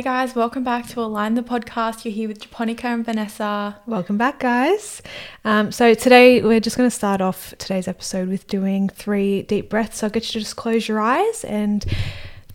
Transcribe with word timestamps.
Hey 0.00 0.04
guys, 0.04 0.34
welcome 0.34 0.64
back 0.64 0.88
to 0.88 1.00
Align 1.02 1.34
the 1.34 1.42
podcast. 1.42 2.06
You're 2.06 2.14
here 2.14 2.26
with 2.26 2.40
Japonica 2.40 2.86
and 2.86 3.04
Vanessa. 3.04 3.78
Welcome 3.84 4.16
back, 4.16 4.38
guys. 4.38 5.02
Um, 5.44 5.72
so 5.72 5.92
today 5.92 6.40
we're 6.40 6.58
just 6.58 6.78
going 6.78 6.88
to 6.88 6.96
start 6.96 7.20
off 7.20 7.52
today's 7.58 7.86
episode 7.86 8.30
with 8.30 8.46
doing 8.46 8.88
three 8.88 9.42
deep 9.42 9.68
breaths. 9.68 9.98
So 9.98 10.06
I'll 10.06 10.10
get 10.10 10.22
you 10.22 10.32
to 10.32 10.38
just 10.38 10.56
close 10.56 10.88
your 10.88 11.00
eyes 11.00 11.44
and 11.44 11.84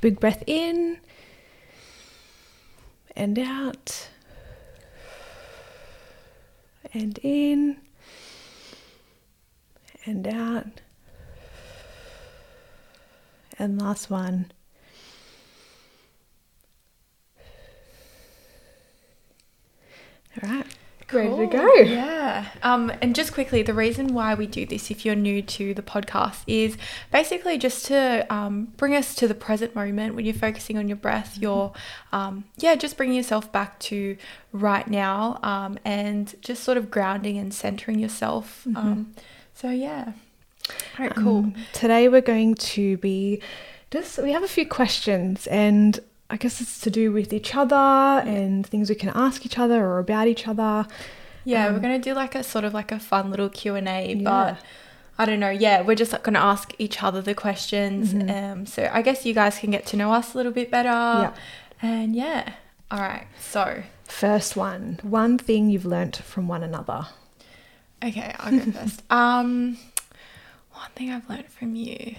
big 0.02 0.20
breath 0.20 0.44
in 0.48 0.98
and 3.16 3.38
out 3.38 4.10
and 6.96 7.20
in 7.22 7.78
and 10.04 10.28
out. 10.28 10.82
And 13.60 13.80
last 13.80 14.10
one. 14.10 14.52
All 20.44 20.50
right. 20.50 20.66
Ready 21.12 21.36
to 21.38 21.46
go. 21.46 21.74
Yeah. 21.76 22.48
Um, 22.64 22.92
and 23.02 23.14
just 23.14 23.32
quickly, 23.32 23.62
the 23.62 23.76
reason 23.76 24.14
why 24.14 24.34
we 24.34 24.48
do 24.48 24.66
this, 24.66 24.90
if 24.90 25.06
you're 25.06 25.16
new 25.16 25.42
to 25.44 25.74
the 25.76 25.84
podcast, 25.84 26.42
is 26.48 26.78
basically 27.12 27.60
just 27.60 27.86
to 27.86 28.26
um, 28.34 28.74
bring 28.76 28.96
us 28.96 29.14
to 29.16 29.28
the 29.28 29.36
present 29.36 29.76
moment 29.76 30.16
when 30.16 30.26
you're 30.26 30.34
focusing 30.34 30.78
on 30.80 30.88
your 30.88 30.98
breath. 30.98 31.38
You're, 31.40 31.74
um, 32.12 32.46
yeah, 32.58 32.76
just 32.76 32.98
bringing 32.98 33.16
yourself 33.16 33.52
back 33.52 33.78
to 33.82 34.18
right 34.52 34.88
now 34.88 35.40
um, 35.44 35.78
and 35.86 36.34
just 36.42 36.64
sort 36.64 36.78
of 36.78 36.90
grounding 36.90 37.38
and 37.38 37.54
centering 37.54 38.00
yourself. 38.00 38.66
Um, 38.76 39.14
so, 39.54 39.70
yeah. 39.70 40.14
All 40.98 41.06
right, 41.06 41.16
cool. 41.16 41.38
Um, 41.38 41.56
today 41.72 42.10
we're 42.10 42.22
going 42.22 42.56
to 42.56 42.98
be 42.98 43.42
just 43.92 44.18
we 44.18 44.32
have 44.32 44.44
a 44.44 44.48
few 44.48 44.68
questions 44.68 45.48
and 45.48 46.00
I 46.30 46.38
guess 46.38 46.60
it's 46.62 46.80
to 46.82 46.90
do 46.90 47.12
with 47.12 47.32
each 47.34 47.56
other 47.56 47.76
and 47.76 48.66
things 48.66 48.90
we 48.90 48.96
can 48.96 49.10
ask 49.10 49.46
each 49.46 49.60
other 49.60 49.86
or 49.86 50.00
about 50.00 50.28
each 50.28 50.48
other. 50.48 50.88
Yeah, 51.44 51.68
we're 51.70 51.76
Um, 51.76 51.82
gonna 51.82 52.00
do 52.00 52.14
like 52.16 52.34
a 52.36 52.44
sort 52.44 52.64
of 52.66 52.74
like 52.74 52.92
a 52.92 53.00
fun 53.00 53.30
little 53.30 53.50
Q 53.50 53.76
and 53.76 53.88
A, 53.88 54.14
Yeah. 54.16 54.24
but 54.24 54.58
I 55.20 55.26
don't 55.26 55.40
know. 55.40 55.52
Yeah, 55.52 55.82
we're 55.82 55.96
just 55.96 56.20
gonna 56.24 56.40
ask 56.40 56.74
each 56.80 57.04
other 57.04 57.22
the 57.22 57.36
questions. 57.36 58.14
Mhm. 58.14 58.52
Um, 58.54 58.66
so 58.66 58.90
I 58.92 59.02
guess 59.04 59.26
you 59.26 59.34
guys 59.36 59.60
can 59.60 59.70
get 59.72 59.86
to 59.88 59.98
know 59.98 60.12
us 60.14 60.34
a 60.34 60.38
little 60.38 60.52
bit 60.52 60.72
better. 60.72 60.90
Yeah. 60.90 61.32
And 61.82 62.16
yeah, 62.16 62.54
all 62.90 63.00
right. 63.00 63.28
So 63.40 63.84
First 64.06 64.56
one, 64.56 65.00
one 65.04 65.38
thing 65.38 65.70
you've 65.70 65.86
learnt 65.86 66.18
from 66.18 66.48
one 66.48 66.64
another. 66.64 67.08
okay, 68.04 68.34
I'll 68.40 68.52
go 68.52 68.72
first. 68.72 69.02
Um, 69.12 69.78
one 70.72 70.90
thing 70.96 71.12
I've 71.12 71.30
learned 71.30 71.48
from 71.50 71.76
you. 71.76 72.16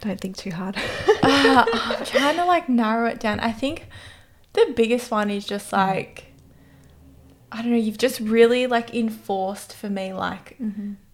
Don't 0.00 0.20
think 0.20 0.36
too 0.36 0.50
hard. 0.50 0.76
uh, 1.22 1.64
I'm 1.72 2.04
trying 2.04 2.36
to 2.36 2.44
like 2.44 2.68
narrow 2.68 3.08
it 3.08 3.20
down. 3.20 3.40
I 3.40 3.52
think 3.52 3.88
the 4.52 4.72
biggest 4.76 5.10
one 5.10 5.30
is 5.30 5.46
just 5.46 5.72
like 5.72 6.32
I 7.50 7.62
don't 7.62 7.70
know. 7.70 7.78
You've 7.78 7.98
just 7.98 8.20
really 8.20 8.66
like 8.66 8.94
enforced 8.94 9.74
for 9.74 9.88
me 9.88 10.12
like 10.12 10.58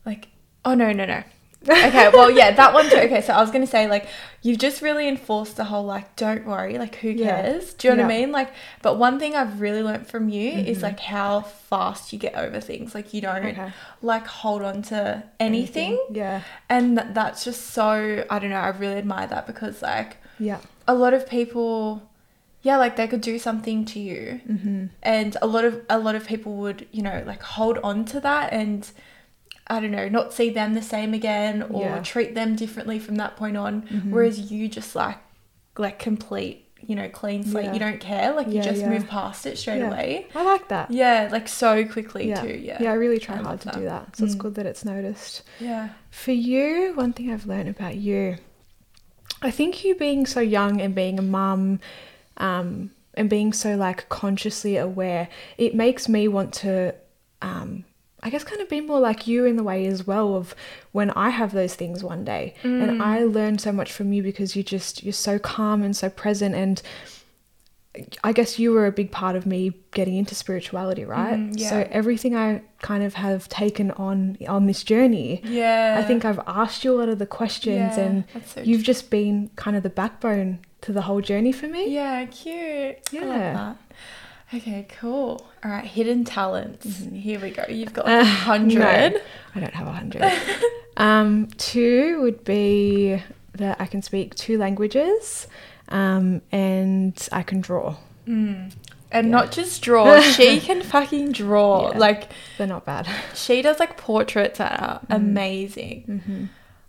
like 0.04 0.28
oh 0.64 0.74
no 0.74 0.92
no 0.92 1.04
no 1.04 1.22
okay 1.68 2.08
well 2.12 2.30
yeah 2.30 2.50
that 2.50 2.72
one 2.74 2.88
too 2.90 2.96
okay 2.96 3.20
so 3.20 3.32
i 3.32 3.40
was 3.40 3.50
gonna 3.50 3.66
say 3.66 3.86
like 3.86 4.06
you've 4.42 4.58
just 4.58 4.82
really 4.82 5.08
enforced 5.08 5.56
the 5.56 5.64
whole 5.64 5.84
like 5.84 6.14
don't 6.16 6.44
worry 6.46 6.76
like 6.78 6.96
who 6.96 7.08
Yeah. 7.08 7.42
cares 7.42 7.74
do 7.74 7.88
you 7.88 7.94
know 7.94 8.02
what 8.04 8.12
i 8.12 8.18
mean 8.20 8.32
like 8.32 8.50
but 8.82 8.98
one 8.98 9.18
thing 9.18 9.34
i've 9.34 9.60
really 9.60 9.82
learned 9.82 10.06
from 10.06 10.28
you 10.28 10.50
is 10.50 10.78
Mhm. 10.78 10.82
like 10.82 11.00
how 11.00 11.40
fast 11.40 12.12
you 12.12 12.18
get 12.18 12.34
over 12.34 12.60
things 12.60 12.94
like 12.94 13.14
you 13.14 13.20
don't 13.20 13.44
Okay. 13.44 13.72
like 14.02 14.26
hold 14.26 14.62
on 14.62 14.82
to 14.82 15.22
anything, 15.40 15.98
Yeah. 16.10 16.42
and 16.68 16.96
th- 16.98 17.08
that's 17.12 17.44
just 17.44 17.70
so 17.70 18.24
i 18.28 18.38
don't 18.38 18.50
know 18.50 18.56
i 18.56 18.68
really 18.68 18.96
admire 18.96 19.26
that 19.28 19.46
because 19.46 19.80
like 19.82 20.18
Yeah. 20.38 20.58
a 20.86 20.94
lot 20.94 21.14
of 21.14 21.28
people 21.28 22.02
yeah 22.62 22.76
like 22.78 22.96
they 22.96 23.06
could 23.06 23.20
do 23.20 23.38
something 23.38 23.84
to 23.86 23.98
you 24.00 24.40
Mm-hmm. 24.50 24.86
and 25.02 25.36
a 25.42 25.46
lot 25.46 25.64
of 25.64 25.80
a 25.88 25.98
lot 25.98 26.14
of 26.14 26.26
people 26.26 26.54
would 26.56 26.86
you 26.92 27.02
know 27.02 27.22
like 27.26 27.42
hold 27.42 27.78
on 27.82 28.04
to 28.06 28.20
that 28.20 28.52
and 28.52 28.90
i 29.68 29.80
don't 29.80 29.90
know 29.90 30.08
not 30.08 30.32
see 30.32 30.50
them 30.50 30.74
the 30.74 30.82
same 30.82 31.14
again 31.14 31.62
or 31.62 31.82
Yeah. 31.82 32.02
treat 32.02 32.34
them 32.34 32.54
differently 32.56 32.98
from 32.98 33.16
that 33.16 33.36
point 33.36 33.56
on 33.56 33.82
Mhm. 33.82 34.10
whereas 34.10 34.50
you 34.52 34.68
just 34.68 34.94
like 34.94 35.18
like 35.78 35.98
complete 35.98 36.60
you 36.86 36.94
know 36.94 37.08
clean 37.08 37.42
slate 37.44 37.64
Yeah. 37.64 37.72
you 37.72 37.78
don't 37.78 37.98
care 37.98 38.34
like 38.34 38.48
you 38.48 38.60
just 38.60 38.82
yeah. 38.82 38.90
move 38.90 39.06
past 39.08 39.46
it 39.46 39.56
straight 39.56 39.78
Yeah. 39.78 39.88
away 39.88 40.26
I 40.34 40.42
like 40.44 40.68
that. 40.68 40.90
yeah 40.90 41.28
like 41.32 41.48
so 41.48 41.84
quickly 41.86 42.28
yeah. 42.28 42.42
too 42.42 42.48
yeah 42.62 42.76
Yeah, 42.82 42.90
I 42.90 42.94
really 42.94 43.18
try 43.18 43.36
I 43.38 43.42
hard 43.42 43.60
to 43.60 43.66
that. 43.68 43.74
do 43.76 43.84
that. 43.84 44.16
So 44.16 44.24
it's 44.26 44.34
Mm. 44.34 44.38
good 44.38 44.54
that 44.56 44.66
it's 44.66 44.84
noticed. 44.84 45.42
yeah 45.60 45.88
For 46.10 46.32
you, 46.32 46.92
one 46.94 47.12
thing 47.14 47.32
I've 47.32 47.46
learned 47.46 47.70
about 47.70 47.96
you, 47.96 48.36
I 49.42 49.50
think 49.50 49.82
you 49.84 49.94
being 49.94 50.26
so 50.26 50.40
young 50.40 50.80
and 50.80 50.94
being 50.94 51.18
a 51.18 51.22
mum, 51.22 51.80
um, 52.36 52.90
and 53.14 53.28
being 53.30 53.52
so 53.52 53.76
like 53.76 54.08
consciously 54.08 54.76
aware, 54.76 55.28
it 55.58 55.74
makes 55.74 56.08
me 56.08 56.28
want 56.28 56.52
to, 56.54 56.94
um, 57.42 57.84
I 58.24 58.30
guess, 58.30 58.42
kind 58.42 58.60
of 58.62 58.68
be 58.70 58.80
more 58.80 59.00
like 59.00 59.26
you 59.26 59.44
in 59.44 59.56
the 59.56 59.62
way 59.62 59.86
as 59.86 60.06
well 60.06 60.34
of 60.34 60.54
when 60.92 61.10
I 61.10 61.28
have 61.30 61.52
those 61.52 61.74
things 61.74 62.02
one 62.02 62.24
day, 62.24 62.54
and 62.62 63.02
I 63.02 63.22
learn 63.24 63.58
so 63.58 63.70
much 63.70 63.92
from 63.92 64.12
you 64.14 64.22
because 64.22 64.56
you 64.56 64.62
just 64.62 65.02
you're 65.04 65.12
so 65.12 65.38
calm 65.38 65.82
and 65.82 65.94
so 65.96 66.08
present 66.08 66.54
and. 66.54 66.82
I 68.24 68.32
guess 68.32 68.58
you 68.58 68.72
were 68.72 68.86
a 68.86 68.90
big 68.92 69.12
part 69.12 69.36
of 69.36 69.46
me 69.46 69.72
getting 69.92 70.16
into 70.16 70.34
spirituality, 70.34 71.04
right? 71.04 71.38
Mhm, 71.38 71.60
yeah. 71.60 71.68
So 71.70 71.88
everything 71.92 72.34
I 72.34 72.62
kind 72.82 73.04
of 73.04 73.14
have 73.14 73.48
taken 73.48 73.92
on 73.92 74.36
on 74.48 74.66
this 74.66 74.82
journey, 74.82 75.40
yeah 75.44 75.94
I 76.00 76.02
think 76.02 76.24
I've 76.24 76.40
asked 76.44 76.82
you 76.84 76.92
a 76.92 76.98
lot 76.98 77.08
of 77.08 77.20
the 77.20 77.26
questions, 77.26 77.96
Yeah, 77.96 78.04
and 78.04 78.24
so 78.46 78.62
you've 78.62 78.82
just 78.82 79.10
been 79.10 79.48
kind 79.54 79.76
of 79.76 79.84
the 79.84 79.90
backbone 79.90 80.58
to 80.80 80.92
the 80.92 81.02
whole 81.02 81.20
journey 81.20 81.52
for 81.52 81.68
me. 81.68 81.94
Yeah, 81.94 82.24
cute. 82.24 82.96
I 83.12 83.24
love 83.24 83.38
Yeah. 83.38 83.74
Okay, 84.54 84.86
cool. 85.00 85.44
All 85.64 85.70
right, 85.70 85.84
hidden 85.84 86.24
talents. 86.24 87.02
Here 87.12 87.40
we 87.40 87.50
go. 87.50 87.64
You've 87.68 87.92
got 87.92 88.08
a 88.08 88.24
hundred. 88.24 88.78
no. 89.14 89.20
I 89.54 89.60
don't 89.60 89.74
have 89.74 89.86
a 89.86 89.92
hundred. 89.92 90.32
um, 90.96 91.48
two 91.58 92.20
would 92.22 92.44
be 92.44 93.20
that 93.54 93.80
I 93.80 93.86
can 93.86 94.02
speak 94.02 94.34
two 94.34 94.58
languages, 94.58 95.46
um, 95.88 96.40
and 96.52 97.28
I 97.32 97.42
can 97.42 97.60
draw. 97.60 97.96
Mm. 98.28 98.72
And 99.10 99.26
Yeah. 99.28 99.30
not 99.32 99.52
just 99.52 99.80
draw. 99.82 100.20
she 100.20 100.60
can 100.60 100.82
fucking 100.82 101.32
draw. 101.32 101.90
Yeah. 101.92 101.98
Like 101.98 102.30
They're 102.58 102.66
not 102.66 102.84
bad. 102.84 103.08
she 103.34 103.62
does 103.62 103.78
like 103.78 103.96
portraits 103.96 104.58
that 104.58 104.80
are 104.80 105.00
amazing. 105.08 106.04
Mm-hmm. 106.08 106.44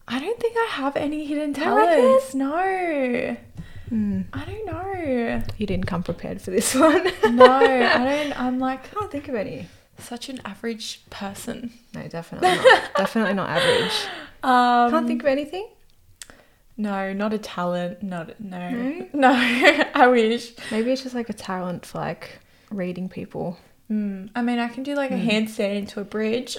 I 0.08 0.20
don't 0.20 0.40
think 0.40 0.56
I 0.58 0.68
have 0.72 0.96
any 0.96 1.26
hidden 1.26 1.53
talents. 1.53 2.34
No. 2.36 3.38
Mm. 3.91 4.25
I 4.34 4.46
don't 4.46 4.66
know. 4.66 5.44
You 5.57 5.66
didn't 5.68 5.85
come 5.85 6.03
prepared 6.03 6.41
for 6.41 6.51
this 6.51 6.73
one. 6.88 7.03
No, 7.35 7.46
I 7.46 7.97
don't. 8.23 8.40
I'm 8.40 8.59
like 8.59 8.85
I 8.96 9.00
can't 9.00 9.12
think 9.12 9.28
of 9.28 9.35
any. 9.35 9.68
such 10.00 10.29
an 10.29 10.41
average 10.46 11.01
person. 11.09 11.72
No, 11.94 12.07
definitely 12.07 12.50
not. 12.50 12.90
definitely 12.97 13.34
not 13.34 13.50
average. 13.50 13.94
Um, 14.44 14.91
Can't 14.91 15.07
think 15.07 15.22
of 15.23 15.28
anything. 15.28 15.68
No, 16.78 17.13
not 17.13 17.34
a 17.34 17.38
talent. 17.38 18.03
Not 18.03 18.40
no. 18.40 18.69
No? 18.69 19.07
No, 19.13 19.31
I 19.31 20.07
wish. 20.07 20.53
Maybe 20.72 20.91
it's 20.91 21.03
just 21.03 21.16
like 21.16 21.29
a 21.29 21.34
talent 21.34 21.85
for 21.85 22.00
like 22.00 22.40
reading 22.69 23.07
people. 23.07 23.57
Mm, 23.90 24.29
I 24.35 24.41
mean, 24.41 24.59
I 24.59 24.67
can 24.67 24.84
do 24.84 24.96
like 24.96 25.12
a 25.12 25.16
Mm. 25.16 25.25
handstand 25.29 25.75
into 25.78 26.00
a 26.02 26.03
bridge. 26.03 26.57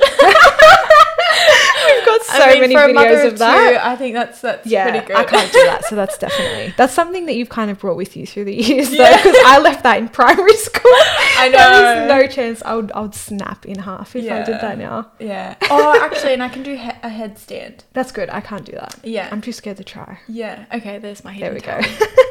We've 1.86 2.04
got 2.06 2.22
so 2.22 2.42
I 2.42 2.52
mean, 2.60 2.60
many 2.72 2.74
videos 2.74 3.26
of 3.28 3.38
that. 3.38 3.70
Two, 3.70 3.78
I 3.82 3.96
think 3.96 4.14
that's 4.14 4.40
that's 4.40 4.66
yeah, 4.66 4.90
pretty 4.90 5.06
good. 5.06 5.16
I 5.16 5.24
can't 5.24 5.52
do 5.52 5.62
that. 5.64 5.84
So 5.86 5.94
that's 5.96 6.18
definitely 6.18 6.74
that's 6.76 6.92
something 6.92 7.26
that 7.26 7.34
you've 7.36 7.48
kind 7.48 7.70
of 7.70 7.78
brought 7.78 7.96
with 7.96 8.16
you 8.16 8.26
through 8.26 8.44
the 8.46 8.54
years, 8.54 8.90
though, 8.90 8.96
Yeah. 8.96 9.16
because 9.16 9.36
I 9.46 9.58
left 9.58 9.82
that 9.84 9.98
in 9.98 10.08
primary 10.08 10.54
school. 10.56 10.92
I 11.38 11.48
know. 11.52 11.58
There 11.58 12.02
is 12.04 12.08
know. 12.08 12.20
no 12.22 12.26
chance 12.26 12.62
I 12.64 12.74
would 12.74 12.92
I 12.92 13.00
would 13.00 13.14
snap 13.14 13.64
in 13.66 13.78
half 13.78 14.14
if 14.16 14.24
I 14.30 14.42
did 14.44 14.60
that 14.60 14.78
now. 14.78 15.10
Yeah. 15.18 15.54
Oh, 15.70 16.00
actually, 16.02 16.32
and 16.32 16.42
I 16.42 16.48
can 16.48 16.62
do 16.62 16.74
he- 16.76 16.88
a 17.02 17.08
headstand. 17.10 17.80
That's 17.92 18.12
good. 18.12 18.28
I 18.30 18.40
can't 18.40 18.64
do 18.64 18.72
that. 18.72 18.96
Yeah. 19.02 19.28
I'm 19.30 19.40
too 19.40 19.52
scared 19.52 19.76
to 19.78 19.84
try. 19.84 20.18
yeah. 20.28 20.66
Okay. 20.72 20.98
There's 20.98 21.24
my 21.24 21.32
headstand. 21.34 21.62
There 21.62 21.80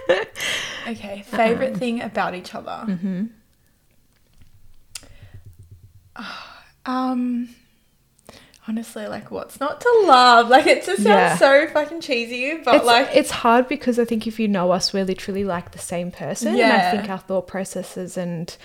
we 0.10 0.16
go. 0.16 0.26
Okay. 0.88 1.24
Favorite 1.26 1.74
Um, 1.74 1.80
thing 1.80 2.02
about 2.02 2.36
each 2.36 2.54
other. 2.54 2.84
Mm-hmm. 2.88 3.26
Um. 6.86 7.50
Honestly, 8.68 9.06
like, 9.08 9.30
what's 9.30 9.60
not 9.60 9.80
to 9.82 10.04
love? 10.06 10.50
Like, 10.50 10.66
it 10.66 10.86
just 10.86 11.04
sounds 11.04 11.06
Yeah. 11.06 11.38
so 11.38 11.68
fucking 11.68 12.02
cheesy, 12.02 12.58
but 12.64 12.76
It's 12.76 12.86
like, 12.86 13.10
it's 13.14 13.32
hard 13.32 13.68
because 13.68 14.00
I 14.00 14.06
think 14.06 14.26
if 14.26 14.40
you 14.40 14.48
know 14.48 14.72
us, 14.72 14.92
we're 14.92 15.06
literally 15.06 15.44
like 15.44 15.72
the 15.72 15.80
same 15.80 16.10
person. 16.12 16.60
And 16.60 16.74
I 16.74 16.92
think 16.92 17.10
our 17.10 17.20
thought 17.20 17.48
processes 17.48 18.18
and 18.18 18.56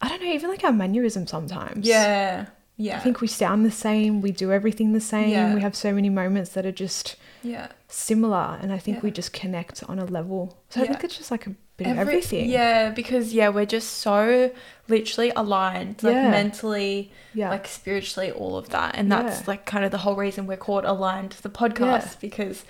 I 0.00 0.08
don't 0.08 0.20
know, 0.20 0.32
even 0.32 0.50
like 0.50 0.64
our 0.64 0.72
mannerisms 0.72 1.30
sometimes. 1.30 1.86
yeah, 1.86 2.46
yeah, 2.76 2.96
I 2.96 3.00
think 3.00 3.20
we 3.20 3.28
sound 3.28 3.64
the 3.64 3.70
same. 3.70 4.20
We 4.20 4.32
do 4.32 4.50
everything 4.50 4.92
the 4.92 5.00
same. 5.00 5.28
Yeah. 5.30 5.54
We 5.54 5.60
have 5.60 5.76
so 5.76 5.92
many 5.92 6.08
moments 6.10 6.50
that 6.50 6.66
are 6.66 6.72
just 6.72 7.16
yeah. 7.42 7.68
similar, 7.86 8.58
and 8.60 8.72
I 8.72 8.78
think 8.78 9.02
we 9.02 9.10
just 9.12 9.32
connect 9.32 9.84
on 9.84 9.98
a 10.00 10.04
level. 10.04 10.58
So 10.70 10.82
I 10.82 10.86
think 10.86 11.04
it's 11.04 11.16
just 11.16 11.30
like 11.30 11.46
a 11.46 11.54
bit 11.84 11.92
of 11.92 11.98
Every- 11.98 12.14
everything. 12.14 12.48
Yeah, 12.50 12.90
because 12.90 13.32
yeah, 13.32 13.48
we're 13.48 13.66
just 13.66 13.88
so 13.98 14.50
literally 14.88 15.32
aligned, 15.36 16.02
like 16.02 16.14
Yeah. 16.14 16.30
mentally, 16.30 17.12
yeah, 17.34 17.50
like 17.50 17.66
spiritually, 17.66 18.30
all 18.30 18.56
of 18.56 18.68
that, 18.70 18.94
and 18.96 19.10
that's 19.10 19.40
Yeah. 19.40 19.44
like 19.46 19.66
kind 19.66 19.84
of 19.84 19.90
the 19.90 19.98
whole 19.98 20.16
reason 20.16 20.46
we're 20.46 20.56
called 20.56 20.84
aligned 20.84 21.30
to 21.32 21.42
the 21.42 21.50
podcast 21.50 22.20
because 22.20 22.64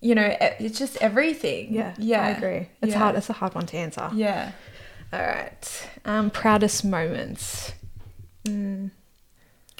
you 0.00 0.14
know, 0.14 0.36
it's 0.60 0.78
just 0.78 0.98
everything. 0.98 1.72
Yeah, 1.72 1.94
Yeah. 1.96 2.22
I 2.26 2.28
agree. 2.30 2.68
It's 2.82 2.92
Yeah. 2.92 2.98
hard. 2.98 3.16
It's 3.16 3.30
a 3.30 3.32
hard 3.32 3.54
one 3.54 3.64
to 3.64 3.76
answer. 3.78 4.10
Yeah. 4.14 4.52
All 5.14 5.18
right. 5.20 5.88
Um, 6.04 6.28
proudest 6.30 6.84
moments. 6.84 7.72
Mm. 8.44 8.90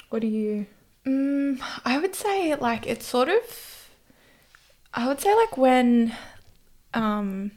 What 0.09 0.21
do 0.23 0.27
you? 0.27 0.65
Mm, 1.05 1.61
I 1.85 1.99
would 1.99 2.15
say 2.15 2.55
like 2.55 2.87
it's 2.87 3.05
sort 3.05 3.29
of 3.29 3.87
I 4.95 5.07
would 5.07 5.19
say 5.21 5.35
like 5.35 5.57
when 5.57 6.15
um 6.95 7.51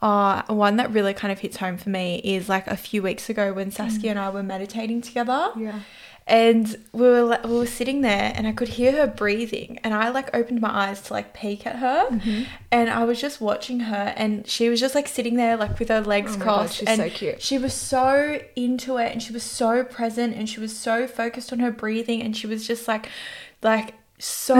uh 0.00 0.42
one 0.46 0.76
that 0.76 0.90
really 0.92 1.12
kind 1.14 1.32
of 1.32 1.40
hits 1.40 1.56
home 1.56 1.76
for 1.76 1.90
me 1.90 2.20
is 2.22 2.48
like 2.48 2.66
a 2.68 2.76
few 2.76 3.02
weeks 3.02 3.28
ago 3.28 3.52
when 3.52 3.70
Saskia 3.70 4.10
and 4.10 4.18
I 4.18 4.30
were 4.30 4.42
meditating 4.44 5.00
together 5.02 5.50
Yeah. 5.56 5.80
and 6.26 6.76
we 6.92 7.00
were 7.02 7.38
we 7.44 7.50
were 7.58 7.66
sitting 7.66 8.02
there 8.02 8.32
and 8.36 8.46
I 8.46 8.52
could 8.52 8.68
hear 8.68 8.92
her 8.92 9.08
breathing 9.08 9.80
and 9.82 9.92
I 9.94 10.10
like 10.10 10.30
opened 10.36 10.60
my 10.60 10.70
eyes 10.88 11.00
to 11.02 11.12
like 11.14 11.34
peek 11.34 11.66
at 11.66 11.76
her 11.76 12.06
Mm-hmm. 12.10 12.42
and 12.70 12.88
I 12.90 13.02
was 13.04 13.20
just 13.20 13.40
watching 13.40 13.80
her 13.80 14.14
and 14.16 14.46
she 14.46 14.68
was 14.68 14.78
just 14.78 14.94
like 14.94 15.08
sitting 15.08 15.34
there 15.34 15.56
like 15.56 15.78
with 15.80 15.88
her 15.88 16.00
legs 16.00 16.34
Oh 16.34 16.38
God, 16.38 16.42
crossed 16.44 16.76
she's 16.76 16.88
and 16.88 16.98
so 17.00 17.10
cute. 17.10 17.42
she 17.42 17.58
was 17.58 17.74
so 17.74 18.40
into 18.54 18.98
it 18.98 19.10
and 19.10 19.20
she 19.20 19.32
was 19.32 19.42
so 19.42 19.82
present 19.82 20.36
and 20.36 20.48
she 20.48 20.60
was 20.60 20.78
so 20.78 21.08
focused 21.08 21.52
on 21.52 21.58
her 21.58 21.72
breathing 21.72 22.22
and 22.22 22.36
she 22.36 22.46
was 22.46 22.68
just 22.68 22.86
like 22.86 23.08
like 23.62 23.94
so 24.20 24.56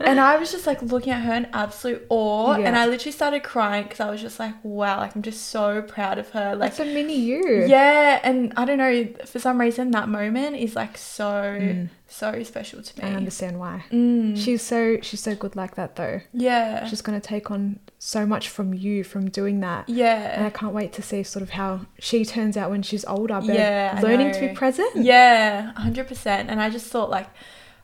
and 0.00 0.20
I 0.20 0.36
was 0.36 0.52
just 0.52 0.66
like 0.66 0.80
looking 0.82 1.12
at 1.12 1.22
her 1.22 1.34
in 1.34 1.46
absolute 1.52 2.06
awe 2.10 2.52
and 2.52 2.76
I 2.76 2.86
literally 2.86 3.10
started 3.12 3.42
crying 3.42 3.82
because 3.84 3.98
I 4.00 4.08
was 4.10 4.20
just 4.20 4.38
like 4.38 4.54
wow, 4.62 4.98
like 4.98 5.16
I'm 5.16 5.22
just 5.22 5.46
so 5.48 5.82
proud 5.82 6.18
of 6.18 6.28
her. 6.30 6.54
Like, 6.54 6.76
That's 6.76 6.80
a 6.88 6.92
mini 6.94 7.16
you. 7.18 7.64
yeah, 7.66 8.20
and 8.22 8.52
I 8.56 8.64
don't 8.64 8.78
know, 8.78 9.08
for 9.26 9.38
some 9.40 9.60
reason 9.60 9.90
that 9.92 10.08
moment 10.08 10.56
is 10.56 10.76
like 10.76 10.96
so 10.96 11.86
so 12.06 12.42
special 12.42 12.82
to 12.82 13.02
me. 13.02 13.08
I 13.10 13.14
understand 13.14 13.58
why. 13.58 13.84
Mm. 13.90 14.36
She's 14.36 14.62
so 14.62 14.98
she's 15.02 15.20
so 15.20 15.34
good 15.34 15.56
like 15.56 15.74
that 15.74 15.96
though. 15.96 16.20
yeah, 16.32 16.86
She's 16.86 17.02
gonna 17.02 17.20
take 17.20 17.50
on 17.50 17.80
so 17.98 18.24
much 18.24 18.48
from 18.48 18.72
you 18.74 19.02
from 19.02 19.28
doing 19.28 19.58
that. 19.60 19.88
Yeah. 19.88 20.36
And 20.36 20.44
I 20.44 20.50
can't 20.50 20.72
wait 20.72 20.92
to 20.94 21.02
see 21.02 21.22
sort 21.24 21.42
of 21.42 21.50
how 21.50 21.80
she 21.98 22.24
turns 22.24 22.56
out 22.56 22.70
when 22.70 22.82
she's 22.82 23.04
older. 23.04 23.40
But 23.44 23.54
Yeah, 23.56 23.98
learning 24.02 24.32
to 24.34 24.40
be 24.40 24.48
present. 24.54 24.90
yeah, 24.96 25.72
hundred 25.72 26.06
percent. 26.06 26.48
And 26.48 26.62
I 26.62 26.70
just 26.70 26.86
thought 26.86 27.10
like, 27.10 27.26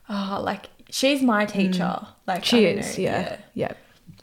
oh, 0.09 0.41
like 0.43 0.69
she's 0.95 1.21
my 1.21 1.45
teacher. 1.45 2.07
Like 2.25 2.45
She 2.45 2.65
is, 2.65 2.97
know, 2.97 3.03
yeah. 3.03 3.37
yeah. 3.53 3.73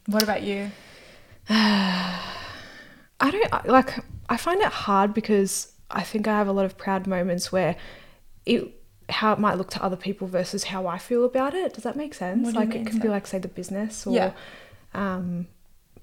What 0.06 0.22
about 0.22 0.42
you? 0.42 0.70
I 1.48 3.30
don't 3.30 3.68
like. 3.68 3.98
I 4.28 4.36
find 4.36 4.60
it 4.60 4.72
hard 4.72 5.12
because 5.14 5.72
I 5.90 6.02
think 6.02 6.26
I 6.26 6.36
have 6.36 6.48
a 6.48 6.52
lot 6.52 6.64
of 6.64 6.76
proud 6.78 7.06
moments 7.06 7.52
where 7.52 7.76
it 8.46 8.74
how 9.08 9.32
it 9.32 9.38
might 9.38 9.58
look 9.58 9.70
to 9.70 9.82
other 9.82 9.96
people 9.96 10.26
versus 10.26 10.64
how 10.64 10.86
I 10.86 10.98
feel 10.98 11.24
about 11.24 11.54
it. 11.54 11.74
Does 11.74 11.84
that 11.84 11.96
make 11.96 12.14
sense? 12.14 12.46
What 12.46 12.54
like 12.54 12.74
it 12.74 12.86
can 12.86 12.98
be 12.98 13.08
like 13.08 13.26
say 13.26 13.38
the 13.38 13.48
business 13.48 14.06
or 14.06 14.14
Yeah. 14.14 14.32
um, 14.94 15.46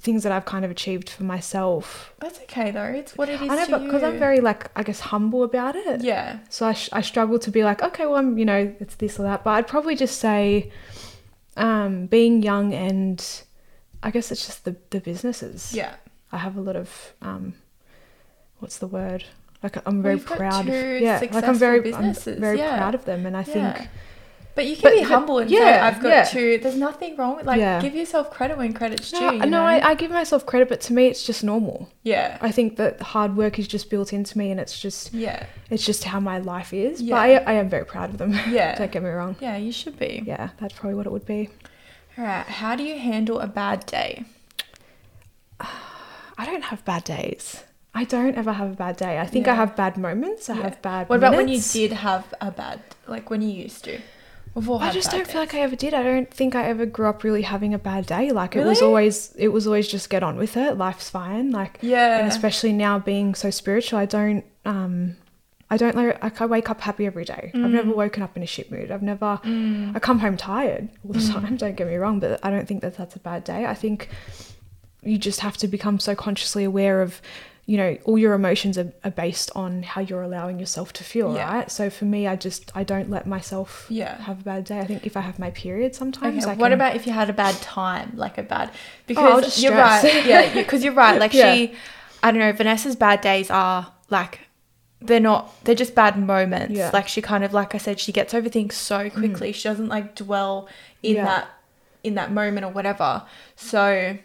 things 0.01 0.23
that 0.23 0.31
I've 0.31 0.45
kind 0.45 0.63
of 0.63 0.71
achieved 0.71 1.09
for 1.09 1.23
myself. 1.23 2.13
That's 2.19 2.39
okay 2.41 2.71
though. 2.71 2.83
It's 2.85 3.17
what 3.17 3.27
it 3.29 3.41
is 3.41 3.49
I 3.49 3.55
know, 3.55 3.67
but 3.69 3.83
because 3.83 4.01
I'm 4.01 4.17
very 4.17 4.39
like 4.39 4.71
I 4.75 4.83
guess 4.83 4.99
humble 5.01 5.43
about 5.43 5.75
it. 5.75 6.01
yeah, 6.01 6.39
So 6.49 6.65
I, 6.67 6.73
sh- 6.73 6.89
I 6.93 7.01
struggle 7.01 7.37
to 7.39 7.51
be 7.51 7.63
like, 7.65 7.83
okay, 7.83 8.05
well, 8.05 8.15
I'm, 8.15 8.37
you 8.37 8.45
know, 8.45 8.73
it's 8.79 8.95
this 8.95 9.19
or 9.19 9.23
that. 9.23 9.43
But 9.43 9.51
I'd 9.51 9.67
probably 9.67 9.95
just 9.95 10.17
say 10.19 10.71
um, 11.57 12.05
being 12.05 12.41
young 12.41 12.73
and 12.73 13.23
I 14.01 14.11
guess 14.11 14.31
it's 14.31 14.45
just 14.45 14.63
the, 14.65 14.75
the 14.91 15.01
businesses. 15.01 15.73
yeah. 15.73 15.95
I 16.31 16.37
have 16.37 16.55
a 16.55 16.61
lot 16.61 16.75
of, 16.75 17.13
um, 17.21 17.53
what's 18.59 18.77
the 18.77 18.87
word? 18.87 19.25
Like 19.63 19.85
I'm 19.85 20.01
very 20.01 20.17
got 20.19 20.37
proud 20.37 20.67
of, 20.69 20.73
yeah, 21.01 21.19
like 21.33 21.43
I'm 21.43 21.55
very, 21.55 21.93
I'm 21.93 22.13
very 22.13 22.57
yeah. 22.59 22.77
proud 22.77 22.95
of 22.95 23.03
them. 23.05 23.25
And 23.25 23.35
I 23.35 23.39
Yeah. 23.41 23.73
think, 23.73 23.89
But 24.59 24.67
you 24.67 24.75
can 24.75 24.91
But- 24.91 24.95
be 24.95 25.01
humble 25.03 25.37
and 25.39 25.49
say, 25.49 25.55
yeah, 25.55 25.85
I've 25.87 26.01
got 26.03 26.09
yeah. 26.09 26.23
to. 26.25 26.57
There's 26.61 26.75
nothing 26.75 27.15
wrong 27.15 27.37
with 27.37 27.45
like 27.45 27.59
Yeah. 27.61 27.79
give 27.81 27.95
yourself 27.95 28.29
credit 28.29 28.57
when 28.57 28.73
credit's 28.73 29.09
due. 29.09 29.21
no, 29.21 29.31
you 29.31 29.39
no 29.39 29.45
know? 29.45 29.63
I, 29.63 29.91
I 29.91 29.93
give 29.95 30.11
myself 30.11 30.45
credit, 30.45 30.67
but 30.67 30.81
to 30.81 30.93
me, 30.93 31.07
it's 31.07 31.23
just 31.23 31.45
normal. 31.45 31.89
yeah, 32.03 32.37
I 32.41 32.51
think 32.51 32.75
that 32.75 32.99
hard 33.01 33.37
work 33.37 33.57
is 33.57 33.69
just 33.69 33.89
built 33.89 34.11
into 34.11 34.37
me 34.37 34.51
and 34.51 34.59
it's 34.59 34.77
just, 34.77 35.13
yeah, 35.13 35.45
it's 35.69 35.85
just 35.85 36.03
how 36.03 36.19
my 36.19 36.39
life 36.39 36.73
is. 36.73 37.01
Yeah. 37.01 37.15
But 37.15 37.19
I, 37.21 37.35
I 37.51 37.53
am 37.53 37.69
very 37.69 37.85
proud 37.85 38.09
of 38.09 38.17
them. 38.17 38.33
Yeah. 38.49 38.75
Don't 38.77 38.91
get 38.91 39.01
me 39.01 39.09
wrong. 39.09 39.37
yeah. 39.39 39.55
You 39.55 39.71
should 39.71 39.97
be. 39.97 40.23
Yeah, 40.25 40.49
that's 40.59 40.73
probably 40.73 40.95
what 40.95 41.05
it 41.05 41.11
would 41.13 41.25
be. 41.25 41.47
All 42.17 42.25
right. 42.25 42.45
How 42.45 42.75
do 42.75 42.83
you 42.83 42.99
handle 42.99 43.39
a 43.39 43.47
bad 43.47 43.85
day? 43.85 44.25
I 45.61 46.45
don't 46.45 46.63
have 46.65 46.83
bad 46.85 47.03
days. 47.05 47.63
I 47.93 48.03
don't 48.03 48.35
ever 48.35 48.53
have 48.53 48.71
a 48.71 48.75
bad 48.75 48.97
day. 48.97 49.19
I 49.19 49.25
think 49.25 49.47
I 49.47 49.55
have 49.55 49.75
bad 49.75 49.97
moments. 49.97 50.49
I 50.49 50.55
Yeah. 50.55 50.63
have 50.63 50.81
bad. 50.81 51.09
What 51.09 51.17
about 51.17 51.35
when 51.35 51.47
you 51.47 51.59
did 51.59 51.91
have 51.93 52.33
a 52.39 52.51
bad, 52.51 52.79
like 53.07 53.29
when 53.29 53.41
you 53.41 53.49
used 53.49 53.83
to? 53.85 53.99
We've 54.55 54.69
all 54.69 54.79
I 54.79 54.91
just 54.91 55.11
don't 55.11 55.27
feel 55.27 55.39
like 55.41 55.53
I 55.53 55.59
ever 55.59 55.75
did. 55.75 55.93
I 55.93 56.03
don't 56.03 56.33
think 56.33 56.55
I 56.55 56.65
ever 56.65 56.85
grew 56.85 57.07
up 57.07 57.23
really 57.23 57.43
having 57.43 57.73
a 57.73 57.79
bad 57.79 58.05
day. 58.07 58.31
Like 58.31 58.55
it 58.55 58.65
was 58.65 58.81
always, 58.81 59.33
it 59.37 59.49
was 59.49 59.67
always 59.67 59.87
just 59.87 60.09
get 60.09 60.23
on 60.23 60.37
with 60.37 60.57
it. 60.57 60.77
Life's 60.77 61.09
fine. 61.09 61.51
Like 61.51 61.77
Yeah. 61.81 62.19
and 62.19 62.27
especially 62.27 62.73
now 62.73 62.99
being 62.99 63.35
so 63.35 63.49
spiritual, 63.51 63.99
I 63.99 64.05
don't, 64.05 64.43
um, 64.65 65.15
I 65.69 65.77
don't 65.77 65.95
like, 65.95 66.21
like 66.23 66.41
I 66.41 66.45
wake 66.47 66.69
up 66.69 66.81
happy 66.81 67.05
every 67.05 67.25
day. 67.25 67.51
I've 67.53 67.61
Mm. 67.61 67.71
never 67.71 67.91
woken 67.93 68.23
up 68.23 68.35
in 68.35 68.41
a 68.41 68.47
shit 68.47 68.71
mood. 68.71 68.89
I've 68.89 69.03
never, 69.03 69.39
I 69.43 69.99
come 70.01 70.17
home 70.19 70.35
tired 70.35 70.89
all 71.05 71.13
the 71.13 71.19
Mm. 71.19 71.33
time. 71.33 71.55
Don't 71.57 71.75
get 71.75 71.87
me 71.87 71.95
wrong, 71.95 72.19
but 72.19 72.39
I 72.43 72.49
don't 72.49 72.67
think 72.67 72.81
that 72.81 72.97
that's 72.97 73.15
a 73.15 73.19
bad 73.19 73.43
day. 73.43 73.65
I 73.67 73.75
think 73.75 74.09
you 75.03 75.17
just 75.19 75.41
have 75.41 75.57
to 75.57 75.67
become 75.67 75.99
so 75.99 76.15
consciously 76.15 76.63
aware 76.63 77.01
of 77.03 77.21
you 77.69 77.77
know 77.77 77.91
all 78.05 78.17
your 78.17 78.33
emotions 78.33 78.75
are, 78.81 78.91
are 79.03 79.11
based 79.11 79.49
on 79.55 79.83
how 79.83 80.01
you're 80.01 80.23
allowing 80.29 80.57
yourself 80.59 80.91
to 80.93 81.03
feel 81.03 81.35
Yeah. 81.35 81.53
right 81.53 81.69
so 81.69 81.83
for 81.97 82.05
me 82.05 82.25
i 82.25 82.35
just 82.47 82.71
i 82.75 82.83
don't 82.83 83.09
let 83.15 83.27
myself 83.27 83.85
Yeah. 83.89 84.15
have 84.29 84.37
a 84.41 84.43
bad 84.43 84.63
day 84.63 84.79
i 84.79 84.85
think 84.85 85.05
if 85.05 85.15
i 85.15 85.21
have 85.21 85.37
my 85.37 85.51
period 85.51 85.93
sometimes 85.93 86.43
Okay, 86.45 86.53
I 86.53 86.55
what 86.55 86.69
can- 86.69 86.73
about 86.79 86.95
if 86.95 87.05
you 87.05 87.13
had 87.13 87.29
a 87.29 87.33
bad 87.45 87.55
time, 87.61 88.07
like 88.15 88.37
a 88.39 88.43
bad? 88.43 88.69
I'll 88.69 88.73
Because 89.07 89.43
just 89.45 89.61
you're 89.61 89.73
stress. 89.73 90.03
right, 90.03 90.25
yeah, 90.25 90.53
because 90.61 90.83
you're 90.83 90.93
right. 91.05 91.19
Like 91.19 91.33
Yeah. 91.33 91.53
she, 91.53 91.73
I 92.23 92.31
don't 92.31 92.39
know. 92.39 92.51
Vanessa's 92.53 92.95
bad 92.95 93.21
days 93.21 93.49
are 93.51 93.91
like 94.09 94.39
they're 95.01 95.19
not. 95.31 95.41
They're 95.63 95.75
just 95.83 95.93
bad 95.95 96.13
moments. 96.19 96.73
Yeah. 96.75 96.89
Mm. 96.89 96.93
Like 96.93 97.07
she 97.07 97.21
kind 97.21 97.43
of, 97.45 97.53
like 97.53 97.73
I 97.73 97.77
said, 97.77 97.99
she 97.99 98.11
gets 98.11 98.33
over 98.33 98.49
things 98.49 98.75
so 98.75 99.09
quickly. 99.09 99.51
She 99.53 99.63
doesn't 99.69 99.87
like 99.87 100.15
dwell 100.15 100.67
in 101.03 101.15
that 101.29 101.45
in 102.03 102.15
that 102.15 102.31
moment 102.31 102.65
or 102.65 102.71
whatever. 102.77 103.23
So. 103.55 104.17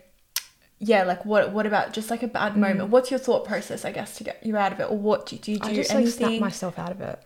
Yeah, 0.81 1.05
like 1.05 1.25
what? 1.25 1.53
What 1.53 1.67
about 1.67 1.93
just 1.93 2.11
like 2.11 2.23
a 2.23 2.27
bad 2.29 2.57
moment? 2.57 2.91
What's 2.91 3.11
your 3.11 3.21
thought 3.21 3.45
process? 3.47 3.85
I 3.85 3.93
guess 3.93 4.17
to 4.19 4.25
get 4.25 4.45
you 4.45 4.57
out 4.57 4.73
of 4.73 4.81
it, 4.81 4.91
or 4.91 4.99
what 4.99 5.25
do, 5.27 5.37
do 5.37 5.53
you 5.53 5.59
do? 5.59 5.69
Mm. 5.69 5.71
i 5.71 5.75
just 5.75 5.91
like 5.91 5.99
anything? 6.01 6.29
snap 6.29 6.41
myself 6.41 6.79
out 6.79 6.91
of 6.91 7.01
it 7.01 7.19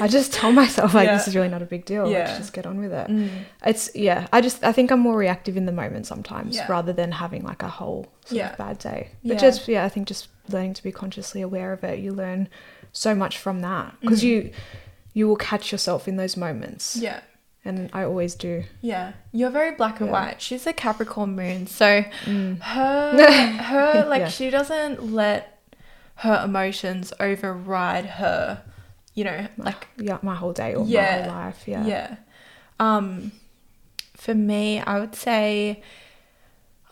i 0.00 0.06
just 0.08 0.32
tell 0.32 0.52
myself 0.52 0.94
like 0.94 1.06
Yeah. 1.06 1.16
this 1.16 1.28
is 1.28 1.34
really 1.34 1.48
not 1.48 1.62
a 1.62 1.66
big 1.66 1.84
deal 1.84 2.08
Yeah. 2.10 2.18
let's 2.20 2.38
just 2.38 2.52
get 2.52 2.64
on 2.66 2.78
with 2.78 2.92
it 2.92 3.08
Mm. 3.08 3.28
it's 3.64 3.90
yeah 3.94 4.26
i 4.32 4.40
just 4.40 4.62
i 4.64 4.72
think 4.72 4.90
i'm 4.90 5.00
more 5.00 5.16
reactive 5.16 5.56
in 5.56 5.66
the 5.66 5.72
moment 5.72 6.06
sometimes 6.06 6.56
Yeah. 6.56 6.66
rather 6.70 6.92
than 6.92 7.12
having 7.12 7.42
like 7.44 7.62
a 7.62 7.68
whole 7.68 8.06
sort 8.24 8.38
Yeah. 8.38 8.50
of 8.52 8.58
bad 8.58 8.78
day 8.78 9.10
but 9.24 9.38
just 9.38 9.66
yeah 9.68 9.84
i 9.84 9.88
think 9.88 10.06
just 10.08 10.28
learning 10.48 10.74
to 10.74 10.82
be 10.82 10.92
consciously 10.92 11.42
aware 11.42 11.72
of 11.72 11.82
it 11.84 11.98
you 11.98 12.12
learn 12.12 12.48
so 12.92 13.14
much 13.14 13.36
from 13.38 13.60
that 13.60 13.94
because 14.00 14.22
you 14.24 14.50
you 15.12 15.26
will 15.28 15.36
catch 15.36 15.72
yourself 15.72 16.06
in 16.08 16.16
those 16.16 16.36
moments 16.36 16.96
Yeah. 16.96 17.20
And 17.66 17.90
i 17.92 18.02
always 18.04 18.34
do 18.34 18.64
Yeah, 18.80 19.12
you're 19.32 19.50
very 19.50 19.72
black 19.76 20.00
and 20.00 20.08
Yeah. 20.08 20.12
white. 20.12 20.40
She's 20.42 20.66
a 20.66 20.72
Capricorn 20.72 21.34
moon, 21.36 21.66
so 21.66 22.04
Mm. 22.24 22.60
her 22.60 23.16
her 23.70 24.04
like 24.06 24.20
Yeah. 24.22 24.28
she 24.28 24.50
doesn't 24.50 25.12
let 25.12 25.58
her 26.16 26.42
emotions 26.44 27.12
override 27.20 28.06
her. 28.06 28.62
You 29.14 29.24
know, 29.24 29.46
like 29.56 29.88
yeah 29.96 30.18
my 30.22 30.34
whole 30.34 30.52
day 30.52 30.74
or 30.74 30.84
my 30.84 31.02
whole 31.02 31.26
life 31.26 31.64
yeah 31.66 31.86
yeah. 31.86 32.16
Um, 32.78 33.32
for 34.14 34.34
me, 34.34 34.80
I 34.80 34.98
would 35.00 35.14
say 35.14 35.82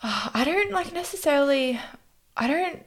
uh, 0.02 0.30
I 0.34 0.44
don't 0.44 0.72
like 0.72 0.92
necessarily. 0.92 1.78
I 2.36 2.46
don't 2.48 2.82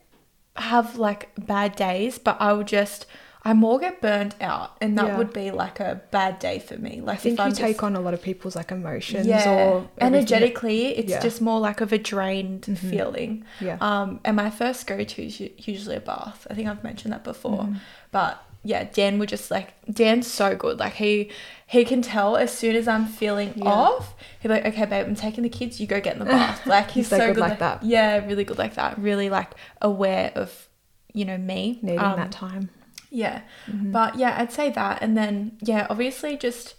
have 0.56 0.98
like 0.98 1.30
bad 1.38 1.76
days, 1.76 2.18
but 2.20 2.38
I 2.40 2.54
would 2.54 2.68
just. 2.68 3.06
I 3.50 3.54
more 3.54 3.80
get 3.80 4.02
burnt 4.02 4.36
out, 4.42 4.70
and 4.82 4.98
that 4.98 5.08
Yeah. 5.08 5.18
would 5.18 5.32
be 5.34 5.52
like 5.52 5.80
a 5.80 6.02
bad 6.12 6.40
day 6.40 6.60
for 6.60 6.78
me. 6.78 6.94
Like 7.02 7.20
i 7.20 7.22
think 7.22 7.34
if 7.34 7.40
you 7.40 7.46
I'm 7.46 7.52
take 7.54 7.76
just- 7.78 7.84
on 7.84 7.96
a 7.96 8.00
lot 8.02 8.14
of 8.14 8.22
people's 8.22 8.56
like 8.56 8.72
emotions 8.72 9.26
yeah. 9.26 9.50
or 9.50 9.88
everything 9.98 10.02
energetically 10.02 10.82
it's 11.00 11.10
Yeah. 11.12 11.22
just 11.22 11.40
more 11.42 11.60
like 11.60 11.80
of 11.82 11.92
a 11.94 11.98
drained 11.98 12.64
Mhm. 12.64 12.78
feeling 12.92 13.32
yeah 13.62 13.78
um 13.90 14.20
and 14.26 14.36
my 14.36 14.50
first 14.50 14.86
go-to 14.88 15.22
is 15.30 15.40
usually 15.72 15.96
a 15.96 16.00
bath 16.02 16.46
i 16.50 16.54
think 16.56 16.68
i've 16.68 16.84
mentioned 16.84 17.14
that 17.14 17.24
before 17.24 17.64
Mhm. 17.64 17.78
but 18.12 18.34
yeah 18.64 18.84
dan 18.98 19.18
would 19.20 19.30
just 19.30 19.50
like 19.52 19.70
dan's 20.02 20.28
so 20.28 20.56
good 20.56 20.78
like 20.80 20.94
he 20.96 21.30
he 21.68 21.86
can 21.86 22.02
tell 22.02 22.36
as 22.38 22.52
soon 22.52 22.76
as 22.76 22.88
i'm 22.88 23.06
feeling 23.06 23.54
Yeah. 23.56 23.70
off 23.70 24.16
be 24.44 24.50
like 24.50 24.66
okay 24.66 24.86
babe 24.86 25.06
i'm 25.08 25.16
taking 25.16 25.44
the 25.44 25.50
kids 25.60 25.80
you 25.80 25.88
go 25.88 26.00
get 26.02 26.14
in 26.14 26.20
the 26.20 26.26
bath 26.38 26.66
like 26.66 26.88
he's, 26.92 27.06
He's 27.06 27.10
so 27.10 27.18
so, 27.18 27.26
good 27.28 27.36
good, 27.36 27.42
like 27.50 27.60
that. 27.60 27.84
yeah 27.84 28.26
really 28.26 28.44
good 28.44 28.58
like 28.58 28.76
that 28.76 28.98
really 29.00 29.30
like 29.30 29.52
aware 29.82 30.32
of 30.36 30.68
you 31.14 31.24
know 31.26 31.38
me 31.38 31.80
needing 31.82 32.00
Um, 32.00 32.18
that 32.18 32.32
time 32.32 32.70
yeah. 33.10 33.42
Mhm. 33.70 33.92
But 33.92 34.16
yeah, 34.16 34.36
I'd 34.38 34.52
say 34.52 34.70
that. 34.72 35.02
And 35.02 35.18
then, 35.18 35.58
yeah, 35.62 35.88
obviously 35.90 36.38
just, 36.38 36.76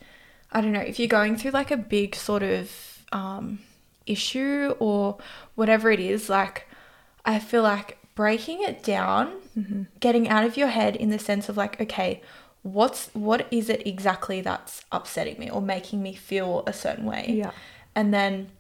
I 0.52 0.60
don't 0.60 0.72
know, 0.72 0.80
if 0.80 0.98
you're 0.98 1.08
going 1.08 1.36
through 1.36 1.52
like 1.52 1.70
a 1.70 1.76
big 1.76 2.14
sort 2.14 2.42
of 2.42 2.70
um, 3.12 3.60
issue 4.06 4.74
or 4.78 5.18
whatever 5.54 5.90
it 5.90 6.00
is, 6.00 6.28
like, 6.28 6.66
I 7.24 7.38
feel 7.38 7.62
like 7.62 7.98
breaking 8.14 8.62
it 8.62 8.82
down, 8.82 9.32
Mhm. 9.56 9.86
getting 10.00 10.28
out 10.28 10.44
of 10.44 10.56
your 10.56 10.68
head 10.68 10.96
in 10.96 11.10
the 11.10 11.18
sense 11.18 11.48
of 11.48 11.56
like, 11.56 11.80
okay, 11.80 12.20
what's, 12.62 13.08
what 13.14 13.46
is 13.50 13.68
it 13.68 13.86
exactly 13.86 14.40
that's 14.40 14.84
upsetting 14.92 15.38
me 15.38 15.48
or 15.50 15.60
making 15.62 16.02
me 16.02 16.14
feel 16.14 16.62
a 16.66 16.72
certain 16.72 17.04
way? 17.04 17.26
yeah 17.28 17.52
And 17.94 18.12
then 18.12 18.50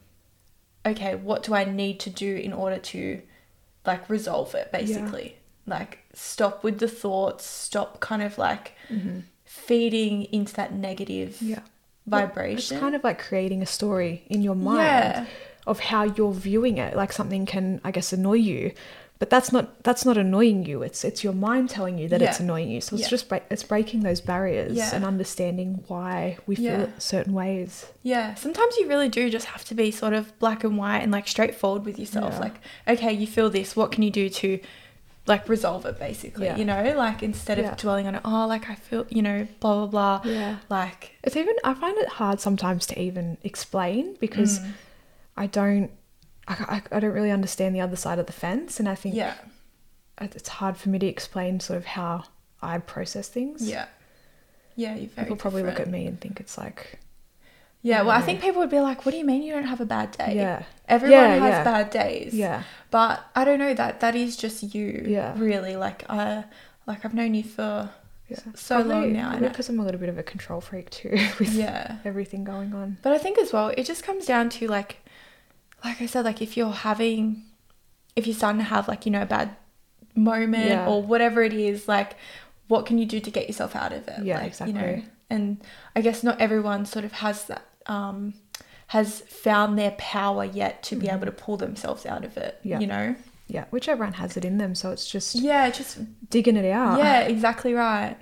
okay, 0.86 1.14
what 1.14 1.42
do 1.42 1.54
I 1.54 1.64
need 1.64 2.00
to 2.00 2.10
do 2.10 2.34
in 2.36 2.52
order 2.52 2.78
to 2.78 3.20
like 3.84 4.08
resolve 4.08 4.54
it 4.54 4.72
basically? 4.72 5.36
Like 5.68 5.98
stop 6.14 6.64
with 6.64 6.78
the 6.78 6.88
thoughts, 6.88 7.44
stop 7.44 8.00
kind 8.00 8.22
of 8.22 8.38
like 8.38 8.72
feeding 9.44 10.24
into 10.32 10.54
that 10.54 10.72
negative 10.72 11.30
Mm-hmm. 11.36 11.48
Yeah. 11.50 11.60
vibration. 12.06 12.58
It's 12.76 12.80
kind 12.80 12.94
of 12.94 13.04
like 13.04 13.18
creating 13.18 13.62
a 13.62 13.66
story 13.66 14.24
in 14.28 14.42
your 14.42 14.54
mind 14.54 14.78
Yeah. 14.80 15.26
of 15.66 15.80
how 15.80 16.04
you're 16.04 16.32
viewing 16.32 16.78
it. 16.78 16.96
Like 16.96 17.12
something 17.12 17.44
can, 17.46 17.80
I 17.84 17.90
guess, 17.90 18.12
annoy 18.12 18.34
you, 18.38 18.72
but 19.18 19.28
that's 19.30 19.52
not 19.52 19.82
that's 19.84 20.04
not 20.06 20.16
annoying 20.16 20.64
you. 20.64 20.82
It's 20.82 21.04
it's 21.04 21.22
your 21.24 21.32
mind 21.34 21.68
telling 21.70 21.98
you 21.98 22.08
that 22.08 22.22
it's 22.22 22.40
annoying 22.40 22.70
you. 22.70 22.80
So 22.80 22.94
it's 22.96 23.02
Yeah. 23.04 23.08
just 23.10 23.28
break, 23.28 23.42
it's 23.50 23.62
breaking 23.64 24.00
those 24.04 24.20
barriers 24.22 24.74
Yeah. 24.76 24.94
and 24.94 25.04
understanding 25.04 25.84
why 25.88 26.38
we 26.46 26.54
feel 26.56 26.64
Yeah. 26.64 26.86
certain 26.98 27.34
ways. 27.34 27.86
Yeah, 28.02 28.34
sometimes 28.36 28.76
you 28.78 28.88
really 28.88 29.08
do 29.10 29.28
just 29.28 29.46
have 29.46 29.64
to 29.66 29.74
be 29.74 29.90
sort 29.90 30.14
of 30.14 30.38
black 30.38 30.64
and 30.64 30.78
white 30.78 31.00
and 31.02 31.10
like 31.12 31.26
straightforward 31.28 31.84
with 31.84 31.98
yourself. 31.98 32.34
Yeah. 32.34 32.40
Like, 32.40 32.54
okay, 32.86 33.12
you 33.12 33.26
feel 33.26 33.50
this, 33.50 33.74
what 33.76 33.90
can 33.92 34.02
you 34.02 34.10
do 34.10 34.28
to 34.30 34.60
like 35.28 35.48
resolve 35.48 35.84
it 35.86 35.98
basically? 35.98 36.46
Yeah. 36.46 36.56
You 36.56 36.64
know, 36.64 36.94
like 36.96 37.22
instead 37.22 37.58
of 37.58 37.64
Yeah. 37.66 37.74
dwelling 37.76 38.06
on 38.06 38.14
it, 38.16 38.22
oh, 38.24 38.46
like 38.46 38.68
I 38.70 38.74
feel, 38.74 39.06
you 39.10 39.22
know, 39.22 39.46
blah 39.60 39.86
blah 39.86 40.18
blah. 40.20 40.30
Yeah. 40.32 40.56
Like, 40.68 41.12
It's 41.22 41.36
even 41.36 41.54
I 41.64 41.74
find 41.74 41.96
it 41.98 42.08
hard 42.08 42.40
sometimes 42.40 42.86
to 42.86 42.98
even 43.00 43.36
explain 43.42 44.16
because 44.20 44.58
Mm. 44.60 44.72
I 45.36 45.46
don't 45.46 45.90
I, 46.48 46.54
I, 46.92 46.96
I 46.96 47.00
don't 47.00 47.12
really 47.12 47.30
understand 47.30 47.74
the 47.76 47.80
other 47.82 47.96
side 47.96 48.18
of 48.18 48.26
the 48.26 48.32
fence, 48.32 48.80
and 48.80 48.88
I 48.88 48.94
think 48.94 49.14
yeah, 49.14 49.34
it's 50.20 50.48
hard 50.48 50.76
for 50.78 50.88
me 50.88 50.98
to 50.98 51.06
explain 51.06 51.60
sort 51.60 51.76
of 51.76 51.84
how 51.84 52.24
I 52.62 52.78
process 52.78 53.28
things. 53.28 53.68
yeah, 53.68 53.86
yeah. 54.74 54.94
You're 54.96 55.08
very 55.10 55.26
People 55.26 55.36
probably 55.36 55.62
look 55.62 55.78
at 55.78 55.88
me 55.88 56.06
and 56.06 56.18
think 56.20 56.40
it's 56.40 56.56
like 56.58 56.98
Yeah, 57.82 58.02
well, 58.02 58.10
I 58.10 58.20
mm. 58.20 58.24
think 58.24 58.40
people 58.40 58.60
would 58.60 58.70
be 58.70 58.80
like, 58.80 59.04
"What 59.06 59.12
do 59.12 59.18
you 59.18 59.24
mean 59.24 59.42
you 59.42 59.52
don't 59.52 59.64
have 59.64 59.80
a 59.80 59.86
bad 59.86 60.10
day?" 60.12 60.34
Yeah. 60.36 60.62
everyone 60.88 61.18
Yeah, 61.20 61.34
has 61.36 61.50
yeah. 61.52 61.64
bad 61.64 61.90
days. 61.90 62.34
yeah 62.34 62.62
but 62.90 63.24
I 63.34 63.44
don't 63.44 63.58
know 63.58 63.74
that 63.74 64.00
that 64.00 64.14
is 64.14 64.36
just 64.36 64.74
you. 64.74 65.04
Yeah. 65.06 65.34
really. 65.36 65.76
Like, 65.76 66.04
I 66.08 66.44
like 66.86 67.04
I've 67.04 67.14
known 67.14 67.34
you 67.34 67.42
for 67.44 67.90
yeah 68.28 68.38
so 68.54 68.80
long 68.80 69.12
now, 69.12 69.30
and 69.30 69.40
because 69.40 69.68
I'm 69.68 69.78
a 69.78 69.84
little 69.84 70.00
bit 70.00 70.08
of 70.08 70.18
a 70.18 70.22
control 70.22 70.60
freak 70.60 70.90
too 70.90 71.10
with 71.38 71.52
yeah. 71.54 71.96
everything 72.04 72.44
going 72.44 72.74
on. 72.74 72.98
But 73.02 73.12
I 73.12 73.18
think 73.18 73.38
as 73.38 73.52
well, 73.52 73.68
it 73.76 73.84
just 73.84 74.02
comes 74.02 74.26
down 74.26 74.48
to 74.50 74.66
like, 74.68 74.98
like 75.84 76.00
I 76.00 76.06
said, 76.06 76.24
like 76.24 76.40
if 76.42 76.56
you're 76.56 76.72
having, 76.72 77.44
if 78.16 78.26
you're 78.26 78.36
starting 78.36 78.58
to 78.60 78.64
have 78.64 78.88
like 78.88 79.06
you 79.06 79.12
know 79.12 79.22
a 79.22 79.26
bad 79.26 79.56
moment 80.14 80.70
Yeah. 80.70 80.88
or 80.88 81.02
whatever 81.02 81.42
it 81.42 81.52
is, 81.52 81.86
like 81.88 82.16
what 82.68 82.84
can 82.86 82.98
you 82.98 83.06
do 83.06 83.18
to 83.20 83.30
get 83.30 83.46
yourself 83.48 83.74
out 83.74 83.92
of 83.92 84.06
it? 84.08 84.24
Yeah, 84.24 84.40
like, 84.42 84.60
You 84.60 84.72
know, 84.74 84.80
exactly. 84.80 85.04
And 85.30 85.62
I 85.96 86.00
guess 86.00 86.22
not 86.22 86.40
everyone 86.40 86.84
sort 86.86 87.04
of 87.04 87.12
has 87.12 87.44
that, 87.44 87.64
um, 87.86 88.34
has 88.88 89.20
found 89.20 89.78
their 89.78 89.90
power 89.92 90.44
yet 90.44 90.82
to 90.84 90.96
be 90.96 91.08
able 91.08 91.26
to 91.26 91.32
pull 91.32 91.56
themselves 91.56 92.06
out 92.06 92.24
of 92.24 92.36
it. 92.36 92.56
Mm-hmm. 92.60 92.68
Yeah. 92.68 92.80
You 92.80 92.86
know. 92.86 93.16
Yeah, 93.50 93.64
which 93.70 93.88
everyone 93.88 94.12
has 94.14 94.36
it 94.36 94.44
in 94.44 94.58
them, 94.58 94.74
so 94.74 94.90
it's 94.90 95.08
just 95.10 95.34
Yeah, 95.34 95.70
just 95.70 95.98
digging 96.28 96.56
it 96.56 96.70
out. 96.70 96.98
yeah, 96.98 97.20
exactly 97.20 97.72
right. 97.72 98.16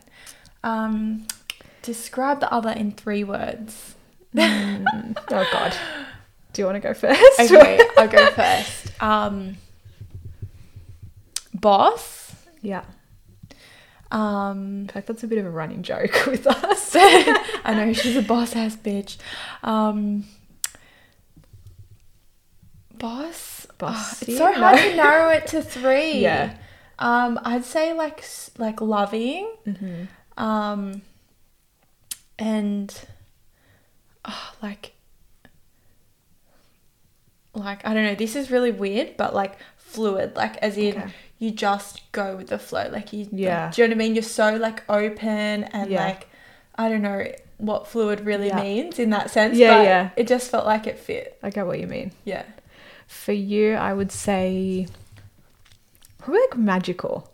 Um, 0.62 1.26
describe 1.82 2.38
the 2.40 2.52
other 2.52 2.70
in 2.70 2.92
three 2.92 3.24
words. 3.24 3.96
Mm. 4.34 4.84
oh 5.32 5.46
God. 5.52 5.76
Do 6.52 6.62
you 6.62 6.66
want 6.66 6.76
to 6.76 6.80
go 6.80 6.94
first? 6.94 7.40
Okay, 7.40 7.80
I'll 7.98 8.06
go 8.08 8.30
first. 8.30 9.02
Um, 9.02 9.56
boss. 11.54 12.34
yeah. 12.62 12.84
Um, 14.10 14.82
In 14.82 14.88
fact, 14.88 15.06
that's 15.08 15.24
a 15.24 15.26
bit 15.26 15.38
of 15.38 15.46
a 15.46 15.50
running 15.50 15.82
joke 15.82 16.26
with 16.26 16.46
us. 16.46 16.92
I 16.96 17.74
know 17.74 17.92
she's 17.92 18.16
a 18.16 18.22
boss 18.22 18.54
ass 18.54 18.76
bitch. 18.76 19.16
Um, 19.62 20.24
boss. 22.98 23.66
Ah, 23.68 23.74
Bossy? 23.78 24.32
it's 24.32 24.38
so 24.38 24.52
hard 24.52 24.78
to 24.78 24.96
narrow 24.96 25.30
it 25.30 25.46
to 25.48 25.62
three. 25.62 26.12
Yeah. 26.20 26.56
Um, 26.98 27.38
I'd 27.44 27.64
say 27.64 27.92
like 27.92 28.24
like 28.56 28.80
loving. 28.80 29.50
Mm-hmm. 29.66 30.42
Um, 30.42 31.02
and 32.38 32.98
ah, 34.24 34.54
like 34.62 34.94
like 37.52 37.84
I 37.86 37.92
don't 37.92 38.04
know. 38.04 38.14
This 38.14 38.34
is 38.34 38.50
really 38.50 38.70
weird, 38.70 39.18
but 39.18 39.34
like 39.34 39.58
fluid, 39.96 40.36
like 40.36 40.56
as 40.58 40.76
in 40.78 40.96
Okay. 40.96 41.10
you 41.38 41.50
just 41.50 42.00
go 42.12 42.36
with 42.36 42.48
the 42.48 42.58
flow. 42.58 42.88
Like 42.92 43.12
you, 43.12 43.26
Yeah. 43.32 43.70
do 43.72 43.82
you 43.82 43.88
know 43.88 43.92
what 43.92 43.96
I 43.96 43.98
mean? 44.04 44.14
You're 44.14 44.22
so 44.42 44.56
like 44.56 44.82
open 44.88 45.64
and 45.64 45.90
Yeah. 45.90 46.04
like 46.04 46.28
I 46.78 46.88
don't 46.90 47.02
know 47.02 47.24
what 47.58 47.86
fluid 47.88 48.20
really 48.20 48.48
Yeah. 48.48 48.60
means 48.62 48.98
in 48.98 49.10
that 49.10 49.30
sense. 49.30 49.56
Yeah, 49.56 49.78
but 49.78 49.84
yeah. 49.84 50.10
It 50.16 50.26
just 50.28 50.50
felt 50.50 50.66
like 50.66 50.86
it 50.86 50.98
fit. 50.98 51.38
I 51.42 51.50
get 51.50 51.66
what 51.66 51.80
you 51.80 51.86
mean. 51.86 52.12
Yeah. 52.24 52.44
For 53.06 53.32
you, 53.32 53.74
I 53.74 53.92
would 53.94 54.12
say 54.12 54.86
probably 56.18 56.40
like 56.42 56.56
magical. 56.58 57.32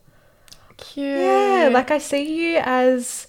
Cute. 0.77 1.07
Yeah, 1.07 1.71
like 1.73 1.91
I 1.91 1.99
see 1.99 2.25
you 2.53 2.61
as 2.63 3.27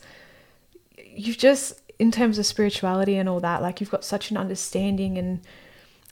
you've 1.16 1.38
just 1.38 1.80
in 2.00 2.12
terms 2.12 2.38
of 2.40 2.46
spirituality 2.46 3.16
and 3.18 3.30
all 3.30 3.40
that, 3.40 3.62
like 3.62 3.80
you've 3.80 3.92
got 3.92 4.04
such 4.04 4.32
an 4.32 4.38
understanding 4.38 5.18
and 5.18 5.42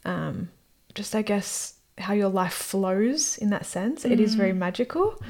um 0.04 0.48
just 0.94 1.14
I 1.14 1.22
guess 1.22 1.74
how 1.98 2.14
your 2.14 2.28
life 2.28 2.52
flows 2.54 3.36
in 3.38 3.50
that 3.50 3.66
sense. 3.66 4.04
It 4.04 4.18
is 4.20 4.34
very 4.34 4.52
magical. 4.52 5.20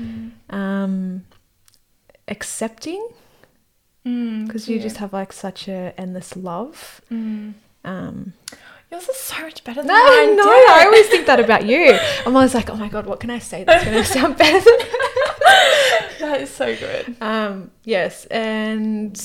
Um 0.50 1.25
accepting 2.28 3.07
Mm, 4.07 4.47
because 4.47 4.69
you 4.69 4.75
cute. 4.76 4.83
just 4.83 4.97
have 4.97 5.12
like 5.12 5.33
such 5.33 5.69
a 5.69 5.95
endless 5.97 6.35
love. 6.37 7.00
Mm. 7.11 7.54
Um 7.85 8.33
Yours 8.90 9.09
is 9.09 9.16
so 9.16 9.40
much 9.42 9.64
better 9.64 9.81
than 9.81 9.87
no, 9.87 10.04
mine. 10.04 10.37
no, 10.37 10.42
damn. 10.45 10.71
I 10.81 10.83
always 10.85 11.07
think 11.07 11.25
that 11.26 11.40
about 11.40 11.64
you. 11.64 11.99
I'm 12.26 12.35
always 12.37 12.52
like, 12.54 12.69
oh 12.69 12.76
my 12.76 12.88
god, 12.88 13.07
what 13.07 13.21
can 13.21 13.31
I 13.31 13.38
say 13.38 13.64
that's 13.64 13.85
going 13.85 13.97
to 14.02 14.04
sound 14.04 14.37
better 14.37 14.61
than 14.61 14.78
that 16.21 16.40
is 16.42 16.50
so 16.50 16.76
good. 16.76 17.16
Um, 17.21 17.71
yes, 17.85 18.26
and 18.26 19.16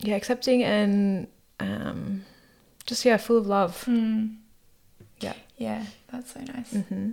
yeah, 0.00 0.16
accepting 0.16 0.62
and 0.64 1.28
um, 1.60 2.24
just 2.86 3.04
yeah, 3.04 3.18
full 3.18 3.36
of 3.38 3.46
love. 3.46 3.84
Mm. 3.86 4.36
Yeah. 5.20 5.34
Yeah, 5.58 5.84
that's 6.12 6.32
so 6.34 6.40
nice. 6.40 6.72
Mm-hmm. 6.72 7.10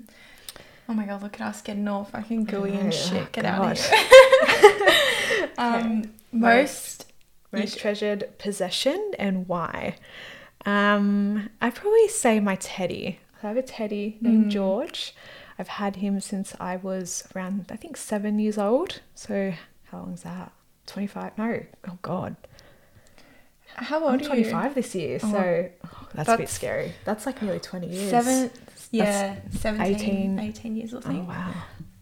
Oh 0.89 0.94
my 0.94 1.06
god, 1.06 1.22
look 1.22 1.36
at 1.36 1.42
us 1.42 1.62
getting 1.62 1.88
all 1.88 2.06
fucking 2.06 2.46
gooey 2.46 2.74
and 2.75 2.88
oh 2.88 2.96
shit. 2.96 3.32
Get 3.34 3.46
out 3.46 3.72
of 3.72 3.86
here. 3.86 5.50
um, 5.58 6.12
most. 6.32 7.06
Most 7.51 7.80
treasured 7.80 8.38
possession 8.39 9.12
and 9.18 9.48
why? 9.48 9.96
Um, 10.66 11.50
I'd 11.62 11.75
probably 11.75 12.10
say 12.10 12.39
my 12.42 12.56
teddy. 12.56 13.20
I 13.42 13.48
have 13.48 13.58
a 13.58 13.62
teddy 13.62 14.18
named 14.20 14.48
Mm. 14.48 14.50
George. 14.51 15.16
I've 15.58 15.70
had 15.70 15.96
him 15.98 16.20
since 16.20 16.54
I 16.60 16.75
was 16.75 17.24
around, 17.36 17.68
I 17.72 17.77
think, 17.77 17.96
seven 17.98 18.38
years 18.38 18.58
old. 18.58 19.00
So 19.16 19.54
how 19.86 20.00
long 20.00 20.13
is 20.13 20.24
that? 20.24 20.51
Twenty 20.86 21.08
five? 21.08 21.38
No, 21.38 21.62
oh 21.88 21.98
god, 22.01 22.36
How 23.75 24.04
old 24.04 24.13
I'm 24.13 24.20
are 24.20 24.24
twenty 24.24 24.44
you? 24.44 24.51
five 24.51 24.75
this 24.75 24.94
year. 24.94 25.20
Oh. 25.24 25.32
So 25.32 25.70
oh, 25.86 26.08
that's, 26.13 26.30
a 26.30 26.38
bit 26.38 26.50
scary. 26.50 26.94
That's 27.06 27.25
like 27.25 27.42
nearly 27.42 27.60
twenty 27.60 27.88
years. 27.88 28.10
Seven. 28.10 28.51
Yeah, 28.91 29.36
17, 29.51 29.96
18, 29.96 30.39
18. 30.39 30.75
years 30.75 30.94
or 30.94 31.01
Oh 31.06 31.20
wow. 31.22 31.53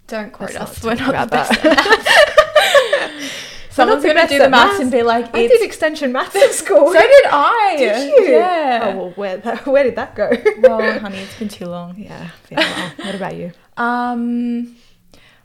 Don't 0.07 0.31
quote 0.31 0.53
Let's 0.53 0.83
not 0.83 0.99
We're 0.99 1.05
not 1.05 1.29
the 1.29 1.35
best 1.35 1.63
that. 1.63 3.31
Someone's 3.71 4.03
going 4.03 4.15
to 4.15 4.27
do 4.27 4.37
the 4.37 4.49
maths 4.49 4.73
maths. 4.73 4.79
and 4.83 4.91
be 4.91 5.03
like, 5.03 5.35
I 5.35 5.39
it's... 5.41 5.53
did 5.53 5.61
extension 5.65 6.13
maths 6.13 6.33
at 6.35 6.51
school. 6.53 6.87
So 6.93 6.99
did 7.01 7.25
I. 7.25 7.75
Did 7.77 8.07
you? 8.09 8.33
Yeah. 8.35 8.79
Oh 8.93 8.97
well, 8.97 9.09
where 9.11 9.37
that, 9.37 9.65
where 9.65 9.83
did 9.83 9.95
that 9.97 10.15
go? 10.15 10.31
well, 10.59 10.99
honey, 10.99 11.17
it's 11.17 11.37
been 11.37 11.49
too 11.49 11.65
long. 11.65 11.97
yeah. 11.97 12.29
Well. 12.51 12.91
What 12.97 13.15
about 13.15 13.35
you? 13.35 13.51
Um, 13.75 14.77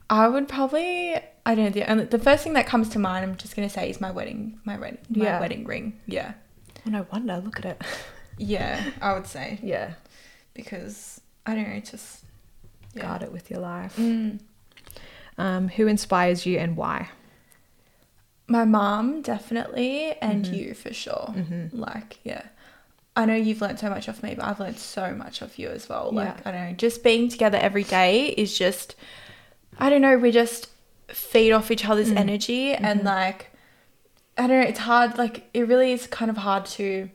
I 0.08 0.28
would 0.28 0.46
probably. 0.48 1.16
I 1.46 1.54
don't 1.56 1.64
know. 1.64 1.70
The, 1.70 1.90
only- 1.90 2.04
the 2.04 2.18
first 2.20 2.44
thing 2.44 2.52
that 2.52 2.66
comes 2.66 2.90
to 2.90 2.98
mind, 3.00 3.24
I'm 3.24 3.36
just 3.36 3.56
gonna 3.56 3.68
say, 3.70 3.90
is 3.90 4.00
my 4.00 4.10
wedding. 4.12 4.60
My 4.64 4.78
wedding. 4.78 4.98
My 5.08 5.24
Yeah. 5.24 5.40
wedding 5.40 5.64
ring. 5.64 5.98
Yeah. 6.06 6.34
Oh, 6.86 6.90
no 6.90 7.06
wonder. 7.12 7.38
Look 7.44 7.58
at 7.58 7.64
it. 7.64 7.82
Yeah, 8.38 8.90
I 9.02 9.12
would 9.14 9.26
say 9.26 9.58
Yeah. 9.62 9.94
because 10.54 11.20
I 11.46 11.54
don't 11.54 11.68
know. 11.68 11.80
Just 11.80 12.24
yeah. 12.94 13.02
Guard 13.02 13.22
it 13.22 13.32
with 13.32 13.50
your 13.50 13.60
life. 13.60 13.96
Mm. 13.96 14.40
Um, 15.38 15.68
who 15.68 15.86
inspires 15.86 16.44
you 16.44 16.58
and 16.58 16.76
why? 16.76 17.08
My 18.46 18.64
mom 18.64 19.22
definitely, 19.22 20.12
and 20.20 20.44
Mhm. 20.44 20.54
you 20.56 20.74
for 20.74 20.92
sure. 20.92 21.32
Mm-hmm. 21.36 21.78
Like, 21.78 22.18
yeah. 22.24 22.42
I 23.16 23.24
know 23.26 23.34
you've 23.34 23.60
learned 23.60 23.78
so 23.78 23.88
much 23.90 24.08
off 24.08 24.22
me, 24.22 24.34
but 24.34 24.44
I've 24.44 24.58
learned 24.60 24.78
so 24.78 25.14
much 25.14 25.40
off 25.42 25.58
you 25.58 25.68
as 25.68 25.88
well. 25.88 26.10
Like, 26.12 26.36
Yeah. 26.38 26.42
I 26.44 26.50
don't 26.52 26.64
know, 26.70 26.72
just 26.76 27.04
being 27.04 27.28
together 27.28 27.58
every 27.58 27.84
day 27.84 28.26
is 28.28 28.56
just, 28.58 28.96
I 29.78 29.88
don't 29.88 30.00
know, 30.02 30.18
we 30.18 30.32
just 30.32 30.68
feed 31.08 31.52
off 31.52 31.70
each 31.70 31.84
other's 31.88 32.10
Mm. 32.10 32.16
energy 32.18 32.72
and 32.72 33.00
Mhm. 33.00 33.04
like, 33.04 33.50
I 34.36 34.46
don't 34.46 34.60
know, 34.60 34.66
it's 34.68 34.80
hard. 34.80 35.16
Like, 35.18 35.48
it 35.54 35.66
really 35.68 35.92
is 35.92 36.06
kind 36.08 36.30
of 36.30 36.38
hard 36.38 36.66
to 36.66 37.08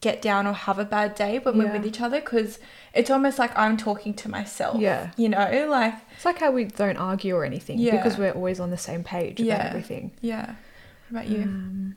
get 0.00 0.20
down 0.20 0.46
or 0.46 0.52
have 0.52 0.78
a 0.78 0.84
bad 0.84 1.14
day 1.14 1.38
when 1.38 1.56
we're 1.56 1.72
with 1.72 1.86
each 1.86 2.00
other 2.00 2.20
because 2.20 2.58
it's 2.94 3.10
almost 3.10 3.38
like 3.38 3.56
I'm 3.58 3.76
talking 3.76 4.14
to 4.14 4.28
myself. 4.30 4.78
Yeah. 4.80 5.10
You 5.16 5.28
know, 5.30 5.66
like, 5.70 5.94
It's 6.16 6.24
like 6.24 6.38
how 6.38 6.50
we 6.50 6.64
don't 6.64 6.96
argue 6.96 7.34
or 7.36 7.44
anything 7.44 7.78
Yeah. 7.78 7.96
because 7.96 8.18
we're 8.18 8.32
always 8.32 8.60
on 8.60 8.70
the 8.70 8.76
same 8.76 9.02
page 9.02 9.40
about 9.40 9.46
Yeah. 9.46 9.66
everything. 9.68 10.12
yeah. 10.20 10.54
What 11.08 11.22
about 11.22 11.28
you? 11.28 11.42
Um, 11.42 11.96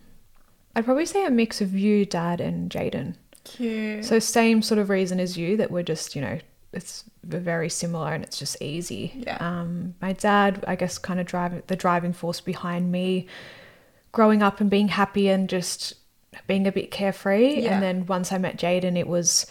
I'd 0.75 0.85
probably 0.85 1.05
say 1.05 1.25
a 1.25 1.29
mix 1.31 1.61
of 1.61 1.73
you, 1.73 2.05
Dad, 2.05 2.41
and 2.41 2.69
Jaden. 2.69 3.15
Cute. 3.45 4.03
So 4.05 4.19
same 4.19 4.61
sort 4.61 4.77
of 4.79 4.89
reason 4.89 5.19
as 5.19 5.37
you 5.37 5.55
that 5.57 5.71
we're 5.71 5.83
just, 5.83 6.15
you 6.15 6.21
know, 6.21 6.39
it's 6.73 7.05
very 7.23 7.69
similar 7.69 8.11
and 8.13 8.23
it's 8.23 8.37
just 8.37 8.61
easy. 8.61 9.13
Yeah. 9.25 9.37
Um, 9.39 9.95
my 10.01 10.11
dad, 10.13 10.63
I 10.67 10.75
guess, 10.75 10.97
kind 10.97 11.19
of 11.21 11.25
driving 11.25 11.63
the 11.67 11.75
driving 11.77 12.11
force 12.11 12.41
behind 12.41 12.91
me 12.91 13.27
growing 14.11 14.41
up 14.41 14.59
and 14.61 14.69
being 14.69 14.89
happy 14.89 15.29
and 15.29 15.47
just 15.49 15.93
being 16.47 16.67
a 16.67 16.71
bit 16.71 16.91
carefree. 16.91 17.61
Yeah. 17.61 17.73
And 17.75 17.83
then 17.83 18.05
once 18.07 18.31
I 18.33 18.37
met 18.37 18.57
Jaden, 18.57 18.97
it 18.97 19.07
was 19.07 19.45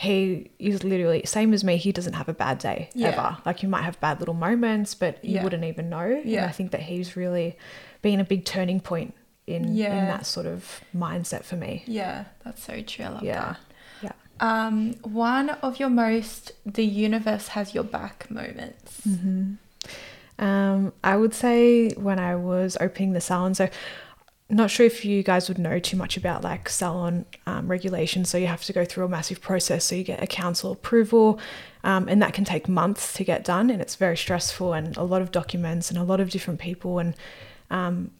he 0.00 0.48
is 0.60 0.84
literally 0.84 1.22
same 1.24 1.52
as 1.52 1.64
me. 1.64 1.76
He 1.76 1.90
doesn't 1.90 2.12
have 2.12 2.28
a 2.28 2.32
bad 2.32 2.58
day 2.58 2.88
Yeah. 2.94 3.08
ever. 3.08 3.38
Like 3.44 3.64
you 3.64 3.68
might 3.68 3.82
have 3.82 3.98
bad 4.00 4.20
little 4.20 4.34
moments, 4.34 4.94
but 4.94 5.24
you 5.24 5.34
Yeah. 5.36 5.42
wouldn't 5.44 5.64
even 5.64 5.90
know. 5.90 5.98
And 6.22 6.24
Yeah. 6.24 6.46
I 6.46 6.52
think 6.52 6.70
that 6.70 6.82
he's 6.82 7.16
really 7.16 7.56
been 8.00 8.20
a 8.20 8.24
big 8.24 8.44
turning 8.44 8.78
point 8.80 9.14
in 9.48 9.64
in 9.64 10.06
that 10.06 10.24
sort 10.24 10.46
of 10.46 10.82
mindset 10.96 11.42
for 11.42 11.56
me. 11.56 11.82
yeah, 11.86 12.24
that's 12.44 12.62
so 12.62 12.80
true. 12.82 13.06
I 13.06 13.08
love 13.08 13.22
Yeah. 13.24 13.40
that. 13.40 13.58
Yeah. 14.02 14.12
Um, 14.66 14.94
one 15.02 15.50
of 15.50 15.80
your 15.80 15.90
most 15.90 16.52
the 16.64 16.84
universe 16.84 17.48
has 17.48 17.74
your 17.74 17.82
back 17.84 18.30
moments. 18.30 19.00
Mm-hmm. 19.08 19.54
Um, 20.44 20.92
I 21.02 21.16
would 21.16 21.34
say 21.34 21.90
when 21.96 22.20
I 22.20 22.36
was 22.36 22.76
opening 22.80 23.14
the 23.14 23.20
salon, 23.20 23.54
so 23.54 23.68
not 24.56 24.70
sure 24.70 24.86
if 24.86 25.04
you 25.04 25.22
guys 25.22 25.48
would 25.48 25.58
know 25.58 25.78
too 25.78 25.96
much 25.96 26.16
about 26.16 26.42
like 26.42 26.68
salon 26.70 27.26
um, 27.46 27.68
regulations. 27.68 28.30
So 28.30 28.38
you 28.38 28.46
have 28.46 28.64
to 28.64 28.72
go 28.72 28.84
through 28.84 29.04
a 29.04 29.08
massive 29.08 29.42
process. 29.42 29.84
So 29.84 29.94
you 29.94 30.04
get 30.04 30.22
a 30.22 30.26
council 30.26 30.72
approval, 30.72 31.38
um, 31.84 32.08
and 32.08 32.22
that 32.22 32.32
can 32.32 32.44
take 32.44 32.66
months 32.66 33.12
to 33.14 33.24
get 33.24 33.44
done, 33.44 33.68
and 33.68 33.82
it's 33.82 33.96
very 33.96 34.16
stressful 34.16 34.72
and 34.72 34.96
a 34.96 35.02
lot 35.02 35.20
of 35.20 35.32
documents 35.32 35.90
and 35.90 35.98
a 35.98 36.02
lot 36.02 36.20
of 36.20 36.30
different 36.30 36.60
people. 36.60 36.98
And 36.98 37.14
um, 37.70 38.10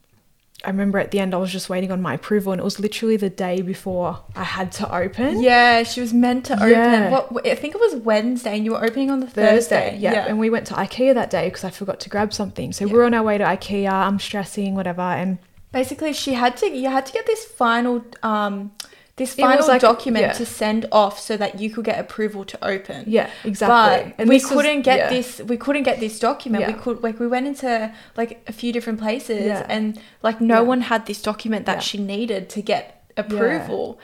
I 0.65 0.69
remember 0.71 0.99
at 0.99 1.13
the 1.13 1.19
end, 1.21 1.35
I 1.35 1.39
was 1.39 1.51
just 1.51 1.71
waiting 1.71 1.91
on 1.91 2.03
my 2.03 2.15
approval, 2.15 2.53
and 2.53 2.61
it 2.61 2.65
was 2.65 2.79
literally 2.79 3.17
the 3.17 3.31
day 3.31 3.63
before 3.63 4.19
I 4.37 4.45
had 4.45 4.71
to 4.73 4.95
open. 4.95 5.41
Yeah, 5.41 5.83
she 5.85 6.03
was 6.03 6.13
meant 6.13 6.45
to 6.47 6.57
open. 6.57 6.71
Yeah. 6.71 7.11
What 7.11 7.47
I 7.47 7.55
think 7.55 7.75
it 7.75 7.81
was 7.81 7.97
Wednesday, 8.03 8.57
and 8.57 8.67
you 8.67 8.73
were 8.73 8.85
opening 8.85 9.11
on 9.11 9.21
the 9.21 9.27
Thursday, 9.29 9.93
Thursday. 9.93 9.99
yeah. 9.99 10.27
And 10.27 10.39
we 10.39 10.51
went 10.51 10.67
to 10.67 10.75
IKEA 10.75 11.15
that 11.15 11.31
day 11.31 11.47
because 11.47 11.65
I 11.65 11.71
forgot 11.71 12.01
to 12.01 12.11
grab 12.11 12.35
something. 12.35 12.75
So 12.75 12.87
we're 12.87 13.05
on 13.05 13.15
our 13.15 13.23
way 13.23 13.39
to 13.39 13.45
IKEA. 13.45 13.91
I'm 13.91 14.19
stressing, 14.19 14.75
whatever. 14.75 15.01
And 15.01 15.39
Basically, 15.73 16.13
she 16.13 16.35
had 16.35 16.57
to. 16.59 16.67
You 16.71 16.89
had 16.89 17.07
to 17.07 17.13
get 17.13 17.27
this 17.27 17.45
final, 17.45 18.05
um, 18.23 18.73
this 19.17 19.35
final 19.35 19.67
like- 19.67 19.81
document 19.83 20.23
yeah. 20.23 20.33
to 20.33 20.47
send 20.47 20.87
off 20.91 21.19
so 21.19 21.37
that 21.37 21.61
you 21.61 21.69
could 21.71 21.85
get 21.85 21.99
approval 21.99 22.45
to 22.47 22.65
open. 22.65 23.05
yeah, 23.07 23.29
exactly. 23.45 24.15
But 24.17 24.29
we 24.29 24.41
couldn't 24.41 24.83
get 24.83 24.99
yeah. 24.99 25.09
this. 25.11 25.41
We 25.41 25.57
couldn't 25.57 25.83
get 25.83 26.01
this 26.01 26.19
document. 26.19 26.67
We 26.67 26.73
could 26.73 27.03
like 27.03 27.19
we 27.21 27.27
went 27.27 27.47
into 27.47 27.93
like 28.17 28.43
a 28.47 28.53
few 28.53 28.73
different 28.73 28.99
places, 29.01 29.45
Yeah. 29.47 29.67
and 29.69 30.01
like 30.23 30.41
no 30.41 30.57
Yeah. 30.63 30.69
one 30.73 30.81
had 30.83 31.07
this 31.07 31.21
document 31.21 31.67
that 31.67 31.77
Yeah. 31.79 31.81
she 31.81 31.99
needed 31.99 32.49
to 32.51 32.63
get 32.63 33.03
approval. 33.17 33.99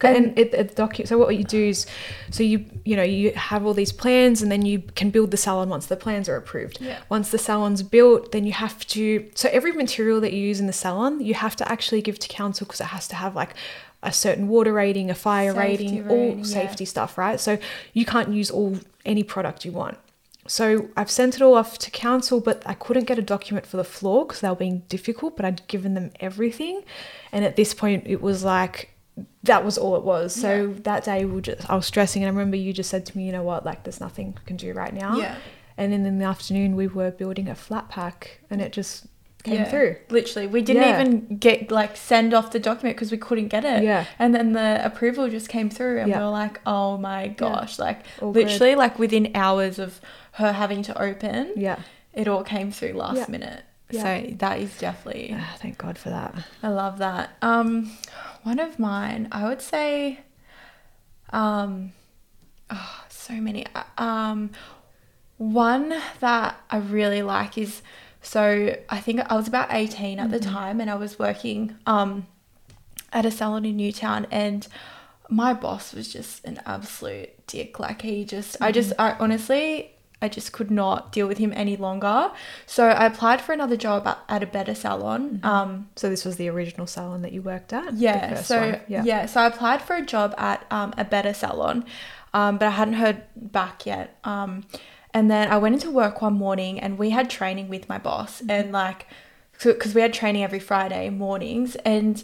And 0.00 0.38
it, 0.38 0.54
it 0.54 0.76
docu- 0.76 1.06
so 1.06 1.18
what 1.18 1.36
you 1.36 1.44
do 1.44 1.68
is 1.68 1.86
so 2.30 2.42
you 2.42 2.64
you 2.84 2.94
know 2.96 3.02
you 3.02 3.32
have 3.32 3.66
all 3.66 3.74
these 3.74 3.92
plans 3.92 4.42
and 4.42 4.50
then 4.52 4.64
you 4.64 4.80
can 4.94 5.10
build 5.10 5.30
the 5.30 5.36
salon 5.36 5.68
once 5.68 5.86
the 5.86 5.96
plans 5.96 6.28
are 6.28 6.36
approved 6.36 6.78
Yeah. 6.80 6.98
once 7.08 7.30
the 7.30 7.38
salon's 7.38 7.82
built 7.82 8.32
then 8.32 8.44
you 8.44 8.52
have 8.52 8.86
to 8.88 9.28
so 9.34 9.48
every 9.52 9.72
material 9.72 10.20
that 10.20 10.32
you 10.32 10.40
use 10.40 10.60
in 10.60 10.66
the 10.66 10.72
salon 10.72 11.20
you 11.20 11.34
have 11.34 11.56
to 11.56 11.70
actually 11.70 12.02
give 12.02 12.18
to 12.20 12.28
council 12.28 12.64
because 12.66 12.80
it 12.80 12.84
has 12.88 13.08
to 13.08 13.16
have 13.16 13.34
like 13.34 13.54
a 14.02 14.12
certain 14.12 14.46
water 14.48 14.72
rating 14.72 15.10
a 15.10 15.14
fire 15.14 15.52
Safety 15.52 15.68
rating, 15.68 16.04
rating, 16.06 16.10
all 16.10 16.36
yeah. 16.38 16.42
safety 16.44 16.84
stuff 16.84 17.18
right 17.18 17.40
so 17.40 17.58
you 17.92 18.04
can't 18.04 18.28
use 18.30 18.50
all 18.50 18.76
any 19.04 19.24
product 19.24 19.64
you 19.64 19.72
want 19.72 19.98
so 20.46 20.88
I've 20.96 21.10
sent 21.10 21.36
it 21.36 21.42
all 21.42 21.54
off 21.54 21.76
to 21.78 21.90
council, 21.90 22.40
but 22.40 22.62
I 22.64 22.72
couldn't 22.72 23.04
get 23.04 23.18
a 23.18 23.22
document 23.22 23.66
for 23.66 23.76
the 23.76 23.84
floor 23.84 24.24
because 24.24 24.40
they 24.40 24.48
were 24.48 24.54
being 24.54 24.78
difficult. 24.88 25.36
But 25.36 25.44
I'd 25.44 25.66
given 25.68 25.92
them 25.92 26.10
everything, 26.20 26.84
and 27.32 27.44
at 27.44 27.56
this 27.56 27.74
point, 27.74 28.04
it 28.06 28.22
was 28.22 28.44
like 28.44 28.88
that 29.44 29.64
was 29.64 29.78
all 29.78 29.96
it 29.96 30.02
was. 30.04 30.34
So 30.34 30.74
that 30.84 31.04
day, 31.04 31.24
we 31.24 31.32
were 31.32 31.40
just 31.40 31.68
I 31.70 31.74
was 31.76 31.86
stressing, 31.86 32.22
and 32.22 32.28
I 32.28 32.32
remember 32.32 32.56
you 32.56 32.72
just 32.72 32.90
said 32.90 33.06
to 33.06 33.16
me, 33.16 33.24
"You 33.26 33.32
know 33.32 33.42
what? 33.42 33.64
Like, 33.64 33.84
there's 33.84 34.00
nothing 34.00 34.34
I 34.36 34.46
can 34.46 34.56
do 34.56 34.72
right 34.72 34.92
now." 34.94 35.16
Yeah. 35.16 35.36
And 35.76 35.92
then 35.92 36.04
in 36.06 36.18
the 36.18 36.24
afternoon, 36.24 36.74
we 36.76 36.88
were 36.88 37.10
building 37.10 37.48
a 37.48 37.54
flat 37.54 37.88
pack, 37.88 38.40
and 38.50 38.60
it 38.60 38.72
just 38.72 39.06
came 39.44 39.54
Yeah. 39.54 39.64
through. 39.70 39.96
Literally, 40.10 40.48
we 40.48 40.60
didn't 40.62 40.82
Yeah. 40.82 41.00
even 41.00 41.36
get 41.38 41.70
like 41.70 41.96
send 41.96 42.34
off 42.34 42.50
the 42.50 42.58
document 42.58 42.96
because 42.96 43.12
we 43.12 43.18
couldn't 43.18 43.48
get 43.48 43.64
it. 43.64 43.84
Yeah. 43.84 44.04
And 44.18 44.34
then 44.34 44.52
the 44.52 44.80
approval 44.84 45.28
just 45.28 45.48
came 45.48 45.70
through, 45.70 46.00
and 46.00 46.08
Yeah. 46.08 46.18
we 46.18 46.24
were 46.24 46.30
like, 46.30 46.60
"Oh 46.66 46.98
my 46.98 47.28
gosh!" 47.28 47.78
Like 47.78 48.00
All 48.20 48.32
good. 48.32 48.46
literally, 48.48 48.74
like 48.74 48.98
within 48.98 49.30
hours 49.34 49.78
of 49.78 50.00
her 50.32 50.52
having 50.52 50.82
to 50.82 51.00
open, 51.00 51.52
Yeah. 51.56 51.78
it 52.12 52.26
all 52.28 52.42
came 52.42 52.70
through 52.72 52.92
last 52.94 53.16
Yeah. 53.16 53.26
minute. 53.28 53.62
Yeah. 53.90 54.02
So 54.02 54.34
that 54.36 54.60
is 54.60 54.76
definitely. 54.78 55.34
Ah, 55.36 55.56
thank 55.58 55.78
God 55.78 55.96
for 55.98 56.10
that. 56.10 56.34
I 56.62 56.68
love 56.68 56.98
that. 56.98 57.30
Um, 57.42 57.90
one 58.42 58.58
of 58.58 58.78
mine, 58.78 59.28
I 59.32 59.48
would 59.48 59.62
say, 59.62 60.20
um, 61.30 61.92
oh, 62.70 63.04
so 63.08 63.34
many. 63.34 63.66
Uh, 63.74 63.82
Um, 63.96 64.50
one 65.36 65.94
that 66.20 66.56
I 66.70 66.78
really 66.78 67.22
like 67.22 67.56
is 67.56 67.82
so 68.20 68.74
I 68.88 68.98
think 68.98 69.20
I 69.20 69.34
was 69.36 69.46
about 69.46 69.68
18 69.70 70.18
at 70.18 70.30
the 70.32 70.40
time 70.40 70.80
and 70.80 70.90
I 70.90 70.96
was 70.96 71.16
working 71.18 71.76
um 71.86 72.26
at 73.12 73.24
a 73.24 73.30
salon 73.30 73.64
in 73.64 73.76
Newtown 73.76 74.26
and 74.32 74.66
my 75.30 75.54
boss 75.54 75.94
was 75.94 76.12
just 76.12 76.44
an 76.44 76.60
absolute 76.66 77.46
dick. 77.46 77.78
Like 77.78 78.02
he 78.02 78.24
just 78.24 78.56
I 78.60 78.72
just 78.72 78.92
I 78.98 79.12
honestly 79.20 79.92
I 80.20 80.28
just 80.28 80.50
could 80.52 80.70
not 80.70 81.12
deal 81.12 81.28
with 81.28 81.38
him 81.38 81.52
any 81.54 81.76
longer. 81.76 82.32
So 82.66 82.88
I 82.88 83.06
applied 83.06 83.40
for 83.40 83.52
another 83.52 83.76
job 83.76 84.06
at, 84.28 84.42
a 84.42 84.46
better 84.46 84.74
salon. 84.74 85.40
Um 85.42 85.88
So 85.96 86.08
this 86.10 86.24
was 86.24 86.36
the 86.36 86.48
original 86.48 86.86
salon 86.86 87.22
that 87.22 87.32
you 87.32 87.42
worked 87.42 87.72
at. 87.72 87.94
yeah. 87.94 88.34
So 88.42 88.58
one. 88.60 88.80
yeah. 88.88 89.26
So 89.26 89.40
I 89.40 89.46
applied 89.46 89.80
for 89.82 89.94
a 89.96 90.04
job 90.04 90.34
at 90.36 90.66
um, 90.70 90.92
a 90.98 91.04
better 91.04 91.32
salon, 91.34 91.84
um, 92.34 92.58
but 92.58 92.66
I 92.66 92.70
hadn't 92.80 92.94
heard 92.94 93.22
back 93.36 93.86
yet. 93.86 94.18
Um, 94.24 94.64
and 95.14 95.30
then 95.30 95.44
I 95.50 95.56
went 95.58 95.74
into 95.76 95.90
work 95.90 96.20
one 96.20 96.34
morning, 96.34 96.78
and 96.80 96.98
we 96.98 97.10
had 97.10 97.30
training 97.30 97.68
with 97.68 97.88
my 97.88 97.98
boss, 97.98 98.32
Mm-hmm. 98.40 98.50
and 98.50 98.72
like, 98.72 99.06
because 99.62 99.94
we 99.94 100.00
had 100.02 100.12
training 100.12 100.42
every 100.44 100.60
Friday 100.60 101.08
mornings, 101.10 101.76
and 101.94 102.22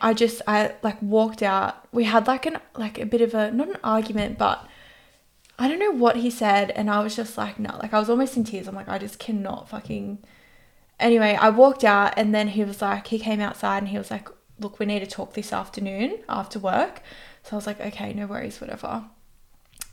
I 0.00 0.14
just 0.14 0.40
I 0.46 0.72
like 0.82 0.98
walked 1.02 1.42
out. 1.42 1.72
We 1.92 2.04
had 2.04 2.26
like 2.26 2.46
an 2.46 2.58
like 2.76 2.98
a 2.98 3.06
bit 3.06 3.20
of 3.20 3.34
a 3.34 3.50
not 3.50 3.68
an 3.68 3.76
argument, 3.82 4.38
but. 4.38 4.58
I 5.58 5.68
don't 5.68 5.78
know 5.78 5.90
what 5.90 6.16
he 6.16 6.30
said, 6.30 6.70
and 6.70 6.88
I 6.88 7.00
was 7.00 7.16
just 7.16 7.36
like, 7.36 7.58
no, 7.58 7.76
like 7.82 7.92
I 7.92 7.98
was 7.98 8.08
almost 8.08 8.36
in 8.36 8.44
tears. 8.44 8.68
I'm 8.68 8.74
like, 8.74 8.88
I 8.88 8.98
just 8.98 9.18
cannot 9.18 9.68
fucking 9.68 10.18
anyway, 11.00 11.36
I 11.40 11.50
walked 11.50 11.84
out 11.84 12.14
and 12.16 12.34
then 12.34 12.48
he 12.48 12.64
was 12.64 12.82
like, 12.82 13.06
he 13.08 13.18
came 13.18 13.40
outside 13.40 13.78
and 13.78 13.88
he 13.88 13.98
was 13.98 14.10
like, 14.10 14.28
look, 14.58 14.78
we 14.78 14.86
need 14.86 15.00
to 15.00 15.06
talk 15.06 15.34
this 15.34 15.52
afternoon 15.52 16.18
after 16.28 16.58
work. 16.58 17.02
So 17.42 17.52
I 17.52 17.56
was 17.56 17.66
like, 17.66 17.80
okay, 17.80 18.12
no 18.12 18.26
worries, 18.26 18.60
whatever. 18.60 19.04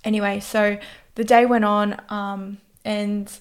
Anyway, 0.03 0.39
so 0.39 0.77
the 1.15 1.23
day 1.23 1.45
went 1.45 1.65
on, 1.65 1.99
um, 2.09 2.57
and 2.83 3.31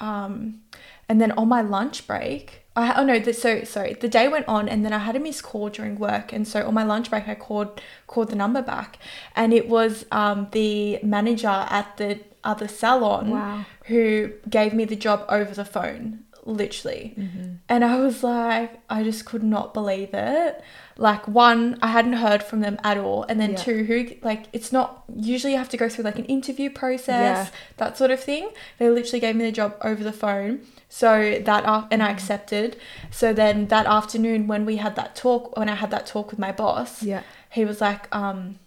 um, 0.00 0.60
and 1.08 1.20
then 1.20 1.32
on 1.32 1.48
my 1.48 1.60
lunch 1.60 2.06
break, 2.06 2.61
I 2.74 2.94
oh 3.00 3.04
no, 3.04 3.18
the, 3.18 3.34
so 3.34 3.64
sorry, 3.64 3.94
the 3.94 4.08
day 4.08 4.28
went 4.28 4.48
on, 4.48 4.68
and 4.68 4.84
then 4.84 4.92
I 4.92 4.98
had 4.98 5.14
a 5.16 5.20
missed 5.20 5.42
call 5.42 5.68
during 5.68 5.98
work, 5.98 6.32
and 6.32 6.46
so 6.48 6.66
on 6.66 6.74
my 6.74 6.84
lunch 6.84 7.10
break, 7.10 7.28
I 7.28 7.34
called 7.34 7.80
called 8.06 8.30
the 8.30 8.36
number 8.36 8.62
back, 8.62 8.98
and 9.36 9.52
it 9.52 9.68
was 9.68 10.06
um, 10.10 10.48
the 10.52 10.98
manager 11.02 11.48
at 11.48 11.96
the 11.98 12.20
other 12.44 12.66
salon 12.68 13.30
Wow. 13.30 13.64
who 13.86 14.32
gave 14.48 14.72
me 14.74 14.84
the 14.84 14.96
job 14.96 15.24
over 15.28 15.54
the 15.54 15.64
phone, 15.64 16.24
literally. 16.44 17.14
And 17.68 17.84
I 17.84 17.96
was 18.00 18.22
like, 18.22 18.80
I 18.90 19.02
just 19.02 19.24
could 19.24 19.42
not 19.44 19.72
believe 19.74 20.10
it. 20.12 20.62
Like, 20.98 21.26
one, 21.28 21.78
I 21.80 21.86
hadn't 21.88 22.14
heard 22.14 22.42
from 22.42 22.60
them 22.60 22.78
at 22.84 22.98
all. 22.98 23.24
And 23.28 23.40
then 23.40 23.52
Yeah. 23.52 23.56
two, 23.56 23.84
who, 23.84 24.08
like, 24.22 24.44
it's 24.52 24.72
not, 24.72 25.04
usually 25.14 25.52
you 25.52 25.58
have 25.58 25.68
to 25.70 25.76
go 25.76 25.88
through 25.88 26.04
like 26.04 26.18
an 26.18 26.24
interview 26.26 26.68
process, 26.70 27.46
Yeah. 27.48 27.48
that 27.78 27.96
sort 27.96 28.10
of 28.10 28.20
thing. 28.20 28.50
They 28.78 28.90
literally 28.90 29.20
gave 29.20 29.36
me 29.36 29.44
the 29.44 29.52
job 29.52 29.76
over 29.82 30.02
the 30.04 30.12
phone. 30.12 30.60
So 30.88 31.38
that, 31.44 31.86
and 31.90 32.02
I 32.02 32.10
accepted. 32.10 32.76
So 33.10 33.32
then 33.32 33.68
that 33.68 33.86
afternoon, 33.86 34.46
when 34.48 34.66
we 34.66 34.76
had 34.76 34.96
that 34.96 35.14
talk, 35.16 35.56
when 35.56 35.68
I 35.68 35.74
had 35.76 35.90
that 35.92 36.06
talk 36.06 36.30
with 36.30 36.38
my 36.38 36.52
boss, 36.52 37.02
Yeah. 37.02 37.22
he 37.50 37.64
was 37.64 37.80
like, 37.80 38.14
um, 38.14 38.58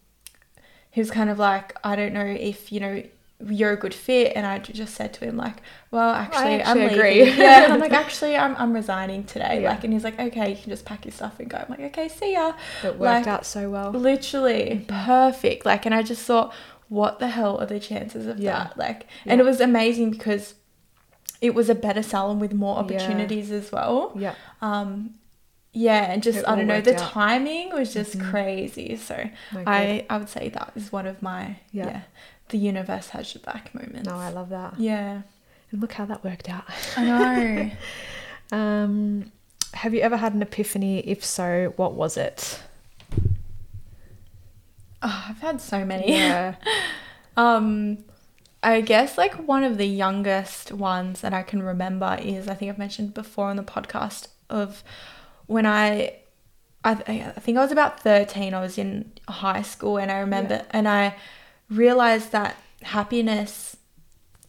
he 0.90 1.02
was 1.02 1.12
kind 1.12 1.30
of 1.30 1.38
like, 1.38 1.78
I 1.84 1.96
don't 1.96 2.14
know 2.14 2.26
if, 2.26 2.72
you 2.72 2.80
know, 2.80 3.04
you're 3.48 3.72
a 3.72 3.76
good 3.78 3.94
fit. 3.94 4.34
And 4.36 4.46
I 4.46 4.60
just 4.60 4.96
said 4.96 5.14
to 5.16 5.26
him, 5.26 5.36
like, 5.38 5.62
well, 5.92 6.10
actually, 6.12 6.64
I'm 6.64 6.78
leaving. 6.78 6.96
agree. 6.98 7.24
yeah. 7.38 7.64
And 7.66 7.74
I'm 7.74 7.80
like, 7.88 7.92
actually, 7.92 8.36
I'm, 8.38 8.56
I'm 8.58 8.74
resigning 8.74 9.24
today. 9.26 9.62
Yeah. 9.62 9.72
Like, 9.72 9.84
and 9.84 9.92
he's 9.94 10.04
like, 10.04 10.20
okay, 10.20 10.50
you 10.52 10.56
can 10.56 10.70
just 10.70 10.86
pack 10.86 11.06
your 11.06 11.12
stuff 11.12 11.40
and 11.40 11.50
go. 11.50 11.58
I'm 11.58 11.66
like, 11.70 11.82
okay, 11.82 12.08
see 12.08 12.34
ya. 12.34 12.54
It 12.84 12.92
worked 12.98 13.00
Like, 13.00 13.28
out 13.28 13.46
so 13.46 13.70
well. 13.70 13.92
Literally 13.92 14.86
perfect. 14.88 15.66
Like, 15.66 15.86
and 15.86 15.94
I 15.94 16.02
just 16.02 16.24
thought, 16.26 16.54
what 16.88 17.20
the 17.20 17.28
hell 17.30 17.58
are 17.60 17.66
the 17.66 17.80
chances 17.80 18.26
of 18.28 18.40
Yeah. 18.40 18.66
that? 18.66 18.78
Like, 18.78 19.08
and 19.26 19.42
it 19.42 19.44
was 19.44 19.60
amazing 19.60 20.12
because 20.12 20.56
it 21.42 21.54
was 21.54 21.70
a 21.70 21.76
better 21.76 22.02
salon 22.04 22.40
with 22.40 22.54
more 22.54 22.76
Yeah. 22.76 22.82
opportunities 22.84 23.52
as 23.52 23.72
well. 23.72 24.14
Yeah. 24.16 24.36
Um, 24.62 25.16
yeah, 25.76 26.12
and 26.12 26.24
just 26.24 26.48
I 26.48 26.56
don't 26.56 26.68
know, 26.68 26.82
the 26.82 26.94
out. 26.96 27.12
timing 27.12 27.70
was 27.74 27.94
just 27.94 28.20
crazy. 28.20 28.96
So 28.96 29.30
No. 29.54 29.64
I 29.68 30.06
I 30.10 30.18
would 30.18 30.30
say 30.30 30.50
that 30.50 30.72
is 30.76 30.92
one 30.92 31.06
of 31.06 31.22
my 31.22 31.58
Yeah. 31.72 31.86
yeah, 31.88 32.02
the 32.50 32.58
universe 32.58 33.10
has 33.10 33.34
your 33.36 33.42
back 33.44 33.74
moments. 33.76 34.08
No, 34.10 34.16
I 34.16 34.30
love 34.30 34.50
that. 34.50 34.80
yeah, 34.80 35.22
And 35.72 35.82
look 35.82 35.94
how 35.94 36.06
that 36.06 36.24
worked 36.24 36.50
out. 36.50 36.66
I 36.98 37.04
know. 37.06 37.72
Um, 38.52 39.32
have 39.74 39.94
you 39.96 40.02
ever 40.02 40.18
had 40.18 40.34
an 40.36 40.42
epiphany? 40.44 41.00
If 41.00 41.26
so, 41.26 41.74
what 41.78 41.94
was 41.96 42.16
it? 42.16 42.60
Oh, 45.02 45.26
I've 45.30 45.40
had 45.42 45.62
so 45.62 45.84
many. 45.86 46.12
Yeah. 46.12 46.56
Um, 47.38 47.98
I 48.64 48.80
guess 48.80 49.18
like 49.18 49.34
one 49.46 49.66
of 49.66 49.78
the 49.78 49.86
youngest 49.86 50.72
ones 50.72 51.20
that 51.20 51.34
I 51.34 51.44
can 51.44 51.62
remember 51.62 52.18
is 52.22 52.48
I 52.48 52.54
think 52.54 52.72
I've 52.72 52.78
mentioned 52.78 53.14
before 53.14 53.50
on 53.50 53.58
the 53.58 53.64
podcast 53.64 54.30
of 54.50 54.86
when 55.48 55.66
I, 55.66 56.18
I, 56.84 56.92
I 57.36 57.40
think 57.40 57.58
I 57.58 57.62
was 57.62 57.72
about 57.72 58.00
thirteen. 58.00 58.54
I 58.54 58.62
was 58.62 58.78
in 58.78 59.12
high 59.28 59.62
school, 59.64 59.98
and 59.98 60.12
I 60.12 60.20
remember, 60.20 60.56
Yeah. 60.56 60.66
and 60.72 60.88
I 60.88 61.16
realized 61.70 62.32
that 62.32 62.56
happiness 62.84 63.76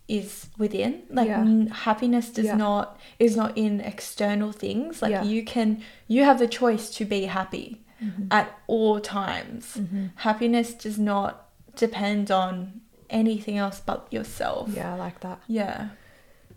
is 0.09 0.47
within. 0.59 1.03
Like 1.11 1.29
Yeah. 1.29 1.41
n- 1.41 1.67
happiness 1.69 2.31
does 2.31 2.45
Yeah. 2.47 2.57
not 2.57 2.99
is 3.19 3.37
not 3.37 3.57
in 3.57 3.81
external 3.81 4.53
things. 4.53 5.03
Like 5.03 5.25
you 5.25 5.45
can 5.45 5.83
you 6.09 6.25
have 6.25 6.39
the 6.39 6.47
choice 6.49 6.91
to 6.99 7.05
be 7.05 7.25
happy 7.25 7.83
Mm-hmm. 8.05 8.27
at 8.31 8.47
all 8.67 9.01
times. 9.01 9.79
Happiness 10.17 10.75
does 10.75 10.99
not 10.99 11.49
depend 11.77 12.31
on 12.31 12.83
anything 13.09 13.57
else 13.57 13.81
but 13.81 14.07
yourself. 14.13 14.69
Yeah, 14.75 14.93
I 14.93 14.97
like 14.99 15.21
that. 15.21 15.39
Yeah. 15.47 15.89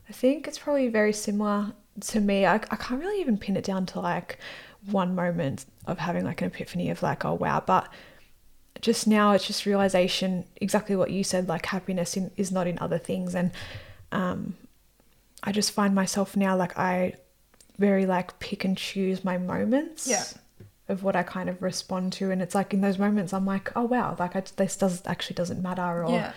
I 0.10 0.12
think 0.12 0.48
it's 0.50 0.60
probably 0.60 0.90
very 0.90 1.14
similar 1.14 1.72
to 2.04 2.20
me. 2.20 2.46
I, 2.46 2.56
I 2.56 2.76
can't 2.76 3.00
really 3.02 3.20
even 3.22 3.38
pin 3.38 3.58
it 3.58 3.64
down 3.64 3.86
to 3.88 4.00
like 4.00 4.38
one 4.86 5.16
moment 5.16 5.66
of 5.86 5.98
having 6.00 6.24
like 6.26 6.42
an 6.42 6.48
epiphany 6.48 6.90
of 6.90 7.02
like, 7.04 7.26
oh 7.26 7.34
wow. 7.34 7.62
But 7.66 7.88
just 8.82 9.08
now 9.08 9.32
it's 9.34 9.46
just 9.46 9.66
realization 9.66 10.46
exactly 10.58 10.96
what 10.96 11.12
you 11.12 11.24
said, 11.24 11.48
like 11.50 11.66
happiness 11.66 12.16
in, 12.16 12.32
is 12.38 12.52
not 12.52 12.66
in 12.68 12.80
other 12.80 12.98
things. 12.98 13.36
And 13.36 13.52
um, 14.12 14.56
I 15.44 15.52
just 15.52 15.72
find 15.72 15.94
myself 15.94 16.36
now 16.38 16.56
like 16.56 16.78
I 16.78 17.14
very 17.78 18.06
like 18.06 18.40
pick 18.40 18.64
and 18.66 18.78
choose 18.78 19.24
my 19.24 19.38
moments. 19.38 20.08
Yeah. 20.08 20.24
Of 20.88 21.04
what 21.04 21.16
I 21.16 21.22
kind 21.22 21.50
of 21.50 21.62
respond 21.62 22.14
to, 22.14 22.32
and 22.32 22.42
it's 22.42 22.56
like 22.56 22.74
in 22.74 22.82
those 22.82 22.98
moments 22.98 23.32
I'm 23.32 23.46
like, 23.46 23.72
oh 23.76 23.84
wow, 23.84 24.16
like 24.18 24.36
I, 24.36 24.42
this 24.56 24.76
does 24.76 25.04
actually 25.06 25.36
doesn't 25.36 25.62
matter, 25.62 26.04
or 26.04 26.10
Yeah. 26.12 26.32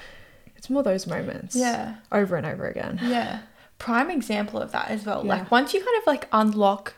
it's 0.56 0.68
more 0.68 0.82
those 0.82 1.06
moments, 1.06 1.56
Yeah. 1.56 1.94
over 2.12 2.36
and 2.36 2.44
over 2.44 2.68
again. 2.68 3.00
Yeah. 3.02 3.40
Prime 3.86 4.10
example 4.10 4.58
of 4.60 4.70
that 4.72 4.88
as 4.90 5.04
well. 5.06 5.20
Yeah. 5.24 5.32
Like 5.34 5.50
once 5.50 5.74
you 5.74 5.80
kind 5.80 5.96
of 6.00 6.06
like 6.06 6.24
unlock 6.32 6.94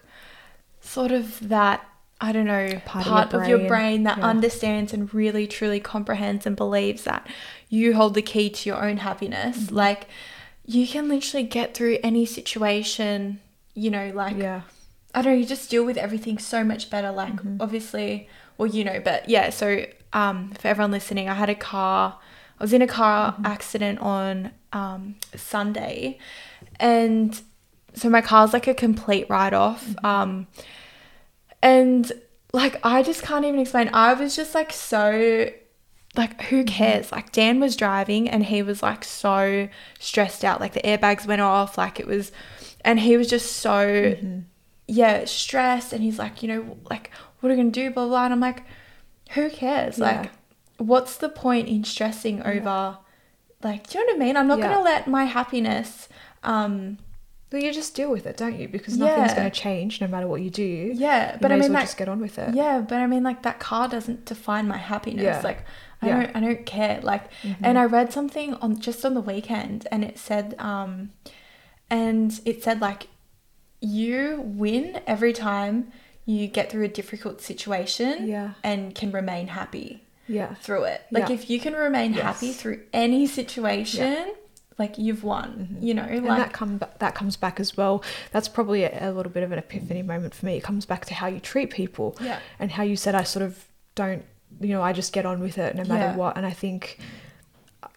sort 0.81 1.13
of 1.13 1.49
that 1.49 1.79
I 2.21 2.33
don't 2.33 2.47
know 2.47 2.69
Part 2.85 3.07
part, 3.07 3.27
of 3.27 3.33
your 3.33 3.43
of 3.43 3.49
your 3.49 3.59
brain. 3.59 3.69
brain 3.69 4.03
that 4.05 4.19
Yeah. 4.19 4.27
understands 4.33 4.93
and 4.93 5.13
really 5.13 5.47
truly 5.47 5.81
comprehends 5.81 6.47
and 6.47 6.55
believes 6.57 7.05
that 7.05 7.27
you 7.69 7.95
hold 7.95 8.15
the 8.15 8.23
key 8.23 8.49
to 8.51 8.69
your 8.71 8.83
own 8.87 8.99
happiness. 8.99 9.57
Mm-hmm. 9.65 9.75
Like 9.85 10.07
you 10.65 10.87
can 10.87 11.09
literally 11.09 11.45
get 11.59 11.75
through 11.75 11.99
any 12.03 12.25
situation, 12.27 13.41
you 13.75 13.91
know, 13.91 14.11
like 14.15 14.37
Yeah. 14.37 14.63
I 15.15 15.23
don't 15.23 15.33
know, 15.35 15.39
you 15.39 15.47
just 15.47 15.71
deal 15.71 15.85
with 15.85 15.97
everything 15.97 16.39
so 16.39 16.65
much 16.65 16.91
better. 16.91 17.11
Like, 17.13 17.35
Mm-hmm. 17.37 17.57
obviously, 17.61 18.29
well, 18.59 18.67
you 18.77 18.83
know, 18.85 19.01
but 19.05 19.29
yeah, 19.29 19.51
so 19.51 19.87
um, 20.13 20.51
for 20.59 20.67
everyone 20.69 20.91
listening, 20.91 21.29
I 21.29 21.35
had 21.35 21.49
a 21.51 21.55
car, 21.55 22.19
I 22.59 22.65
was 22.65 22.73
in 22.73 22.83
a 22.83 22.87
car 22.87 23.33
Mm-hmm. 23.33 23.47
accident 23.47 23.99
on 24.01 24.51
um, 24.73 25.17
Sunday, 25.37 26.19
and 26.81 27.41
so 27.95 28.09
my 28.11 28.21
car's 28.21 28.53
like 28.53 28.67
a 28.67 28.75
complete 28.75 29.27
write 29.31 29.53
off. 29.55 29.85
Mm-hmm. 29.87 30.07
Um, 30.07 30.47
and 31.63 32.11
like, 32.53 32.79
I 32.85 33.03
just 33.03 33.23
can't 33.23 33.45
even 33.45 33.61
explain. 33.61 33.91
I 33.93 34.15
was 34.15 34.37
just 34.37 34.55
like 34.55 34.73
so 34.73 35.51
like 36.17 36.41
who 36.43 36.59
Mm-hmm. 36.59 36.67
cares 36.67 37.11
like 37.11 37.33
dan 37.33 37.59
was 37.59 37.75
driving 37.75 38.31
and 38.31 38.45
he 38.45 38.63
was 38.63 38.85
like 38.85 39.03
so 39.03 39.69
stressed 39.99 40.45
out 40.45 40.61
like 40.61 40.73
the 40.73 40.81
airbags 40.83 41.27
went 41.27 41.41
off 41.41 41.77
like 41.77 41.99
it 41.99 42.07
was 42.07 42.31
and 42.85 43.01
he 43.01 43.17
was 43.17 43.29
just 43.29 43.51
so 43.57 43.85
Mm-hmm. 43.85 44.41
yeah 44.87 45.25
stressed 45.25 45.93
and 45.93 46.05
he's 46.05 46.17
like 46.17 46.41
you 46.41 46.47
know 46.49 46.79
like 46.89 47.11
what 47.41 47.49
are 47.51 47.57
we 47.57 47.61
gonna 47.61 47.73
do 47.73 47.91
blah 47.91 48.07
blah 48.07 48.27
and 48.27 48.33
i'm 48.33 48.39
like 48.39 48.63
who 49.31 49.51
cares 49.51 49.99
Yeah. 49.99 50.21
like 50.21 50.31
what's 50.79 51.17
the 51.17 51.29
point 51.29 51.67
in 51.67 51.83
stressing 51.83 52.41
over 52.45 52.99
like 53.65 53.89
do 53.91 53.99
you 53.99 54.07
know 54.07 54.13
what 54.13 54.23
i 54.23 54.25
mean 54.25 54.37
i'm 54.37 54.47
not 54.47 54.61
Yeah. 54.61 54.69
gonna 54.73 54.85
let 54.85 55.09
my 55.09 55.25
happiness 55.25 56.09
um 56.45 56.99
Well, 57.53 57.63
you 57.63 57.73
just 57.73 57.95
deal 57.95 58.11
with 58.11 58.27
it, 58.27 58.37
don't 58.37 58.59
you? 58.59 58.67
Because 58.69 58.97
nothing's 58.99 59.31
Yeah. 59.31 59.37
going 59.37 59.51
to 59.51 59.57
change 59.61 60.01
no 60.01 60.09
matter 60.09 60.27
what 60.27 60.41
you 60.43 60.51
do. 60.51 60.93
yeah 60.95 61.37
but 61.41 61.53
i 61.53 61.57
mean 61.57 61.73
like 61.73 61.85
just 61.85 61.97
get 61.97 62.09
on 62.09 62.21
with 62.21 62.37
it. 62.39 62.55
Yeah, 62.55 62.81
but 62.81 62.99
I 63.01 63.07
mean, 63.07 63.23
like 63.23 63.43
that 63.43 63.59
car 63.61 63.87
doesn't 63.89 64.25
define 64.25 64.67
my 64.67 64.77
happiness. 64.79 65.23
Yeah. 65.25 65.41
Like, 65.43 65.61
I 66.03 66.07
Yeah. 66.09 66.17
don't, 66.23 66.37
I 66.37 66.41
don't 66.41 66.67
care. 66.67 67.01
Like, 67.03 67.25
Mm-hmm. 67.43 67.65
and 67.65 67.79
I 67.79 67.85
read 67.85 68.13
something 68.13 68.55
on 68.55 68.81
just 68.81 69.05
on 69.07 69.15
the 69.15 69.21
weekend, 69.21 69.87
and 69.93 70.03
it 70.05 70.19
said, 70.19 70.55
um, 70.59 71.13
and 71.91 72.41
it 72.45 72.63
said 72.65 72.81
like, 72.81 73.07
you 73.81 74.41
win 74.45 75.01
every 75.07 75.33
time 75.33 75.93
you 76.27 76.47
get 76.47 76.71
through 76.71 76.85
a 76.85 76.89
difficult 76.89 77.41
situation, 77.43 78.27
Yeah. 78.27 78.51
and 78.63 78.95
can 78.95 79.11
remain 79.13 79.47
happy 79.49 80.03
Yeah. 80.27 80.55
through 80.55 80.85
it. 80.85 81.03
Like, 81.11 81.29
Yeah. 81.29 81.35
if 81.35 81.51
you 81.51 81.61
can 81.61 81.75
remain 81.75 82.15
happy 82.15 82.53
through 82.53 82.81
any 82.93 83.27
situation, 83.27 84.33
like 84.79 84.99
you've 84.99 85.23
won. 85.25 85.77
You 85.81 85.95
know, 85.95 86.03
Mm-hmm. 86.03 86.27
and 86.27 86.41
that 86.41 86.53
come 86.53 86.81
that 86.99 87.15
comes 87.15 87.37
back 87.37 87.61
as 87.61 87.77
well. 87.77 88.03
That's 88.33 88.49
probably 88.49 88.85
a, 88.85 89.11
a 89.11 89.13
little 89.13 89.31
bit 89.33 89.43
of 89.43 89.53
an 89.53 89.59
epiphany 89.59 90.03
moment 90.03 90.35
for 90.35 90.47
me. 90.47 90.57
It 90.57 90.63
comes 90.63 90.85
back 90.87 91.05
to 91.07 91.15
how 91.15 91.27
you 91.29 91.41
treat 91.41 91.71
people. 91.71 92.17
Yeah. 92.21 92.39
And 92.59 92.71
how 92.73 92.83
you 92.83 92.97
said 92.97 93.15
I 93.15 93.23
sort 93.23 93.45
of 93.45 93.65
don't, 93.95 94.25
you 94.61 94.69
know, 94.69 94.83
I 94.83 94.93
just 94.93 95.13
get 95.13 95.25
on 95.27 95.41
with 95.41 95.59
it 95.59 95.75
no 95.77 95.85
matter 95.85 96.11
Yeah. 96.13 96.17
what. 96.17 96.37
And 96.37 96.45
I 96.45 96.51
think 96.51 96.99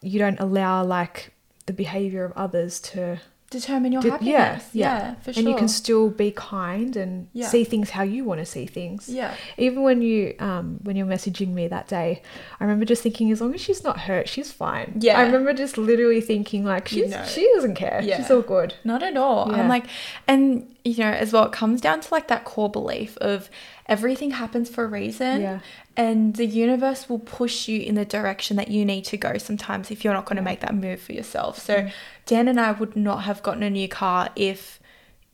you 0.02 0.20
don't 0.20 0.40
allow 0.40 0.84
like 0.84 1.34
the 1.66 1.74
behavior 1.74 2.24
of 2.24 2.32
others 2.34 2.80
to 2.80 3.20
determine 3.50 3.94
your 3.94 4.02
Did- 4.02 4.12
happiness. 4.12 4.70
Yeah, 4.74 4.98
yeah, 4.98 5.14
for 5.22 5.32
sure. 5.32 5.40
And 5.42 5.50
you 5.50 5.56
can 5.56 5.68
still 5.70 6.10
be 6.10 6.32
kind 6.32 6.96
and 6.98 7.28
Yeah. 7.34 7.48
see 7.48 7.64
things 7.64 7.92
how 7.92 8.04
you 8.04 8.26
want 8.26 8.40
to 8.42 8.46
see 8.46 8.66
things. 8.66 9.08
yeah. 9.08 9.34
Even 9.58 9.84
when 9.84 10.02
you 10.02 10.36
um 10.40 10.80
when 10.84 10.96
you're 10.98 11.08
messaging 11.08 11.54
me 11.54 11.68
that 11.70 11.88
day, 11.88 12.22
I 12.60 12.64
remember 12.66 12.84
just 12.86 13.04
thinking 13.04 13.32
as 13.32 13.40
long 13.40 13.54
as 13.54 13.62
she's 13.62 13.84
not 13.84 14.00
hurt, 14.02 14.28
she's 14.28 14.52
fine. 14.52 14.98
Yeah. 15.00 15.18
I 15.18 15.24
remember 15.24 15.54
just 15.54 15.78
literally 15.78 16.20
thinking 16.22 16.66
like 16.66 16.92
You 16.92 17.08
know. 17.08 17.24
she 17.26 17.50
doesn't 17.56 17.76
care. 17.76 18.02
Yeah. 18.04 18.18
She's 18.18 18.30
all 18.32 18.42
good. 18.42 18.74
Not 18.84 19.02
at 19.02 19.16
all. 19.16 19.50
Yeah. 19.50 19.62
I'm 19.62 19.70
like, 19.70 19.86
and 20.28 20.68
you 20.84 20.98
know, 21.04 21.12
as 21.12 21.34
well, 21.34 21.44
it 21.46 21.52
comes 21.52 21.82
down 21.82 22.00
to 22.02 22.08
like 22.14 22.28
that 22.30 22.44
core 22.46 22.70
belief 22.70 23.18
of 23.18 23.50
everything 23.90 24.32
happens 24.32 24.70
for 24.70 24.84
a 24.84 24.88
reason. 24.88 25.42
Yeah. 25.42 25.60
And 25.96 26.36
the 26.36 26.46
universe 26.46 27.10
will 27.10 27.20
push 27.20 27.68
you 27.68 27.80
in 27.80 27.96
the 27.96 28.06
direction 28.06 28.58
that 28.58 28.68
you 28.70 28.86
need 28.86 29.04
to 29.06 29.18
go 29.18 29.38
sometimes 29.38 29.90
if 29.92 30.04
you're 30.04 30.14
not 30.14 30.26
going 30.26 30.36
to 30.38 30.42
make 30.44 30.60
that 30.60 30.76
move 30.76 31.00
for 31.02 31.14
yourself. 31.14 31.58
So 31.60 31.76
Mm. 31.76 31.92
Dan 32.26 32.48
and 32.48 32.60
I 32.60 32.72
would 32.74 32.96
not 32.96 33.20
have 33.24 33.42
gotten 33.44 33.64
a 33.64 33.70
new 33.70 33.88
car 33.88 34.30
if 34.36 34.80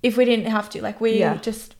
if 0.03 0.17
we 0.17 0.25
didn't 0.25 0.45
have 0.51 0.69
to. 0.71 0.81
Like 0.81 0.99
we 1.01 1.19
Yeah. 1.19 1.35
just 1.37 1.75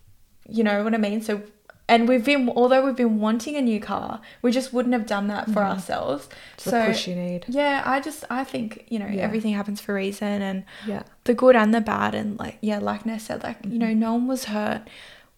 you 0.50 0.64
know 0.64 0.84
what 0.84 0.94
I 0.94 0.98
mean? 0.98 1.22
So 1.22 1.42
and 1.88 2.08
we've 2.08 2.24
been 2.26 2.50
although 2.50 2.84
we've 2.86 2.96
been 2.96 3.20
wanting 3.20 3.56
a 3.56 3.62
new 3.62 3.80
car, 3.80 4.22
we 4.42 4.52
just 4.52 4.74
wouldn't 4.74 4.94
have 4.94 5.06
done 5.06 5.28
that 5.28 5.50
for 5.52 5.62
ourselves. 5.62 6.28
It's 6.56 6.64
the 6.64 6.72
so 6.72 6.86
push 6.88 7.08
you 7.08 7.16
need. 7.16 7.46
yeah, 7.48 7.84
I 7.86 8.00
just 8.00 8.24
I 8.30 8.44
think, 8.44 8.86
you 8.90 8.98
know, 9.00 9.08
Yeah. 9.08 9.22
everything 9.22 9.54
happens 9.54 9.80
for 9.82 9.92
a 9.92 9.96
reason 9.96 10.42
and 10.42 10.64
Yeah. 10.88 11.04
the 11.26 11.34
good 11.34 11.56
and 11.56 11.74
the 11.74 11.82
bad 11.82 12.16
and 12.16 12.40
like 12.40 12.58
yeah 12.62 12.80
like 12.80 13.06
Ness 13.06 13.24
said 13.26 13.44
like 13.44 13.58
you 13.64 13.72
Mm-hmm. 13.72 13.80
know 13.80 13.94
no 13.94 14.14
one 14.14 14.28
was 14.28 14.46
hurt 14.46 14.82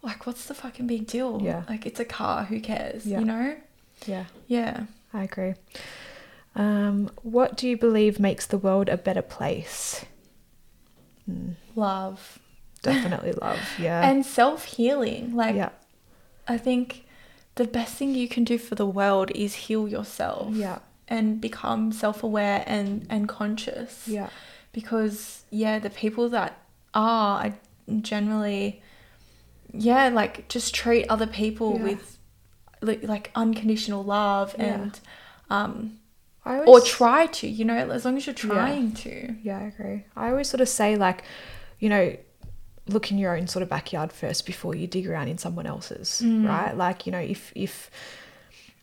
like 0.05 0.25
what's 0.27 0.45
the 0.45 0.53
fucking 0.53 0.87
big 0.87 1.07
deal 1.07 1.39
Yeah. 1.41 1.63
like 1.67 1.85
it's 1.85 1.99
a 1.99 2.05
car 2.05 2.43
who 2.45 2.59
cares 2.61 3.05
Yeah. 3.05 3.19
you 3.19 3.25
know 3.25 3.55
Yeah. 4.05 4.25
yeah 4.47 4.83
I 5.13 5.23
agree. 5.23 5.53
Um, 6.55 7.09
what 7.21 7.57
do 7.57 7.67
you 7.69 7.77
believe 7.77 8.19
makes 8.19 8.45
the 8.45 8.57
world 8.57 8.87
a 8.89 8.97
better 8.97 9.21
place? 9.21 10.05
love 11.75 12.39
Definitely 12.81 13.31
love. 13.41 13.59
Yeah. 13.79 14.07
and 14.07 14.23
self-healing 14.25 15.35
like 15.35 15.55
yeah. 15.55 15.69
I 16.47 16.57
think 16.59 17.05
the 17.55 17.65
best 17.65 17.95
thing 17.95 18.13
you 18.13 18.27
can 18.27 18.43
do 18.43 18.57
for 18.59 18.75
the 18.75 18.85
world 18.85 19.31
is 19.33 19.55
heal 19.55 19.87
yourself 19.87 20.53
Yeah. 20.53 20.79
and 21.07 21.41
become 21.41 21.91
self-aware 21.91 22.63
and 22.67 23.07
and 23.09 23.27
conscious 23.27 24.07
Yeah. 24.07 24.29
because 24.71 25.43
yeah 25.49 25.79
the 25.79 25.89
people 25.89 26.29
that 26.29 26.59
are 26.93 27.39
I 27.45 27.53
generally 28.01 28.81
yeah 29.73 30.09
like 30.09 30.47
just 30.47 30.73
treat 30.75 31.05
other 31.09 31.27
people 31.27 31.77
Yeah. 31.77 31.83
with 31.83 32.17
like, 32.81 33.31
unconditional 33.35 34.03
love 34.03 34.55
Yeah. 34.59 34.65
and 34.65 34.99
um 35.49 35.99
I 36.45 36.59
or 36.59 36.79
try 36.81 37.25
to 37.27 37.47
you 37.47 37.65
know 37.65 37.75
as 37.89 38.05
long 38.05 38.17
as 38.17 38.27
you're 38.27 38.35
Yeah. 38.35 38.53
trying 38.53 38.91
to 38.93 39.35
Yeah, 39.41 39.59
I 39.59 39.63
agree. 39.63 40.05
I 40.15 40.29
always 40.29 40.47
sort 40.47 40.61
of 40.61 40.69
say 40.69 40.95
like, 40.95 41.23
you 41.79 41.89
know, 41.89 42.15
look 42.87 43.09
in 43.11 43.17
your 43.17 43.35
own 43.35 43.47
sort 43.47 43.63
of 43.63 43.69
backyard 43.69 44.11
first 44.11 44.45
before 44.45 44.75
you 44.75 44.85
dig 44.85 45.07
around 45.07 45.27
in 45.29 45.39
someone 45.39 45.65
else's, 45.65 46.21
Mm. 46.23 46.47
right? 46.47 46.77
Like, 46.77 47.07
you 47.07 47.11
know, 47.11 47.19
if 47.19 47.51
if 47.55 47.89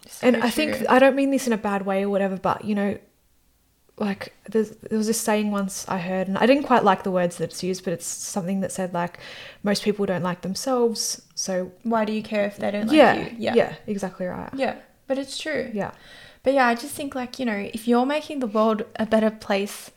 So 0.09 0.27
and 0.27 0.37
I 0.42 0.51
think. 0.51 0.85
I 0.88 0.99
don't 0.99 1.14
mean 1.14 1.31
this 1.31 1.47
in 1.47 1.53
a 1.53 1.57
bad 1.57 1.87
way 1.87 2.03
or 2.05 2.09
whatever, 2.09 2.37
but 2.37 2.64
you 2.64 2.75
know, 2.75 2.99
like 4.09 4.33
there's, 4.53 4.71
there 4.91 4.99
was 4.99 5.07
this 5.07 5.21
saying 5.21 5.51
once 5.51 5.75
I 5.88 5.99
heard, 5.99 6.27
and 6.29 6.37
I 6.38 6.47
didn't 6.47 6.65
quite 6.65 6.85
like 6.85 7.03
the 7.05 7.11
words 7.11 7.37
that 7.37 7.45
it's 7.51 7.62
used, 7.62 7.85
but 7.85 7.93
it's 7.93 8.07
something 8.07 8.61
that 8.62 8.73
said 8.73 8.93
like 8.93 9.19
most 9.62 9.83
people 9.85 10.05
don't 10.07 10.23
like 10.31 10.41
themselves, 10.43 11.23
so 11.35 11.53
why 11.85 12.05
do 12.05 12.12
you 12.12 12.23
care 12.23 12.45
if 12.47 12.57
they 12.57 12.71
don't 12.71 12.91
yeah, 12.93 13.12
like 13.12 13.33
you 13.33 13.37
yeah, 13.47 13.55
yeah 13.61 13.75
exactly 13.87 14.27
right. 14.27 14.51
yeah 14.55 14.75
but 15.07 15.19
it's 15.19 15.37
true 15.38 15.71
Yeah, 15.73 15.93
But 16.45 16.55
yeah, 16.55 16.67
I 16.67 16.75
just 16.75 16.95
think 16.99 17.15
like, 17.15 17.38
you 17.38 17.47
know, 17.47 17.61
if 17.79 17.87
you're 17.88 18.07
making 18.07 18.41
the 18.41 18.47
world 18.59 18.83
a 18.97 19.07
better 19.07 19.31
place, 19.31 19.91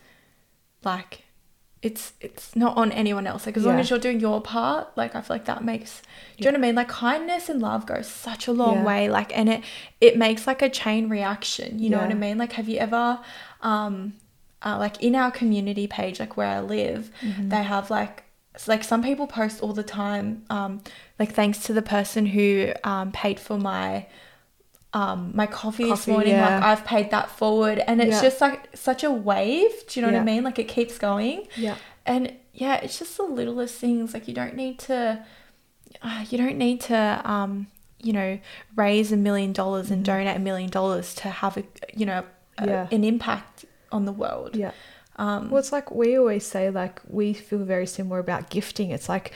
like 0.83 1.23
it's 1.81 2.13
it's 2.19 2.55
not 2.55 2.75
on 2.77 2.91
anyone 2.91 3.27
else. 3.27 3.45
Like 3.45 3.57
as 3.57 3.65
long 3.65 3.79
as 3.79 3.89
you're 3.89 3.99
doing 4.07 4.19
your 4.19 4.41
part, 4.41 4.87
like 4.97 5.13
I 5.15 5.21
feel 5.21 5.35
like 5.35 5.45
that 5.45 5.63
makes 5.63 6.01
do 6.37 6.47
you 6.47 6.51
know 6.51 6.57
what 6.59 6.65
I 6.65 6.67
mean? 6.67 6.75
Like 6.75 6.89
kindness 6.89 7.47
and 7.49 7.61
love 7.61 7.85
goes 7.85 8.07
such 8.07 8.47
a 8.47 8.51
long 8.51 8.77
Yeah. 8.77 8.85
way. 8.91 9.09
Like 9.09 9.37
and 9.37 9.47
it 9.49 9.61
it 10.01 10.17
makes 10.17 10.47
like 10.47 10.61
a 10.63 10.69
chain 10.69 11.09
reaction. 11.09 11.77
You 11.79 11.89
know 11.91 12.01
what 12.01 12.09
I 12.11 12.15
mean? 12.15 12.37
Like 12.39 12.53
have 12.53 12.67
you 12.67 12.77
ever 12.79 13.19
um 13.73 14.13
uh, 14.65 14.77
like 14.85 14.97
in 15.07 15.13
our 15.15 15.31
community 15.39 15.85
page, 15.97 16.19
like 16.19 16.33
where 16.37 16.47
I 16.47 16.61
live, 16.61 17.01
Mm-hmm. 17.21 17.49
they 17.49 17.63
have 17.63 17.85
like 17.99 18.23
like 18.67 18.83
some 18.91 19.03
people 19.03 19.27
post 19.27 19.61
all 19.63 19.73
the 19.73 19.83
time, 19.83 20.27
um, 20.49 20.71
like 21.19 21.31
thanks 21.33 21.57
to 21.65 21.71
the 21.73 21.81
person 21.97 22.25
who 22.35 22.71
um 22.83 23.11
paid 23.11 23.37
for 23.39 23.57
my 23.71 23.89
um 24.93 25.31
my 25.35 25.45
coffee, 25.45 25.89
this 25.89 26.07
morning, 26.07 26.31
yeah. 26.35 26.47
like 26.55 26.63
I've 26.63 26.85
paid 26.85 27.11
that 27.11 27.29
forward 27.29 27.79
and 27.87 28.01
it's 28.01 28.15
Yeah. 28.17 28.21
just 28.29 28.39
like 28.41 28.59
such 28.75 29.03
a 29.03 29.11
wave. 29.11 29.71
Do 29.87 29.99
you 29.99 30.05
know 30.05 30.11
what 30.13 30.21
I 30.21 30.23
mean? 30.23 30.43
Like 30.43 30.57
it 30.57 30.69
keeps 30.69 30.97
going. 30.97 31.47
Yeah. 31.57 31.75
And 32.05 32.33
yeah, 32.53 32.75
it's 32.83 32.97
just 32.99 33.17
the 33.17 33.23
littlest 33.23 33.75
things. 33.83 34.13
Like 34.13 34.25
you 34.29 34.33
don't 34.33 34.55
need 34.55 34.79
to, 34.87 35.25
uh, 36.01 36.25
you 36.29 36.37
don't 36.37 36.57
need 36.57 36.79
to, 36.91 37.21
um, 37.25 37.67
you 38.01 38.13
know, 38.13 38.39
raise 38.75 39.11
a 39.11 39.17
million 39.17 39.51
dollars 39.51 39.91
and 39.91 40.05
donate 40.05 40.37
a 40.37 40.39
million 40.39 40.69
dollars 40.69 41.13
to 41.15 41.29
have 41.29 41.57
a, 41.57 41.63
you 41.93 42.05
know, 42.05 42.23
a, 42.57 42.65
Mm-hmm. 42.67 42.95
An 42.95 43.03
impact 43.03 43.65
on 43.91 44.05
the 44.05 44.11
world. 44.11 44.55
Yeah. 44.55 44.71
Um, 45.17 45.49
Well, 45.49 45.59
it's 45.59 45.71
like 45.71 45.91
we 45.91 46.17
always 46.17 46.45
say, 46.45 46.69
like, 46.69 47.01
we 47.07 47.33
feel 47.33 47.59
very 47.65 47.87
similar 47.87 48.19
about 48.19 48.49
gifting. 48.49 48.91
It's 48.91 49.07
like, 49.09 49.31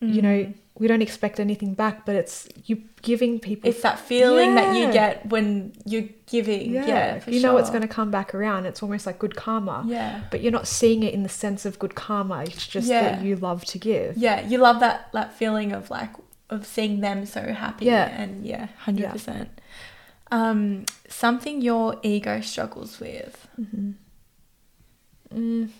you 0.00 0.20
know, 0.20 0.28
Mm. 0.44 0.54
we 0.78 0.88
don't 0.88 1.00
expect 1.00 1.40
anything 1.40 1.72
back, 1.72 2.04
but 2.04 2.14
it's 2.16 2.46
you 2.66 2.82
giving 3.00 3.38
people. 3.40 3.70
it's 3.70 3.80
that 3.80 3.98
feeling 3.98 4.56
that 4.56 4.76
you 4.76 4.92
get 4.92 5.24
when 5.30 5.72
you're 5.86 6.08
giving. 6.26 6.74
Yeah, 6.74 7.18
for 7.20 7.30
you 7.30 7.40
know 7.40 7.56
it's 7.56 7.70
going 7.70 7.80
to 7.80 7.88
come 7.88 8.10
back 8.10 8.34
around. 8.34 8.66
It's 8.66 8.82
almost 8.82 9.06
like 9.06 9.18
good 9.18 9.36
karma. 9.36 9.84
Yeah. 9.86 10.20
But 10.30 10.42
you're 10.42 10.52
not 10.52 10.66
seeing 10.66 11.02
it 11.02 11.14
in 11.14 11.22
the 11.22 11.30
sense 11.30 11.64
of 11.64 11.78
good 11.78 11.94
karma. 11.94 12.42
It's 12.42 12.66
just 12.66 12.88
Yeah. 12.88 13.02
that 13.16 13.22
you 13.24 13.36
love 13.36 13.64
to 13.72 13.78
give. 13.78 14.18
Yeah, 14.18 14.46
you 14.46 14.58
love 14.58 14.80
that 14.80 15.08
that 15.14 15.32
feeling 15.32 15.72
of 15.72 15.88
like 15.88 16.10
of 16.50 16.66
seeing 16.66 17.00
them 17.00 17.24
so 17.24 17.40
happy. 17.54 17.86
Yeah. 17.86 18.08
and 18.22 18.44
yeah, 18.46 18.66
hundred 18.84 19.10
percent. 19.12 19.48
Um, 20.30 20.86
something 21.08 21.60
your 21.62 21.96
ego 22.02 22.40
struggles 22.40 22.98
with. 23.00 23.46
Mm. 25.32 25.70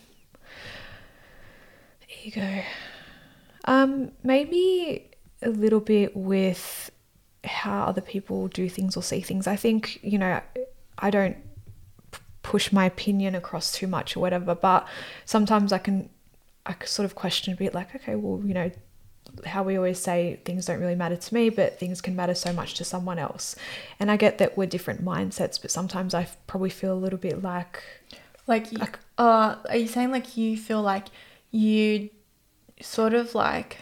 Ego. 2.25 2.63
Um, 3.65 4.13
maybe 4.23 5.11
a 5.43 5.51
little 5.51 5.81
bit 5.81 6.17
with 6.17 6.91
how 7.45 7.85
other 7.85 8.01
people 8.01 8.49
do 8.49 8.69
things 8.69 8.97
or 8.97 9.03
see 9.03 9.21
things. 9.21 9.47
I 9.47 9.57
think, 9.57 9.99
you 10.03 10.19
know, 10.19 10.41
I 10.99 11.11
don't 11.11 11.37
p- 12.11 12.21
push 12.43 12.73
my 12.73 12.85
opinion 12.87 13.35
across 13.35 13.73
too 13.73 13.87
much 13.87 14.17
or 14.17 14.21
whatever, 14.21 14.55
but 14.55 14.87
sometimes 15.25 15.73
I 15.73 15.79
can 15.79 16.11
I 16.65 16.73
can 16.73 16.89
sort 16.89 17.05
of 17.05 17.15
question 17.15 17.53
a 17.53 17.57
bit 17.57 17.75
like, 17.75 17.95
okay, 17.95 18.17
well, 18.17 18.45
you 18.45 18.53
know, 18.53 18.71
how 19.45 19.63
we 19.63 19.77
always 19.77 19.99
say 19.99 20.41
things 20.45 20.67
don't 20.67 20.81
really 20.81 20.95
matter 20.95 21.17
to 21.17 21.35
me, 21.35 21.51
but 21.51 21.79
things 21.79 22.01
can 22.01 22.17
matter 22.17 22.35
so 22.35 22.53
much 22.53 22.75
to 22.75 22.85
someone 22.85 23.19
else. 23.19 23.55
And 24.01 24.11
I 24.11 24.17
get 24.17 24.39
that 24.39 24.57
we're 24.57 24.67
different 24.67 25.05
mindsets, 25.05 25.61
but 25.61 25.71
sometimes 25.71 26.15
I 26.15 26.23
f- 26.23 26.37
probably 26.47 26.71
feel 26.71 26.93
a 26.95 26.99
little 26.99 27.19
bit 27.19 27.43
like 27.43 27.83
Like, 28.47 28.73
Like- 28.73 28.99
uh, 29.19 29.57
are 29.69 29.77
you 29.77 29.89
saying 29.89 30.11
like 30.13 30.37
you 30.37 30.57
feel 30.57 30.81
like 30.83 31.07
you 31.51 32.11
sort 32.81 33.15
of 33.15 33.35
like 33.35 33.79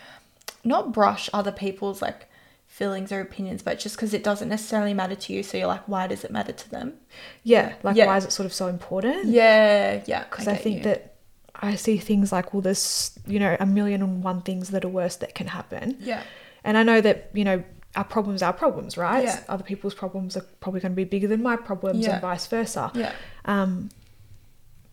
not 0.64 0.92
brush 0.92 1.28
other 1.34 1.52
people's 1.52 2.00
like 2.00 2.28
feelings 2.66 3.12
or 3.12 3.20
opinions, 3.20 3.62
but 3.62 3.78
just 3.78 3.94
because 3.96 4.12
it 4.14 4.24
doesn't 4.24 4.48
necessarily 4.48 4.94
matter 4.94 5.14
to 5.14 5.32
you, 5.32 5.42
so 5.42 5.56
you're 5.58 5.66
like, 5.68 5.86
why 5.86 6.06
does 6.06 6.24
it 6.24 6.30
matter 6.30 6.52
to 6.52 6.70
them? 6.70 6.94
Yeah, 7.42 7.74
like 7.82 7.96
Yeah. 7.96 8.06
why 8.06 8.16
is 8.16 8.24
it 8.24 8.32
sort 8.32 8.46
of 8.46 8.52
so 8.52 8.66
important? 8.68 9.26
Yeah, 9.26 10.02
yeah. 10.06 10.24
Because 10.24 10.48
I, 10.48 10.54
get 10.54 10.62
think 10.62 10.76
you. 10.78 10.82
that 10.84 11.13
I 11.56 11.76
see 11.76 11.98
things 11.98 12.32
like, 12.32 12.52
well, 12.52 12.60
there's 12.62 13.18
you 13.26 13.38
know 13.38 13.56
a 13.60 13.66
million 13.66 14.02
and 14.02 14.22
one 14.24 14.42
things 14.42 14.70
that 14.70 14.84
are 14.84 14.88
worse 14.88 15.16
that 15.16 15.34
can 15.34 15.46
happen, 15.46 15.96
Yeah, 16.00 16.22
and 16.64 16.76
I 16.76 16.82
know 16.82 17.00
that 17.00 17.30
you 17.32 17.44
know 17.44 17.62
our 17.96 18.04
problems 18.04 18.42
are 18.42 18.52
problems, 18.52 18.96
right? 18.96 19.24
Yeah. 19.24 19.40
Other 19.48 19.62
people's 19.62 19.94
problems 19.94 20.36
are 20.36 20.44
probably 20.60 20.80
going 20.80 20.92
to 20.92 20.96
be 20.96 21.04
bigger 21.04 21.28
than 21.28 21.42
my 21.42 21.56
problems, 21.56 22.04
Yeah. 22.04 22.14
and 22.14 22.20
vice 22.22 22.46
versa. 22.48 22.90
yeah, 22.94 23.12
Um, 23.44 23.88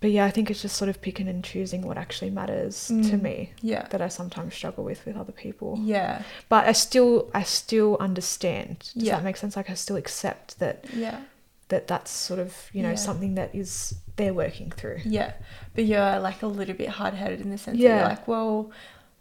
but 0.01 0.11
yeah, 0.11 0.25
I 0.25 0.29
think 0.31 0.49
it's 0.51 0.61
just 0.61 0.75
sort 0.77 0.89
of 0.89 1.01
picking 1.01 1.27
and 1.27 1.43
choosing 1.43 1.81
what 1.81 1.97
actually 1.97 2.29
matters 2.31 2.87
to 2.87 2.93
Mm. 2.93 3.21
me 3.21 3.53
yeah, 3.61 3.87
that 3.89 4.01
I 4.01 4.07
sometimes 4.07 4.53
struggle 4.55 4.83
with 4.83 5.03
with 5.05 5.15
other 5.17 5.31
people. 5.31 5.79
yeah, 5.81 6.21
But 6.49 6.67
I 6.67 6.73
still, 6.73 7.29
I 7.33 7.43
still 7.43 7.97
understand. 7.99 8.79
Does 8.93 9.03
Yeah. 9.03 9.15
that 9.15 9.23
make 9.23 9.37
sense? 9.37 9.55
Like 9.55 9.69
I 9.71 9.75
still 9.75 9.95
accept 9.95 10.59
that 10.59 10.85
yeah, 10.93 11.21
that 11.69 11.87
that's 11.87 12.11
sort 12.11 12.39
of 12.39 12.69
you 12.73 12.81
know 12.83 12.89
Yeah. 12.89 12.95
something 13.09 13.33
that 13.35 13.53
is 13.55 13.95
they're 14.21 14.33
working 14.33 14.71
through. 14.71 14.99
yeah. 15.05 15.33
But 15.75 15.85
you're 15.85 16.19
like 16.19 16.41
a 16.41 16.47
little 16.47 16.75
bit 16.75 16.89
hard 16.89 17.13
headed 17.13 17.41
in 17.41 17.49
the 17.49 17.57
sense 17.57 17.77
that 17.77 17.83
you're 17.83 18.03
like, 18.03 18.27
well, 18.27 18.71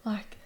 like, 0.05 0.37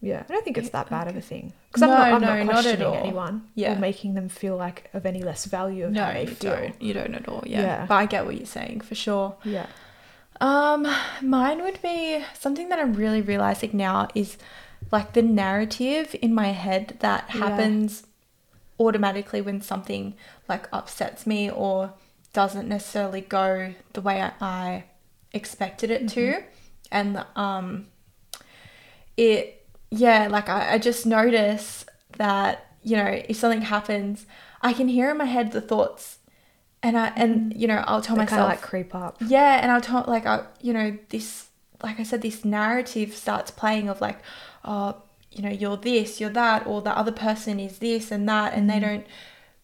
Yeah, 0.00 0.22
I 0.28 0.32
don't 0.32 0.44
think 0.44 0.58
it's 0.58 0.70
that 0.70 0.90
bad 0.90 1.06
of 1.08 1.16
a 1.16 1.20
thing 1.20 1.52
because 1.68 1.82
I'm 1.82 1.90
not, 1.90 2.00
I'm 2.12 2.20
no, 2.20 2.26
not 2.28 2.44
not 2.46 2.52
questioning 2.52 2.86
all. 2.86 2.94
anyone 2.94 3.48
Yeah. 3.54 3.72
or 3.72 3.78
making 3.78 4.14
them 4.14 4.28
feel 4.28 4.56
like 4.56 4.88
of 4.94 5.06
any 5.06 5.22
less 5.22 5.44
value 5.44 5.84
of 5.86 5.92
no, 5.92 6.04
how 6.04 6.12
they 6.12 6.22
you 6.22 6.26
feel. 6.28 6.54
don't. 6.56 6.82
You 6.82 6.92
don't 6.94 7.14
at 7.14 7.28
all. 7.28 7.42
Yeah. 7.46 7.60
Yeah. 7.62 7.86
But 7.86 7.94
I 7.94 8.06
get 8.06 8.24
what 8.26 8.36
you're 8.36 8.46
saying 8.46 8.80
for 8.82 8.94
sure. 8.94 9.36
Yeah, 9.44 9.66
Um, 10.40 10.86
mine 11.22 11.62
would 11.62 11.80
be 11.82 12.24
something 12.38 12.68
that 12.70 12.78
I'm 12.80 12.94
really 12.94 13.20
realizing 13.22 13.70
now 13.74 14.08
is 14.14 14.36
like 14.90 15.12
the 15.12 15.22
narrative 15.22 16.14
in 16.20 16.34
my 16.34 16.48
head 16.48 16.96
that 17.00 17.24
Yeah. 17.28 17.48
happens 17.48 18.04
automatically 18.80 19.40
when 19.40 19.60
something 19.60 20.14
like 20.48 20.68
upsets 20.72 21.26
me 21.26 21.48
or 21.50 21.92
doesn't 22.32 22.68
necessarily 22.68 23.20
go 23.20 23.74
the 23.92 24.00
way 24.00 24.20
I, 24.20 24.32
I 24.40 24.84
expected 25.32 25.90
it 25.90 26.08
to. 26.10 26.20
Mm-hmm. 26.20 26.46
And 26.90 27.24
um 27.36 27.86
it 29.16 29.66
yeah, 29.90 30.28
like 30.28 30.48
I, 30.48 30.74
I 30.74 30.78
just 30.78 31.04
notice 31.04 31.84
that, 32.16 32.74
you 32.82 32.96
know, 32.96 33.22
if 33.28 33.36
something 33.36 33.62
happens, 33.62 34.26
I 34.62 34.72
can 34.72 34.88
hear 34.88 35.10
in 35.10 35.18
my 35.18 35.26
head 35.26 35.52
the 35.52 35.60
thoughts 35.60 36.18
and 36.82 36.98
I 36.98 37.12
and 37.16 37.52
mm-hmm. 37.52 37.60
you 37.60 37.68
know, 37.68 37.84
I'll 37.86 38.02
tell 38.02 38.16
they 38.16 38.26
kind 38.26 38.42
of 38.42 38.48
myself 38.48 38.50
like 38.50 38.62
creep 38.62 38.94
up. 38.94 39.16
yeah, 39.20 39.60
and 39.62 39.70
I'll 39.70 39.80
tell 39.80 40.04
like 40.06 40.26
I, 40.26 40.46
you 40.60 40.72
know, 40.72 40.96
this 41.10 41.48
like 41.82 41.98
I 42.00 42.02
said, 42.02 42.22
this 42.22 42.44
narrative 42.44 43.14
starts 43.14 43.50
playing 43.50 43.88
of 43.88 44.00
like, 44.00 44.18
oh, 44.64 45.02
you 45.30 45.42
know, 45.42 45.50
you're 45.50 45.76
this, 45.76 46.20
you're 46.20 46.30
that, 46.30 46.66
or 46.66 46.80
the 46.80 46.96
other 46.96 47.12
person 47.12 47.58
is 47.58 47.78
this 47.78 48.10
and 48.10 48.28
that, 48.28 48.54
and 48.54 48.68
they 48.68 48.74
mm-hmm. 48.74 48.96
don't 48.96 49.06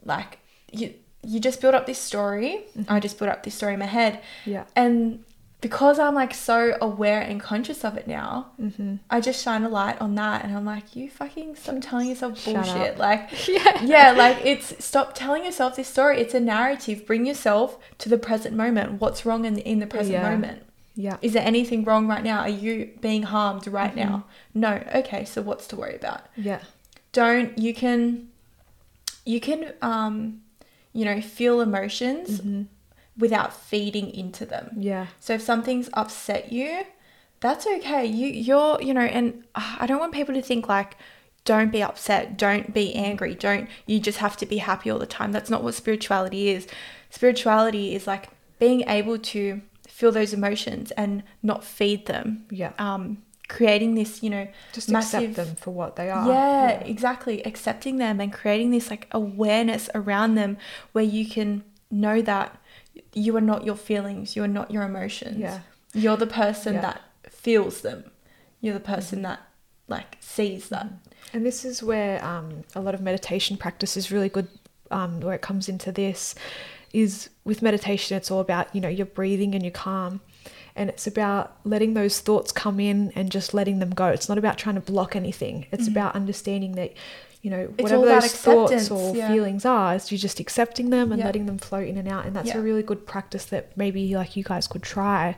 like 0.05 0.39
you. 0.73 0.95
You 1.23 1.41
just 1.41 1.61
build 1.61 1.75
up 1.75 1.87
this 1.87 1.99
story. 1.99 2.65
I 2.89 3.01
just 3.01 3.19
built 3.19 3.31
up 3.31 3.43
this 3.43 3.55
story 3.55 3.75
in 3.75 3.81
my 3.81 3.87
head, 3.87 4.21
Yeah, 4.45 4.65
and 4.77 5.25
because 5.61 5.99
I'm 5.99 6.15
like 6.15 6.33
so 6.35 6.77
aware 6.81 7.21
and 7.21 7.41
conscious 7.41 7.85
of 7.85 7.97
it 7.97 8.07
now, 8.07 8.53
mm-hmm. 8.63 8.97
I 9.11 9.21
just 9.21 9.43
shine 9.43 9.65
a 9.65 9.69
light 9.69 10.01
on 10.01 10.15
that, 10.15 10.45
and 10.45 10.57
I'm 10.57 10.65
like, 10.65 10.95
you 10.95 11.11
fucking 11.11 11.57
stop 11.57 11.79
telling 11.81 12.09
yourself 12.09 12.45
bullshit. 12.45 12.97
Like, 12.97 13.29
yeah, 13.49 13.83
yeah, 13.83 14.11
like 14.13 14.39
it's 14.45 14.83
stop 14.85 15.15
telling 15.15 15.45
yourself 15.45 15.75
this 15.75 15.89
story. 15.89 16.21
It's 16.21 16.35
a 16.35 16.41
narrative. 16.41 17.05
Bring 17.07 17.27
yourself 17.27 17.77
to 17.99 18.09
the 18.09 18.19
present 18.19 18.55
moment. 18.55 19.01
What's 19.01 19.27
wrong 19.27 19.45
in 19.45 19.55
the, 19.55 19.63
in 19.69 19.81
the 19.81 19.87
present 19.89 20.13
Yeah. 20.13 20.31
moment? 20.31 20.63
yeah, 20.95 21.17
Is 21.23 21.33
there 21.33 21.45
anything 21.45 21.85
wrong 21.85 22.07
right 22.09 22.23
now? 22.25 22.41
Are 22.41 22.49
you 22.49 22.91
being 23.01 23.25
harmed 23.25 23.67
right 23.67 23.95
Mm-hmm. 23.95 24.11
now? 24.11 24.25
No. 24.55 24.83
Okay, 24.95 25.25
so 25.25 25.43
what's 25.43 25.67
to 25.69 25.77
worry 25.77 25.97
about? 25.97 26.23
yeah, 26.37 26.61
Don't 27.13 27.59
you 27.59 27.75
can 27.75 28.29
you 29.25 29.41
can 29.41 29.73
um 29.83 30.43
you 30.93 31.05
know 31.05 31.21
feel 31.21 31.61
emotions 31.61 32.41
mm-hmm. 32.41 32.63
without 33.17 33.53
feeding 33.53 34.11
into 34.11 34.47
them. 34.47 34.71
yeah, 34.77 35.07
So 35.21 35.35
if 35.35 35.43
something's 35.43 35.89
upset 35.95 36.53
you, 36.53 36.85
that's 37.41 37.67
okay. 37.67 38.05
You 38.07 38.29
you're 38.29 38.81
you 38.81 38.95
know, 38.95 39.01
and 39.01 39.45
uh, 39.55 39.77
I 39.81 39.87
don't 39.87 40.01
want 40.01 40.13
people 40.13 40.35
to 40.35 40.43
think 40.43 40.69
like 40.69 40.97
don't 41.45 41.73
be 41.73 41.83
upset, 41.83 42.37
don't 42.37 42.75
be 42.75 42.95
angry, 42.95 43.35
don't 43.35 43.69
you 43.87 44.01
just 44.01 44.19
have 44.19 44.37
to 44.39 44.47
be 44.47 44.59
happy 44.59 44.91
all 44.91 44.99
the 44.99 45.07
time. 45.07 45.33
That's 45.33 45.51
not 45.51 45.63
what 45.63 45.75
spirituality 45.75 46.51
is. 46.51 46.67
Spirituality 47.11 47.95
is 47.95 48.07
like 48.07 48.29
being 48.59 48.83
able 48.83 49.19
to 49.19 49.63
feel 49.87 50.13
those 50.13 50.33
emotions 50.33 50.91
and 50.93 51.23
not 51.43 51.65
feed 51.65 52.07
them. 52.07 52.47
yeah. 52.51 52.73
Um 52.79 53.23
creating 53.49 53.95
this, 53.95 54.23
you 54.23 54.31
know, 54.31 54.47
Just 54.73 54.91
massive 54.91 55.31
accept 55.31 55.37
them 55.49 55.57
for 55.57 55.71
what 55.73 55.97
they 55.97 56.11
are. 56.11 56.27
yeah, 56.29 56.71
exactly. 56.81 57.43
Accepting 57.47 57.97
them 57.99 58.21
and 58.21 58.33
creating 58.33 58.71
this 58.71 58.91
like 58.91 59.07
awareness 59.13 59.89
around 59.95 60.35
them 60.35 60.59
where 60.93 61.05
you 61.05 61.27
can 61.27 61.65
know 61.91 62.21
that 62.23 62.57
you 63.15 63.35
are 63.37 63.41
not 63.41 63.65
your 63.65 63.77
feelings, 63.77 64.37
you 64.37 64.43
are 64.45 64.49
not 64.49 64.71
your 64.71 64.83
emotions. 64.83 65.39
Yeah. 65.39 65.61
You're 65.95 66.17
the 66.19 66.27
person 66.27 66.75
Yeah. 66.75 66.81
that 66.83 67.03
feels 67.31 67.81
them. 67.81 68.11
You're 68.61 68.75
the 68.75 68.81
person 68.81 69.23
that 69.23 69.41
like 69.89 70.19
sees 70.21 70.69
that. 70.69 70.87
And 71.33 71.45
this 71.47 71.65
is 71.65 71.83
where 71.83 72.23
um, 72.25 72.65
a 72.75 72.81
lot 72.81 72.95
of 72.95 73.01
meditation 73.01 73.57
practice 73.57 73.97
is 73.97 74.11
really 74.13 74.29
good. 74.29 74.49
Um, 74.91 75.21
where 75.21 75.35
it 75.35 75.43
comes 75.43 75.69
into 75.69 75.93
this 75.93 76.35
is 76.95 77.29
with 77.45 77.61
meditation, 77.61 78.17
it's 78.17 78.31
all 78.31 78.41
about 78.41 78.75
you 78.75 78.81
know 78.81 78.89
your 78.89 79.05
breathing 79.05 79.55
and 79.55 79.63
your 79.63 79.71
calm, 79.73 80.21
and 80.79 80.89
it's 80.89 81.07
about 81.07 81.57
letting 81.65 81.95
those 81.95 82.21
thoughts 82.21 82.53
come 82.53 82.81
in 82.81 83.13
and 83.15 83.31
just 83.31 83.53
letting 83.53 83.79
them 83.81 83.91
go. 83.91 84.07
It's 84.07 84.29
not 84.29 84.39
about 84.39 84.57
trying 84.57 84.77
to 84.77 84.81
block 84.81 85.15
anything. 85.17 85.67
It's 85.73 85.89
about 85.89 86.15
understanding 86.15 86.73
that 86.73 86.93
you 87.43 87.51
know 87.51 87.59
Mm-hmm. 87.67 87.75
It's 87.81 87.83
whatever 87.83 88.07
those 88.07 88.33
thoughts 88.35 88.91
or 88.91 89.15
yeah. 89.17 89.29
feelings 89.33 89.65
are, 89.65 89.95
is 89.95 90.11
you're 90.11 90.19
just 90.19 90.41
accepting 90.41 90.91
them 90.91 91.13
and 91.13 91.19
Yeah. 91.21 91.27
letting 91.27 91.47
them 91.47 91.59
flow 91.59 91.81
in 91.81 91.97
and 91.99 92.09
out. 92.09 92.25
And 92.27 92.35
that's 92.35 92.49
Yeah. 92.49 92.59
a 92.59 92.63
really 92.63 92.83
good 92.83 93.07
practice 93.07 93.45
that 93.47 93.77
maybe 93.77 94.15
like 94.17 94.37
you 94.37 94.45
guys 94.45 94.67
could 94.67 94.83
try. 94.83 95.37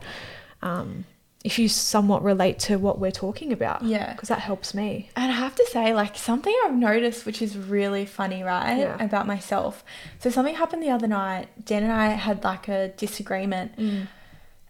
Um, 0.61 1.05
if 1.43 1.57
you 1.57 1.67
somewhat 1.67 2.23
relate 2.23 2.59
to 2.59 2.77
what 2.77 2.99
we're 2.99 3.09
talking 3.11 3.51
about. 3.51 3.81
Yeah. 3.83 4.13
Because 4.13 4.29
that 4.29 4.39
helps 4.39 4.75
me. 4.75 5.09
And 5.15 5.31
I 5.31 5.35
have 5.35 5.55
to 5.55 5.65
say, 5.71 5.91
like, 5.91 6.15
something 6.15 6.55
I've 6.65 6.75
noticed, 6.75 7.25
which 7.25 7.41
is 7.41 7.57
really 7.57 8.05
funny, 8.05 8.43
right? 8.43 8.77
Yeah. 8.77 9.03
About 9.03 9.25
myself. 9.25 9.83
So, 10.19 10.29
something 10.29 10.53
happened 10.53 10.83
the 10.83 10.91
other 10.91 11.07
night. 11.07 11.47
Jen 11.65 11.81
and 11.81 11.91
I 11.91 12.09
had 12.09 12.43
like 12.43 12.67
a 12.67 12.89
disagreement. 12.89 13.75
Mm. 13.77 14.07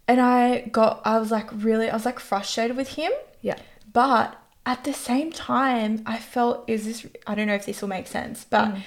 And 0.08 0.20
I 0.20 0.62
got, 0.72 1.02
I 1.06 1.20
was 1.20 1.32
like, 1.32 1.50
really, 1.54 1.90
I 1.90 1.94
was 1.94 2.06
like 2.06 2.20
frustrated 2.20 2.76
with 2.76 2.90
him. 2.90 3.12
Yeah. 3.42 3.58
But 3.94 4.36
at 4.66 4.84
the 4.84 4.94
same 4.94 5.32
time, 5.32 6.02
I 6.06 6.18
felt, 6.18 6.64
is 6.68 6.86
this, 6.86 7.06
I 7.28 7.36
don't 7.36 7.48
know 7.48 7.56
if 7.56 7.66
this 7.66 7.82
will 7.82 7.90
make 7.90 8.08
sense, 8.08 8.46
but 8.50 8.70
Mm. 8.76 8.82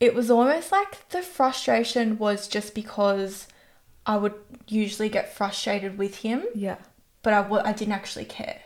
it 0.00 0.14
was 0.14 0.30
almost 0.30 0.70
like 0.72 1.08
the 1.10 1.22
frustration 1.22 2.18
was 2.18 2.46
just 2.48 2.74
because 2.74 3.46
I 4.04 4.16
would 4.18 4.34
usually 4.68 5.08
get 5.08 5.34
frustrated 5.34 5.98
with 5.98 6.18
him 6.18 6.44
Yeah. 6.54 6.76
but 7.22 7.32
I 7.32 7.42
w- 7.42 7.62
I 7.64 7.72
didn't 7.72 7.94
actually 7.94 8.24
care. 8.26 8.60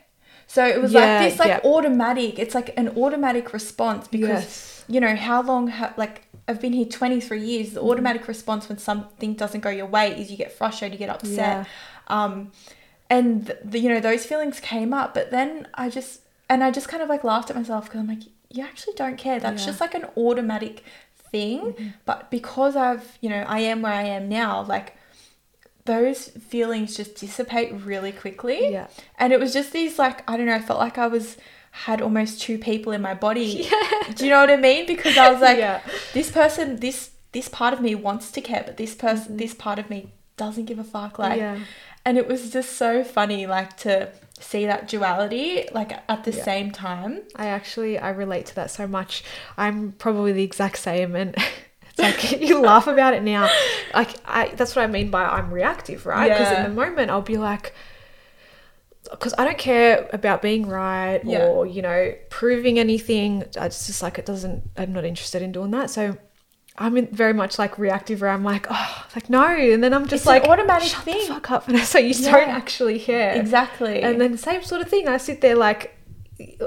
So 0.47 0.67
it 0.67 0.83
was 0.83 0.93
Yeah, 0.93 1.01
like 1.21 1.31
this, 1.31 1.39
like 1.39 1.49
yeah. 1.49 1.61
automatic. 1.65 2.39
It's 2.39 2.55
like 2.55 2.77
an 2.77 2.89
automatic 2.97 3.53
response 3.53 4.09
because 4.09 4.29
Yes. 4.45 4.85
you 4.89 5.01
know 5.01 5.15
how 5.15 5.41
long, 5.43 5.69
ha- 5.69 5.95
like 5.97 6.23
I've 6.49 6.61
been 6.61 6.73
here 6.73 6.85
twenty 6.87 7.21
three 7.21 7.41
years. 7.43 7.71
The 7.75 7.81
automatic 7.81 8.27
response 8.27 8.69
when 8.69 8.77
something 8.79 9.35
doesn't 9.35 9.61
go 9.61 9.71
your 9.71 9.87
way 9.87 10.21
is 10.21 10.31
you 10.33 10.37
get 10.37 10.51
frustrated, 10.53 10.99
you 10.99 11.07
get 11.07 11.15
upset, 11.15 11.67
um, 12.11 12.53
and 13.09 13.47
th- 13.47 13.59
the, 13.65 13.79
you 13.79 13.89
know 13.89 14.01
those 14.01 14.25
feelings 14.27 14.61
came 14.61 14.93
up. 14.93 15.15
But 15.15 15.31
then 15.31 15.67
I 15.75 15.89
just 15.91 16.21
and 16.49 16.63
I 16.65 16.71
just 16.71 16.89
kind 16.89 17.03
of 17.03 17.09
like 17.09 17.25
laughed 17.25 17.51
at 17.51 17.57
myself 17.57 17.85
because 17.87 18.01
I'm 18.01 18.09
like, 18.09 18.25
you 18.51 18.63
actually 18.65 18.95
don't 18.95 19.17
care. 19.17 19.39
That's 19.41 19.63
Yeah. 19.63 19.67
just 19.69 19.81
like 19.81 19.95
an 19.95 20.07
automatic 20.17 20.85
thing. 21.33 21.61
Mm-hmm. 21.61 21.89
But 22.05 22.31
because 22.31 22.77
I've 22.77 23.19
you 23.21 23.31
know 23.31 23.45
I 23.47 23.61
am 23.61 23.83
where 23.83 23.93
I 23.93 24.03
am 24.05 24.29
now, 24.29 24.63
like 24.63 24.97
those 25.87 26.29
feelings 26.29 26.97
just 26.97 27.17
dissipate 27.17 27.73
really 27.85 28.13
quickly. 28.13 28.71
Yeah. 28.73 28.87
And 29.19 29.33
it 29.33 29.41
was 29.41 29.53
just 29.53 29.73
these 29.73 29.99
like 29.99 30.29
I 30.31 30.37
don't 30.37 30.47
know, 30.47 30.55
I 30.55 30.61
felt 30.61 30.79
like 30.79 30.99
I 30.99 31.07
was 31.07 31.37
had 31.73 32.03
almost 32.03 32.41
two 32.41 32.59
people 32.59 32.93
in 32.93 33.01
my 33.03 33.15
body. 33.15 33.69
Yeah. 33.71 34.13
Do 34.15 34.25
you 34.25 34.31
know 34.31 34.41
what 34.41 34.51
I 34.51 34.57
mean? 34.57 34.87
Because 34.87 35.17
I 35.17 35.31
was 35.31 35.41
like 35.41 35.59
Yeah. 35.59 35.81
this 36.13 36.31
person 36.31 36.77
this 36.77 37.11
this 37.33 37.49
part 37.49 37.73
of 37.73 37.81
me 37.81 37.95
wants 37.95 38.31
to 38.33 38.41
care, 38.41 38.63
but 38.67 38.77
this 38.77 38.95
Mm-hmm. 38.95 39.07
person 39.07 39.37
this 39.37 39.55
part 39.55 39.79
of 39.79 39.89
me 39.89 40.13
doesn't 40.37 40.65
give 40.67 40.79
a 40.79 40.85
fuck 40.85 41.19
like 41.19 41.39
Yeah. 41.39 41.59
And 42.05 42.17
it 42.19 42.27
was 42.27 42.51
just 42.51 42.73
so 42.77 43.05
funny 43.05 43.47
like 43.47 43.77
to 43.79 44.11
see 44.39 44.65
that 44.67 44.89
duality 44.89 45.69
like 45.73 45.93
at 46.09 46.25
the 46.25 46.31
Yeah. 46.33 46.43
same 46.45 46.71
time. 46.71 47.23
I 47.37 47.47
actually 47.47 47.99
I 47.99 48.11
relate 48.11 48.47
to 48.47 48.55
that 48.57 48.71
so 48.71 48.87
much. 48.87 49.23
I'm 49.59 49.93
probably 49.93 50.33
the 50.33 50.43
exact 50.43 50.79
same 50.79 51.15
and 51.15 51.35
it's 51.91 51.99
like 51.99 52.41
you 52.49 52.61
laugh 52.61 52.87
about 52.87 53.13
it 53.15 53.23
now. 53.23 53.51
Like 53.95 54.11
I 54.25 54.49
that's 54.57 54.75
what 54.75 54.83
I 54.83 54.87
mean 54.87 55.11
by 55.11 55.25
I'm 55.25 55.51
reactive, 55.53 56.07
right? 56.07 56.29
Because 56.31 56.51
Yeah. 56.51 56.65
in 56.65 56.71
the 56.71 56.75
moment 56.75 57.11
I'll 57.11 57.21
be 57.23 57.37
like 57.37 57.75
because 59.11 59.35
I 59.39 59.45
don't 59.45 59.59
care 59.59 60.09
about 60.13 60.41
being 60.43 60.67
right 60.67 61.21
Yeah. 61.25 61.47
or 61.47 61.67
you 61.67 61.83
know 61.83 62.15
proving 62.31 62.79
anything. 62.79 63.43
It's 63.57 63.87
just 63.87 64.03
like 64.03 64.19
it 64.19 64.27
doesn't. 64.27 64.63
I'm 64.77 64.93
not 64.93 65.05
interested 65.05 65.43
in 65.43 65.53
doing 65.53 65.71
that. 65.73 65.91
So 65.91 66.17
I'm 66.81 66.97
in 66.97 67.07
very 67.09 67.35
much 67.35 67.59
like 67.59 67.79
reactive, 67.79 68.23
where 68.23 68.31
I'm 68.31 68.43
like, 68.43 68.67
oh, 68.71 69.07
like 69.15 69.29
no, 69.29 69.45
and 69.47 69.85
then 69.85 69.93
I'm 69.93 70.05
just 70.05 70.23
It's 70.23 70.27
an 70.27 70.33
like 70.33 70.45
automatic 70.45 70.89
shut 70.89 71.05
thing. 71.05 71.19
The 71.29 71.35
fuck 71.35 71.51
up, 71.51 71.69
and 71.69 71.79
so 71.81 71.99
you 71.99 72.15
Yeah. 72.15 72.31
don't 72.33 72.49
actually 72.49 72.99
care 72.99 73.35
Exactly. 73.35 74.03
and 74.03 74.21
then 74.21 74.37
same 74.39 74.63
sort 74.63 74.81
of 74.81 74.89
thing. 74.89 75.07
I 75.07 75.19
sit 75.19 75.43
there 75.43 75.57
like, 75.57 75.95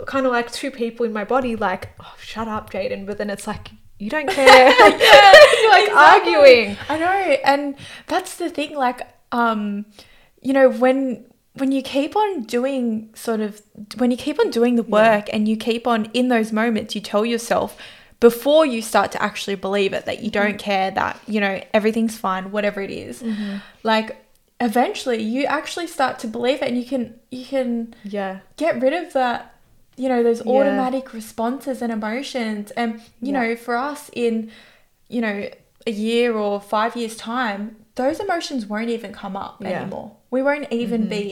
kind 0.05 0.25
of 0.27 0.31
like 0.31 0.51
two 0.51 0.69
people 0.69 1.05
in 1.05 1.13
my 1.13 1.23
body, 1.23 1.55
like, 1.55 1.89
oh, 1.99 2.13
shut 2.19 2.47
up, 2.47 2.69
Jaden. 2.71 3.07
But 3.07 3.17
then 3.17 3.29
it's 3.31 3.47
like, 3.47 3.71
you 3.97 4.09
don't 4.11 4.29
care. 4.39 4.69
You're 4.69 5.69
like 5.71 5.87
Exactly. 5.87 5.95
arguing. 6.35 6.77
I 6.89 6.97
know, 6.99 7.37
and 7.43 7.75
that's 8.07 8.35
the 8.35 8.49
thing. 8.51 8.75
Like, 8.75 9.01
um, 9.31 9.85
you 10.41 10.53
know, 10.53 10.69
when 10.69 11.25
when 11.55 11.71
you 11.71 11.81
keep 11.83 12.15
on 12.15 12.43
doing 12.43 13.09
sort 13.15 13.39
of 13.39 13.61
when 13.97 14.11
you 14.11 14.17
keep 14.17 14.39
on 14.39 14.49
doing 14.51 14.75
the 14.75 14.83
work 14.83 15.27
and 15.33 15.47
you 15.47 15.55
keep 15.57 15.87
on 15.87 16.05
in 16.13 16.27
those 16.27 16.51
moments, 16.51 16.93
you 16.95 17.01
tell 17.01 17.25
yourself 17.25 17.77
before 18.23 18.65
you 18.65 18.81
start 18.81 19.11
to 19.11 19.21
actually 19.21 19.55
believe 19.55 19.91
it 19.91 20.05
that 20.05 20.23
you 20.23 20.31
don't 20.31 20.57
care 20.57 20.89
that 20.91 21.19
you 21.27 21.41
know 21.41 21.61
everything's 21.73 22.15
fine, 22.17 22.51
whatever 22.51 22.79
it 22.81 22.89
is. 22.89 23.21
Like, 23.83 24.15
eventually, 24.61 25.21
you 25.21 25.43
actually 25.43 25.87
start 25.87 26.19
to 26.19 26.27
believe 26.27 26.61
it, 26.61 26.69
and 26.69 26.77
you 26.77 26.85
can 26.85 27.19
you 27.31 27.45
can 27.45 27.93
Yeah. 28.03 28.39
get 28.55 28.81
rid 28.81 28.93
of 28.93 29.11
that 29.11 29.53
you 29.97 30.07
know 30.07 30.23
those 30.23 30.41
Yeah. 30.45 30.51
automatic 30.53 31.13
responses 31.13 31.81
and 31.83 31.91
emotions 31.91 32.71
and 32.71 32.89
you 33.21 33.31
Yeah. 33.33 33.39
know 33.41 33.55
for 33.57 33.75
us 33.75 34.09
in 34.13 34.49
you 35.09 35.19
know 35.25 35.37
a 35.85 35.91
year 35.91 36.29
or 36.45 36.61
five 36.61 36.95
years 36.95 37.15
time 37.17 37.75
those 37.95 38.17
emotions 38.21 38.65
won't 38.65 38.89
even 38.89 39.11
come 39.11 39.35
up 39.35 39.57
Yeah. 39.59 39.67
Mm-hmm. 39.67 39.81
anymore 39.81 40.11
we 40.31 40.41
won't 40.41 40.67
even 40.71 41.07
be 41.09 41.23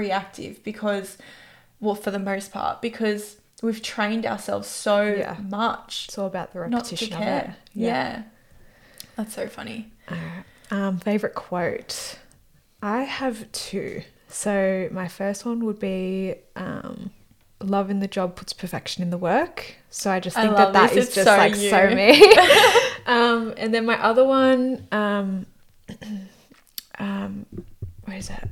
reactive 0.00 0.62
because 0.70 1.18
well 1.80 1.94
for 2.04 2.10
the 2.10 2.18
most 2.32 2.52
part 2.52 2.80
because 2.80 3.36
we've 3.62 3.80
trained 3.82 4.26
ourselves 4.26 4.68
so 4.68 5.02
Yeah. 5.02 5.36
much 5.48 6.06
It's 6.08 6.18
all 6.18 6.26
about 6.26 6.52
the 6.52 6.58
not 6.68 6.84
to 6.86 6.94
repetition 6.94 7.14
of 7.14 7.20
it. 7.20 7.24
care 7.24 7.56
yeah. 7.72 8.22
that's 9.16 9.34
so 9.34 9.48
funny. 9.48 9.90
Um, 10.70 10.98
favorite 10.98 11.34
quote. 11.34 12.18
I 12.82 13.02
have 13.02 13.50
two. 13.52 14.02
So 14.28 14.88
my 14.92 15.08
first 15.08 15.44
one 15.46 15.64
would 15.64 15.78
be, 15.78 16.34
um, 16.56 17.10
"Love 17.60 17.88
in 17.90 18.00
the 18.00 18.08
job 18.08 18.36
puts 18.36 18.52
perfection 18.52 19.02
in 19.02 19.10
the 19.10 19.16
work." 19.18 19.76
So 19.90 20.10
I 20.10 20.20
just 20.20 20.36
think 20.36 20.48
love 20.52 20.72
that 20.72 20.72
that 20.74 20.90
this. 20.92 20.98
is 20.98 21.06
It's 21.06 21.14
just 21.14 21.26
so 21.28 21.36
like 21.36 21.56
you. 21.56 21.70
so 21.70 21.90
me. 21.94 22.36
um, 23.06 23.54
and 23.56 23.72
then 23.72 23.86
my 23.86 23.98
other 24.02 24.24
one, 24.24 24.86
um, 24.92 25.46
um, 26.98 27.46
where 28.04 28.16
is 28.18 28.28
it? 28.30 28.48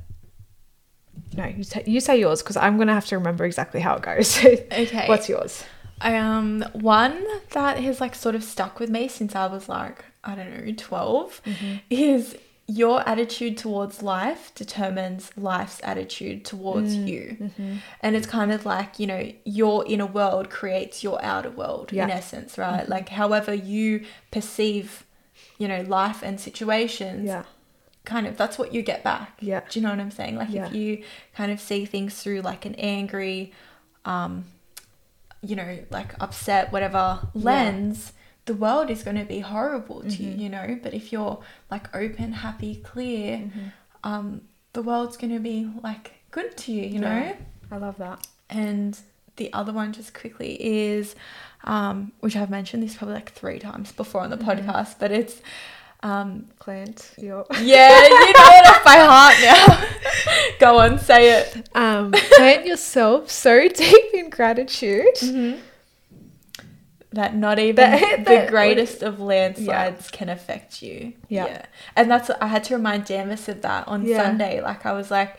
No, 1.35 1.45
you 1.45 1.63
say, 1.63 1.83
you 1.85 1.99
say 1.99 2.19
yours 2.19 2.41
because 2.41 2.57
I'm 2.57 2.77
gonna 2.77 2.93
have 2.93 3.05
to 3.07 3.17
remember 3.17 3.45
exactly 3.45 3.81
how 3.81 3.95
it 3.95 4.01
goes. 4.01 4.43
okay 4.45 5.05
What's 5.07 5.29
yours? 5.29 5.63
Um, 6.01 6.63
one 6.73 7.23
that 7.51 7.79
has 7.79 8.01
like 8.01 8.15
sort 8.15 8.35
of 8.35 8.43
stuck 8.43 8.79
with 8.79 8.89
me 8.89 9.07
since 9.07 9.35
I 9.35 9.47
was 9.47 9.69
like, 9.69 10.03
I 10.23 10.35
don't 10.35 10.65
know, 10.65 10.73
12 10.75 11.41
mm-hmm. 11.45 11.75
is 11.89 12.35
your 12.67 13.07
attitude 13.07 13.57
towards 13.57 14.01
life 14.01 14.51
determines 14.55 15.31
life's 15.37 15.79
attitude 15.83 16.43
towards 16.43 16.95
mm, 16.95 17.07
you. 17.07 17.37
Mm-hmm. 17.39 17.75
And 18.01 18.15
it's 18.15 18.25
kind 18.25 18.51
of 18.51 18.65
like, 18.65 18.97
you 18.97 19.05
know, 19.05 19.31
your 19.43 19.85
inner 19.85 20.07
world 20.07 20.49
creates 20.49 21.03
your 21.03 21.23
outer 21.23 21.51
world 21.51 21.93
in 21.93 22.09
essence, 22.09 22.57
right? 22.57 22.81
Mm-hmm. 22.81 22.91
Like, 22.91 23.09
however 23.09 23.53
you 23.53 24.05
perceive, 24.31 25.05
you 25.59 25.67
know, 25.67 25.81
life 25.81 26.23
and 26.23 26.39
situations, 26.39 27.27
Yeah. 27.27 27.43
Kind 28.05 28.27
of 28.27 28.37
that's 28.37 28.57
what 28.57 28.73
you 28.73 28.81
get 28.81 29.03
back. 29.03 29.37
Yeah. 29.41 29.61
Do 29.69 29.79
you 29.79 29.83
know 29.83 29.91
what 29.91 29.99
I'm 29.99 30.11
saying? 30.11 30.35
Like 30.35 30.49
Yeah. 30.51 30.67
if 30.67 30.73
you 30.73 31.03
kind 31.35 31.51
of 31.51 31.59
see 31.59 31.85
things 31.85 32.21
through 32.21 32.41
like 32.41 32.65
an 32.65 32.75
angry, 32.75 33.51
um, 34.05 34.45
you 35.41 35.55
know, 35.55 35.79
like 35.91 36.13
upset, 36.21 36.71
whatever 36.71 37.19
lens, 37.33 38.13
the 38.45 38.53
world 38.53 38.89
is 38.89 39.03
going 39.03 39.17
to 39.17 39.25
be 39.25 39.39
horrible 39.39 40.01
to 40.01 40.07
Mm-hmm. 40.07 40.23
you, 40.23 40.43
you 40.45 40.49
know. 40.49 40.79
But 40.81 40.93
if 40.93 41.11
you're 41.11 41.39
like 41.69 41.93
open, 41.95 42.31
happy, 42.33 42.75
clear, 42.75 43.37
Mm-hmm. 43.37 43.67
um, 44.03 44.41
the 44.73 44.81
world's 44.81 45.17
going 45.17 45.33
to 45.33 45.39
be 45.39 45.69
like 45.83 46.11
good 46.31 46.55
to 46.57 46.71
you, 46.71 46.83
you 46.83 46.99
know. 46.99 47.35
I 47.71 47.77
love 47.77 47.97
that. 47.97 48.27
And 48.49 48.97
the 49.37 49.51
other 49.53 49.71
one, 49.73 49.93
just 49.93 50.13
quickly, 50.13 50.53
is 50.63 51.15
um, 51.63 52.11
which 52.19 52.35
I've 52.35 52.49
mentioned 52.49 52.83
this 52.83 52.95
probably 52.95 53.15
like 53.15 53.31
three 53.33 53.57
times 53.59 53.91
before 53.91 54.21
on 54.21 54.29
the 54.29 54.37
Mm-hmm. 54.37 54.69
podcast, 54.69 54.95
but 54.99 55.11
it's 55.11 55.41
um, 56.05 56.45
Clint, 56.59 57.11
your 57.17 57.45
yeah, 57.61 58.03
you 58.03 58.09
know 58.09 58.51
it 58.59 58.67
off 58.67 58.83
by 58.83 58.95
heart 58.97 59.35
now. 59.41 59.87
Go 60.59 60.77
on, 60.79 60.99
say 60.99 61.39
it. 61.39 61.67
um, 61.73 62.11
plant 62.11 62.65
yourself 62.65 63.29
so 63.31 63.67
deep 63.67 64.13
in 64.13 64.29
gratitude. 64.29 65.17
That 67.11 67.33
not 67.35 67.59
even 67.59 67.75
That- 67.77 68.19
the 68.19 68.23
that- 68.25 68.49
greatest 68.49 69.01
of 69.01 69.19
landslides 69.19 70.11
can 70.11 70.27
affect 70.29 70.81
you. 70.81 71.13
Yeah. 71.29 71.65
And 71.95 72.11
that's 72.11 72.29
I 72.41 72.47
had 72.47 72.63
to 72.65 72.75
remind 72.75 73.05
Damus 73.05 73.47
of 73.47 73.61
that 73.61 73.87
on 73.87 74.05
Yeah. 74.05 74.21
Sunday. 74.21 74.61
Like 74.61 74.85
I 74.85 74.91
was 74.91 75.09
like 75.09 75.37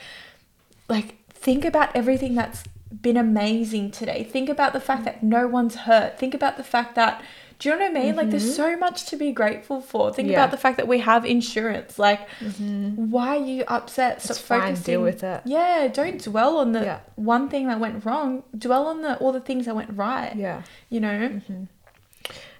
like 0.88 1.16
think 1.30 1.64
about 1.64 1.94
everything 1.94 2.34
that's 2.34 2.64
been 3.02 3.16
amazing 3.18 3.90
today. 3.90 4.24
Think 4.24 4.48
about 4.48 4.72
the 4.72 4.80
fact 4.80 5.04
that 5.04 5.22
no 5.22 5.46
one's 5.46 5.74
hurt. 5.74 6.18
Think 6.18 6.32
about 6.34 6.56
the 6.56 6.64
fact 6.64 6.94
that 6.94 7.22
do 7.58 7.68
you 7.70 7.74
know 7.78 7.88
what 7.88 7.96
I 7.96 8.02
mean? 8.04 8.16
Like 8.16 8.30
there's 8.30 8.54
so 8.54 8.76
much 8.76 9.06
to 9.06 9.16
be 9.16 9.32
grateful 9.32 9.80
for. 9.80 10.12
Think 10.12 10.26
Mm-hmm. 10.26 10.32
Yeah. 10.32 10.38
about 10.44 10.50
the 10.50 10.56
fact 10.58 10.76
that 10.76 10.86
we 10.88 10.98
have 10.98 11.24
insurance. 11.24 11.98
Like 11.98 12.28
why 12.56 13.36
are 13.38 13.44
you 13.44 13.64
upset? 13.68 14.20
Stop 14.22 14.30
It's 14.36 14.40
fine, 14.40 14.60
focusing. 14.60 14.84
deal 14.84 15.02
with 15.02 15.22
it. 15.24 15.42
Yeah, 15.46 15.88
don't 15.88 16.22
dwell 16.22 16.58
on 16.58 16.72
the 16.72 16.80
Yeah. 16.82 17.00
one 17.16 17.48
thing 17.48 17.68
that 17.68 17.80
went 17.80 18.04
wrong. 18.04 18.42
Dwell 18.56 18.86
on 18.86 19.02
the 19.02 19.16
all 19.18 19.32
the 19.32 19.40
things 19.40 19.64
that 19.66 19.74
went 19.74 19.90
right. 19.96 20.34
Yeah. 20.36 20.62
You 20.90 21.00
know? 21.00 21.40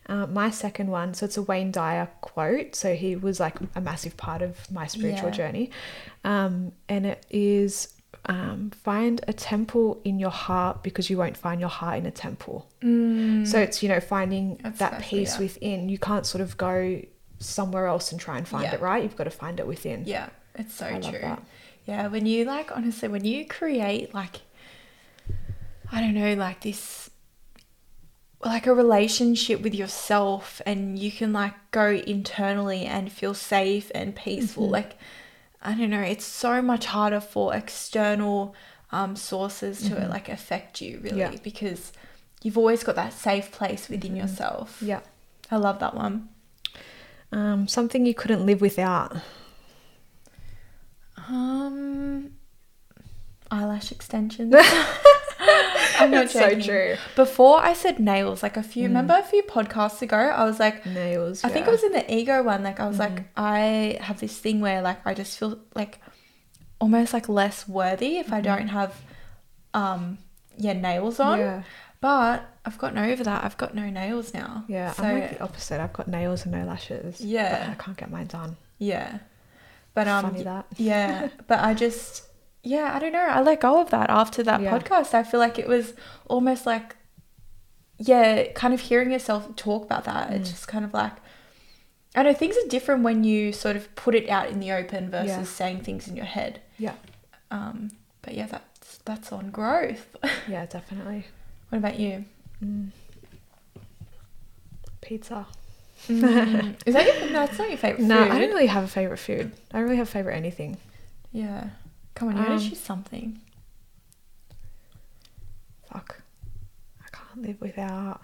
Uh, 0.09 0.25
my 0.29 0.51
second 0.51 0.89
one, 0.89 1.15
so 1.15 1.27
it's 1.27 1.37
a 1.37 1.43
Wayne 1.43 1.73
Dyer 1.73 2.09
quote. 2.21 2.77
So 2.77 2.95
he 2.95 3.17
was 3.17 3.41
like 3.41 3.57
a 3.75 3.81
massive 3.81 4.17
part 4.17 4.41
of 4.41 4.71
my 4.71 4.87
spiritual 4.87 5.31
Yeah. 5.31 5.35
journey. 5.35 5.71
Um, 6.23 6.73
and 6.89 7.05
it 7.07 7.27
is 7.29 7.89
um, 8.27 8.71
find 8.71 9.21
a 9.29 9.33
temple 9.33 10.01
in 10.05 10.19
your 10.19 10.31
heart 10.31 10.83
because 10.83 11.09
you 11.09 11.17
won't 11.17 11.37
find 11.37 11.61
your 11.61 11.71
heart 11.71 11.99
in 11.99 12.07
a 12.07 12.11
temple. 12.11 12.69
So 12.83 13.59
it's, 13.59 13.83
you 13.83 13.89
know, 13.89 14.01
finding 14.01 14.59
That's 14.63 14.79
that 14.81 15.01
peace 15.01 15.39
within. 15.39 15.89
You 15.89 15.99
can't 15.99 16.27
sort 16.27 16.43
of 16.43 16.57
go 16.57 17.03
somewhere 17.39 17.87
else 17.87 18.13
and 18.13 18.21
try 18.21 18.39
and 18.39 18.47
find 18.47 18.65
Yeah. 18.65 18.75
it, 18.75 18.81
right? 18.81 19.03
You've 19.03 19.17
got 19.17 19.25
to 19.25 19.31
find 19.31 19.61
it 19.61 19.67
within. 19.67 20.05
Yeah, 20.07 20.29
it's 20.55 20.75
so 20.75 20.87
I 20.87 21.01
true. 21.01 21.37
Yeah, 21.87 22.09
when 22.09 22.27
you 22.27 22.45
like 22.45 22.77
honestly, 22.77 23.09
when 23.09 23.25
you 23.25 23.47
create 23.47 24.13
like 24.13 24.41
I 25.93 26.01
don't 26.01 26.15
know, 26.15 26.35
like 26.35 26.63
this 26.63 27.11
like 28.45 28.67
a 28.67 28.75
relationship 28.75 29.61
with 29.63 29.75
yourself 29.75 30.61
and 30.67 30.99
you 30.99 31.11
can 31.11 31.33
like 31.33 31.55
go 31.71 31.91
internally 31.91 32.85
and 32.85 33.11
feel 33.13 33.35
safe 33.35 33.91
and 33.95 34.15
peaceful. 34.15 34.65
Mm-hmm. 34.65 34.73
Like 34.73 34.99
I 35.63 35.75
don't 35.75 35.91
know, 35.91 36.03
it's 36.03 36.25
so 36.25 36.63
much 36.63 36.87
harder 36.87 37.21
for 37.21 37.55
external 37.55 38.55
um, 38.93 39.17
sources 39.17 39.83
to 39.89 39.95
like 40.09 40.29
affect 40.29 40.81
you 40.81 41.01
really 41.03 41.19
Mm-hmm. 41.21 41.33
Yeah. 41.35 41.39
because 41.43 41.93
you've 42.43 42.57
always 42.59 42.85
got 42.85 42.95
that 42.97 43.13
safe 43.13 43.51
place 43.51 43.89
within 43.89 44.13
Mm-hmm. 44.13 44.21
yourself. 44.21 44.81
Yeah. 44.83 45.01
I 45.51 45.57
love 45.57 45.79
that 45.81 45.95
one. 45.95 46.29
Um, 47.33 47.67
something 47.69 48.07
you 48.07 48.15
couldn't 48.15 48.47
live 48.47 48.61
without. 48.61 49.17
Um, 51.29 52.33
eyelash 53.51 53.91
extensions. 53.93 54.55
I'm 56.07 56.11
not 56.13 56.25
It's 56.25 56.33
so 56.45 56.59
true. 56.61 56.97
Before 57.15 57.59
I 57.61 57.73
said 57.75 57.99
nails, 58.01 58.43
like 58.43 58.57
a 58.57 58.63
few, 58.63 58.85
Mm. 58.85 58.89
remember 58.89 59.15
a 59.19 59.23
few 59.23 59.43
podcasts 59.43 60.01
ago, 60.03 60.17
I 60.17 60.45
was 60.45 60.59
like, 60.59 60.85
Nails. 60.87 61.45
I 61.45 61.49
think 61.51 61.67
it 61.67 61.71
was 61.71 61.85
in 61.85 61.93
the 61.93 62.05
ego 62.15 62.43
one. 62.43 62.63
Like 62.63 62.81
I 62.81 62.87
was 62.89 62.99
Mm-hmm. 62.99 63.15
like, 63.17 63.25
I 63.37 63.99
have 64.01 64.19
this 64.21 64.37
thing 64.39 64.61
where 64.61 64.81
like 64.83 65.07
I 65.07 65.15
just 65.15 65.39
feel 65.39 65.59
like 65.75 66.01
almost 66.81 67.13
like 67.13 67.29
less 67.29 67.67
worthy 67.69 68.19
if 68.19 68.33
I 68.33 68.41
don't 68.41 68.69
have, 68.69 68.95
um, 69.75 70.19
yeah, 70.59 70.73
nails 70.73 71.21
on. 71.21 71.39
Mm-hmm. 71.39 71.47
Yeah. 71.49 71.63
But 72.01 72.45
I've 72.65 72.79
gotten 72.79 72.99
over 72.99 73.25
that. 73.25 73.43
I've 73.45 73.57
got 73.57 73.75
no 73.75 73.89
nails 73.89 74.35
now. 74.35 74.65
Yeah, 74.69 74.93
So 74.93 75.03
I'm 75.03 75.21
like 75.21 75.39
the 75.39 75.43
opposite. 75.43 75.81
I've 75.81 75.93
got 75.95 76.09
nails 76.09 76.45
and 76.45 76.53
no 76.53 76.65
lashes. 76.65 77.21
Yeah. 77.21 77.69
I 77.73 77.83
can't 77.83 77.97
get 77.97 78.11
mine 78.11 78.27
done. 78.27 78.57
yeah, 78.79 79.19
but 79.95 80.07
um, 80.07 80.25
Funny 80.31 80.43
that. 80.45 80.67
Yeah, 80.77 81.29
but 81.47 81.61
I 81.61 81.73
just, 81.73 82.25
yeah, 82.67 82.91
I 82.95 82.99
don't 82.99 83.13
know. 83.13 83.21
I 83.21 83.41
let 83.43 83.61
go 83.61 83.81
of 83.81 83.91
that 83.91 84.11
after 84.11 84.43
that 84.43 84.61
Yeah. 84.61 84.77
podcast. 84.77 85.15
I 85.15 85.23
feel 85.23 85.39
like 85.41 85.57
it 85.59 85.69
was 85.69 85.95
almost 86.29 86.67
like, 86.67 86.97
yeah, 87.99 88.51
kind 88.55 88.75
of 88.75 88.81
hearing 88.81 89.13
yourself 89.13 89.55
talk 89.57 89.85
about 89.85 90.05
that. 90.05 90.31
Mm. 90.31 90.33
It's 90.41 90.51
just 90.51 90.67
kind 90.67 90.85
of 90.85 90.93
like, 90.93 91.13
I 92.17 92.23
know 92.25 92.35
things 92.35 92.57
are 92.57 92.69
different 92.69 93.03
when 93.05 93.23
you 93.25 93.53
sort 93.53 93.77
of 93.77 93.95
put 93.95 94.15
it 94.15 94.29
out 94.29 94.49
in 94.51 94.59
the 94.61 94.73
open 94.73 95.11
versus 95.11 95.29
Yeah. 95.29 95.43
saying 95.45 95.81
things 95.83 96.09
in 96.09 96.17
your 96.17 96.25
head. 96.27 96.61
Yeah, 96.79 96.95
Um, 97.51 97.91
but 98.23 98.35
yeah, 98.35 98.47
that's 98.47 98.99
that's 99.05 99.31
on 99.33 99.51
growth. 99.51 100.09
yeah, 100.49 100.67
definitely. 100.67 101.27
what 101.69 101.79
about 101.79 101.99
you? 102.01 102.25
Mm. 102.65 102.91
Pizza. 105.01 105.47
Mm, 106.09 106.75
is 106.87 106.95
that 106.95 107.07
your? 107.07 107.31
No, 107.31 107.43
it's 107.45 107.59
not 107.59 107.69
your 107.69 107.79
favorite 107.79 108.03
No, 108.05 108.23
food. 108.25 108.33
I 108.33 108.39
don't 108.39 108.49
really 108.51 108.67
have 108.67 108.85
a 108.85 108.89
favorite 108.89 109.19
food. 109.19 109.53
I 109.73 109.77
don't 109.79 109.85
really 109.85 109.97
have 109.97 110.09
a 110.09 110.11
favorite 110.11 110.35
anything. 110.37 110.79
Yeah, 111.33 111.69
come 112.17 112.29
on, 112.29 112.37
you 112.37 112.43
gotta 112.43 112.55
Um, 112.55 112.61
choose 112.61 112.81
something. 112.81 113.41
Fuck, 115.93 116.21
I 117.05 117.09
can't 117.17 117.43
live 117.43 117.61
without 117.61 118.21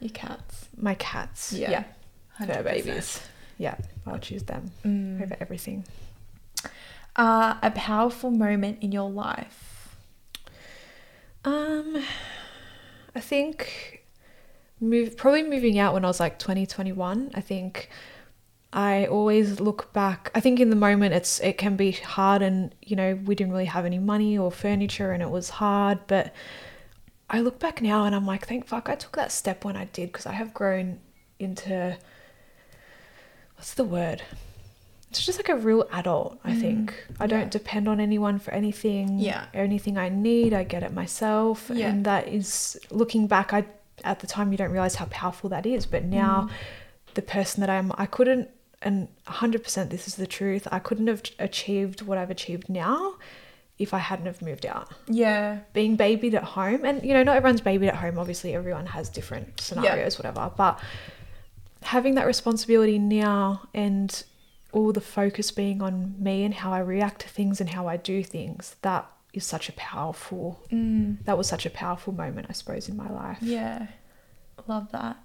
Your 0.00 0.10
cats. 0.10 0.68
my 0.76 0.94
cats. 0.96 1.52
Yeah. 1.52 1.70
yeah, 1.70 1.84
fur 2.38 2.46
100%. 2.62 2.64
babies. 2.64 3.20
Yeah, 3.58 3.76
I'll 4.06 4.18
choose 4.18 4.42
them 4.44 4.70
Mm. 4.84 5.22
over 5.22 5.36
everything. 5.40 5.84
Uh, 7.16 7.56
a 7.62 7.70
powerful 7.70 8.30
moment 8.30 8.82
in 8.82 8.90
your 8.92 9.10
life. 9.10 9.96
Um, 11.44 12.02
I 13.14 13.20
think 13.20 14.04
move 14.80 15.16
probably 15.16 15.42
moving 15.42 15.78
out 15.78 15.92
when 15.94 16.04
I 16.04 16.08
was 16.08 16.20
like 16.20 16.38
20, 16.38 16.66
21. 16.66 17.30
I 17.34 17.40
think 17.40 17.88
I 18.72 19.06
always 19.06 19.60
look 19.60 19.92
back. 19.92 20.30
I 20.34 20.40
think 20.40 20.58
in 20.58 20.70
the 20.70 20.76
moment 20.76 21.12
it's 21.14 21.40
it 21.40 21.58
can 21.58 21.76
be 21.76 21.92
hard, 21.92 22.40
and 22.42 22.74
you 22.82 22.96
know 22.96 23.18
we 23.24 23.34
didn't 23.34 23.52
really 23.52 23.66
have 23.66 23.84
any 23.84 23.98
money 23.98 24.38
or 24.38 24.50
furniture, 24.50 25.12
and 25.12 25.22
it 25.22 25.30
was 25.30 25.50
hard. 25.50 25.98
But 26.06 26.32
I 27.28 27.40
look 27.40 27.58
back 27.58 27.80
now 27.82 28.04
and 28.04 28.14
I'm 28.14 28.26
like, 28.26 28.46
thank 28.46 28.66
fuck 28.66 28.88
I 28.88 28.94
took 28.94 29.16
that 29.16 29.32
step 29.32 29.64
when 29.64 29.76
I 29.76 29.86
did 29.86 30.10
because 30.12 30.26
I 30.26 30.32
have 30.32 30.52
grown 30.54 31.00
into 31.38 31.96
what's 33.56 33.74
the 33.74 33.84
word? 33.84 34.22
It's 35.10 35.24
just 35.24 35.38
like 35.38 35.50
a 35.50 35.56
real 35.56 35.86
adult, 35.92 36.38
I 36.42 36.52
Mm, 36.52 36.60
think. 36.60 37.06
I 37.20 37.24
yeah. 37.24 37.28
don't 37.28 37.50
depend 37.50 37.86
on 37.88 38.00
anyone 38.00 38.38
for 38.38 38.50
anything. 38.52 39.18
Yeah. 39.18 39.44
Anything 39.52 39.98
I 39.98 40.08
need, 40.08 40.54
I 40.54 40.64
get 40.64 40.82
it 40.82 40.92
myself. 40.94 41.70
Yeah. 41.72 41.88
And 41.88 42.04
that 42.06 42.28
is 42.28 42.78
looking 42.90 43.26
back, 43.26 43.52
I 43.52 43.66
at 44.04 44.20
the 44.20 44.26
time 44.26 44.50
you 44.52 44.58
don't 44.58 44.70
realize 44.72 44.94
how 44.94 45.04
powerful 45.06 45.50
that 45.50 45.66
is. 45.66 45.84
But 45.84 46.04
now 46.04 46.48
Mm. 46.48 46.50
the 47.14 47.22
person 47.22 47.60
that 47.60 47.68
I'm 47.70 47.92
I 47.98 48.06
couldn't 48.06 48.48
and 48.84 49.08
100% 49.26 49.90
this 49.90 50.06
is 50.08 50.16
the 50.16 50.26
truth. 50.26 50.66
I 50.70 50.78
couldn't 50.78 51.06
have 51.06 51.22
achieved 51.38 52.02
what 52.02 52.18
I've 52.18 52.30
achieved 52.30 52.68
now 52.68 53.14
if 53.78 53.92
I 53.94 53.98
hadn't 53.98 54.26
have 54.26 54.42
moved 54.42 54.66
out. 54.66 54.88
Yeah. 55.08 55.60
Being 55.72 55.96
babied 55.96 56.34
at 56.34 56.44
home 56.44 56.84
and 56.84 57.02
you 57.04 57.14
know 57.14 57.22
not 57.22 57.36
everyone's 57.36 57.60
babied 57.60 57.88
at 57.88 57.96
home 57.96 58.18
obviously 58.18 58.54
everyone 58.54 58.86
has 58.86 59.08
different 59.08 59.60
scenarios 59.60 60.18
whatever 60.18 60.50
but 60.56 60.78
having 61.82 62.14
that 62.14 62.26
responsibility 62.26 62.98
now 62.98 63.62
and 63.74 64.24
all 64.72 64.92
the 64.92 65.00
focus 65.00 65.50
being 65.50 65.82
on 65.82 66.14
me 66.18 66.44
and 66.44 66.54
how 66.54 66.72
I 66.72 66.78
react 66.78 67.22
to 67.22 67.28
things 67.28 67.60
and 67.60 67.70
how 67.70 67.88
I 67.88 67.96
do 67.96 68.22
things 68.22 68.76
that 68.82 69.10
is 69.32 69.44
such 69.44 69.68
a 69.68 69.72
powerful 69.72 70.60
Mm. 70.70 71.24
that 71.24 71.36
was 71.36 71.48
such 71.48 71.66
a 71.66 71.70
powerful 71.70 72.12
moment 72.12 72.46
I 72.50 72.52
suppose 72.52 72.88
in 72.88 72.96
my 72.96 73.10
life. 73.10 73.38
Yeah. 73.40 73.86
Love 74.68 74.92
that. 74.92 75.16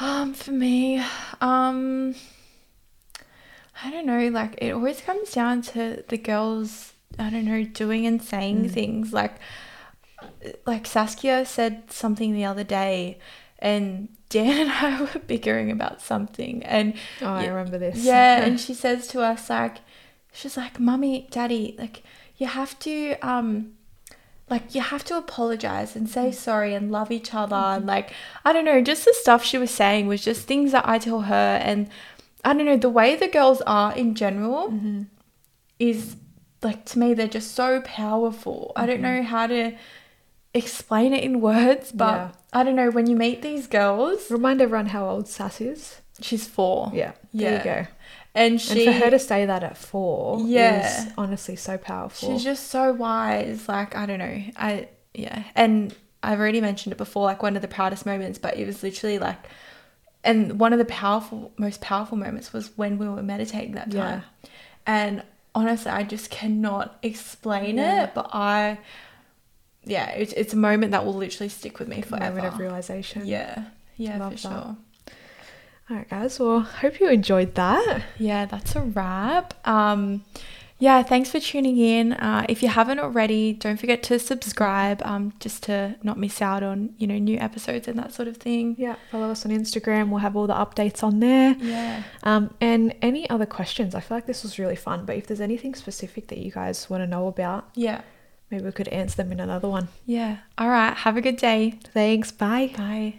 Um, 0.00 0.32
for 0.32 0.50
me, 0.52 1.02
um, 1.40 2.14
I 3.84 3.90
don't 3.90 4.06
know, 4.06 4.28
like 4.28 4.54
it 4.62 4.72
always 4.72 5.00
comes 5.00 5.32
down 5.32 5.62
to 5.62 6.02
the 6.08 6.16
girls, 6.18 6.92
I 7.18 7.28
don't 7.30 7.44
know, 7.44 7.64
doing 7.64 8.06
and 8.06 8.22
saying 8.22 8.64
Mm. 8.66 8.70
things 8.70 9.12
like 9.12 9.34
like 10.66 10.86
Saskia 10.86 11.44
said 11.44 11.90
something 11.90 12.34
the 12.34 12.44
other 12.44 12.64
day 12.64 13.18
and 13.58 14.08
Dan 14.30 14.58
and 14.68 14.70
I 14.70 15.00
were 15.02 15.20
bickering 15.20 15.70
about 15.70 16.00
something 16.00 16.62
and 16.64 16.94
Oh, 17.20 17.26
I 17.28 17.46
remember 17.46 17.78
this. 17.78 18.04
Yeah, 18.04 18.42
and 18.44 18.58
she 18.60 18.74
says 18.74 19.06
to 19.08 19.20
us 19.22 19.50
like, 19.50 19.78
she's 20.32 20.56
like, 20.56 20.80
"Mummy, 20.80 21.28
Daddy, 21.30 21.74
like 21.78 22.02
you 22.38 22.46
have 22.46 22.78
to 22.80 23.16
um." 23.22 23.74
Like 24.50 24.74
you 24.74 24.80
have 24.80 25.04
to 25.04 25.16
apologize 25.16 25.94
and 25.96 26.08
say 26.08 26.30
mm. 26.30 26.34
sorry 26.34 26.74
and 26.74 26.90
love 26.90 27.10
each 27.12 27.32
other 27.32 27.54
and 27.54 27.82
mm-hmm. 27.82 27.88
like 27.88 28.12
I 28.44 28.52
don't 28.52 28.64
know, 28.64 28.82
just 28.82 29.04
the 29.04 29.14
stuff 29.14 29.44
she 29.44 29.58
was 29.58 29.70
saying 29.70 30.08
was 30.08 30.22
just 30.24 30.46
things 30.46 30.72
that 30.72 30.86
I 30.88 30.98
tell 30.98 31.22
her 31.22 31.60
and 31.62 31.88
I 32.44 32.52
don't 32.52 32.66
know 32.66 32.76
the 32.76 32.88
way 32.90 33.14
the 33.16 33.28
girls 33.28 33.60
are 33.62 33.94
in 33.94 34.14
general 34.14 34.70
Mhm. 34.70 35.06
is 35.78 36.16
like 36.62 36.84
to 36.86 36.98
me 36.98 37.14
they're 37.14 37.28
just 37.28 37.54
so 37.54 37.80
powerful. 37.82 38.72
I 38.74 38.86
don't 38.86 38.96
mm-hmm. 38.96 39.02
know 39.04 39.22
how 39.22 39.46
to 39.46 39.72
explain 40.52 41.12
it 41.12 41.22
in 41.22 41.40
words, 41.40 41.92
but 41.92 42.12
Yeah. 42.14 42.30
I 42.52 42.64
don't 42.64 42.74
know 42.74 42.90
when 42.90 43.06
you 43.08 43.16
meet 43.16 43.42
these 43.42 43.68
girls. 43.68 44.30
Remind 44.30 44.60
everyone 44.60 44.86
how 44.86 45.08
old 45.08 45.28
Sass 45.28 45.60
is. 45.60 46.00
She's 46.20 46.46
four, 46.46 46.90
Yeah. 46.92 47.12
There 47.32 47.52
Yeah. 47.52 47.58
you 47.58 47.64
go. 47.64 47.86
And 48.34 48.60
she 48.60 48.86
and 48.86 48.96
for 48.98 49.04
her 49.04 49.10
to 49.10 49.18
say 49.18 49.46
that 49.46 49.62
at 49.62 49.76
four 49.76 50.40
Yeah. 50.40 51.06
is 51.06 51.12
honestly 51.18 51.56
so 51.56 51.76
powerful. 51.78 52.28
She's 52.30 52.44
just 52.44 52.68
so 52.68 52.92
wise. 52.92 53.68
Like, 53.68 53.96
I 53.96 54.06
don't 54.06 54.18
know. 54.18 54.42
I, 54.56 54.88
yeah. 55.14 55.44
And 55.54 55.94
I've 56.22 56.38
already 56.38 56.60
mentioned 56.60 56.92
it 56.92 56.96
before, 56.96 57.24
like 57.24 57.42
one 57.42 57.56
of 57.56 57.62
the 57.62 57.68
proudest 57.68 58.06
moments, 58.06 58.38
but 58.38 58.56
it 58.56 58.66
was 58.66 58.82
literally 58.82 59.18
like, 59.18 59.38
and 60.22 60.60
one 60.60 60.72
of 60.72 60.78
the 60.78 60.84
powerful, 60.84 61.52
most 61.56 61.80
powerful 61.80 62.16
moments 62.18 62.52
was 62.52 62.70
when 62.76 62.98
we 62.98 63.08
were 63.08 63.22
meditating 63.22 63.72
that 63.72 63.90
time. 63.90 64.22
Yeah. 64.44 64.50
And 64.86 65.22
honestly, 65.54 65.90
I 65.90 66.02
just 66.04 66.30
cannot 66.30 66.98
explain 67.02 67.78
Yeah. 67.78 68.04
it, 68.04 68.14
but 68.14 68.28
I, 68.34 68.78
yeah, 69.84 70.10
it's, 70.10 70.32
it's 70.34 70.52
a 70.52 70.56
moment 70.56 70.92
that 70.92 71.04
will 71.06 71.14
literally 71.14 71.48
stick 71.48 71.78
with 71.78 71.88
me 71.88 72.02
forever. 72.02 72.36
moment 72.36 72.54
of 72.54 72.58
realization. 72.60 73.26
Yeah. 73.26 73.64
Yeah, 73.96 74.18
Love 74.18 74.40
for 74.40 74.48
that. 74.48 74.54
sure. 74.64 74.76
All 75.90 75.96
right, 75.96 76.08
guys. 76.08 76.38
Well, 76.38 76.60
hope 76.60 77.00
you 77.00 77.08
enjoyed 77.08 77.56
that. 77.56 78.02
Yeah, 78.18 78.46
that's 78.46 78.76
a 78.76 78.80
wrap. 78.80 79.54
Um, 79.66 80.24
yeah, 80.78 81.02
thanks 81.02 81.30
for 81.30 81.40
tuning 81.40 81.76
in. 81.78 82.12
Uh, 82.12 82.46
if 82.48 82.62
you 82.62 82.68
haven't 82.68 83.00
already, 83.00 83.52
don't 83.52 83.76
forget 83.78 84.02
to 84.04 84.18
subscribe 84.20 85.02
um, 85.04 85.32
just 85.40 85.64
to 85.64 85.96
not 86.02 86.16
miss 86.16 86.40
out 86.40 86.62
on 86.62 86.94
you 86.96 87.06
know 87.08 87.18
new 87.18 87.36
episodes 87.38 87.88
and 87.88 87.98
that 87.98 88.14
sort 88.14 88.28
of 88.28 88.36
thing. 88.36 88.76
Yeah, 88.78 88.94
follow 89.10 89.30
us 89.30 89.44
on 89.44 89.50
Instagram. 89.52 90.08
We'll 90.10 90.20
have 90.20 90.36
all 90.36 90.46
the 90.46 90.54
updates 90.54 91.02
on 91.02 91.18
there. 91.20 91.56
Yeah, 91.58 92.04
Um, 92.22 92.54
and 92.60 92.94
any 93.02 93.28
other 93.28 93.44
questions? 93.46 93.94
I 93.96 94.00
feel 94.00 94.16
like 94.16 94.26
this 94.26 94.42
was 94.44 94.58
really 94.60 94.76
fun. 94.76 95.04
But 95.04 95.16
if 95.16 95.26
there's 95.26 95.40
anything 95.40 95.74
specific 95.74 96.28
that 96.28 96.38
you 96.38 96.52
guys 96.52 96.88
want 96.88 97.02
to 97.02 97.06
know 97.08 97.26
about, 97.26 97.68
yeah, 97.74 98.02
maybe 98.50 98.64
we 98.64 98.72
could 98.72 98.88
answer 98.88 99.16
them 99.16 99.32
in 99.32 99.40
another 99.40 99.68
one. 99.68 99.88
yeah. 100.06 100.38
All 100.56 100.68
right. 100.70 100.94
Have 100.96 101.16
a 101.16 101.20
good 101.20 101.36
day. 101.36 101.78
Thanks. 101.92 102.30
Bye. 102.30 102.72
Bye. 102.76 103.14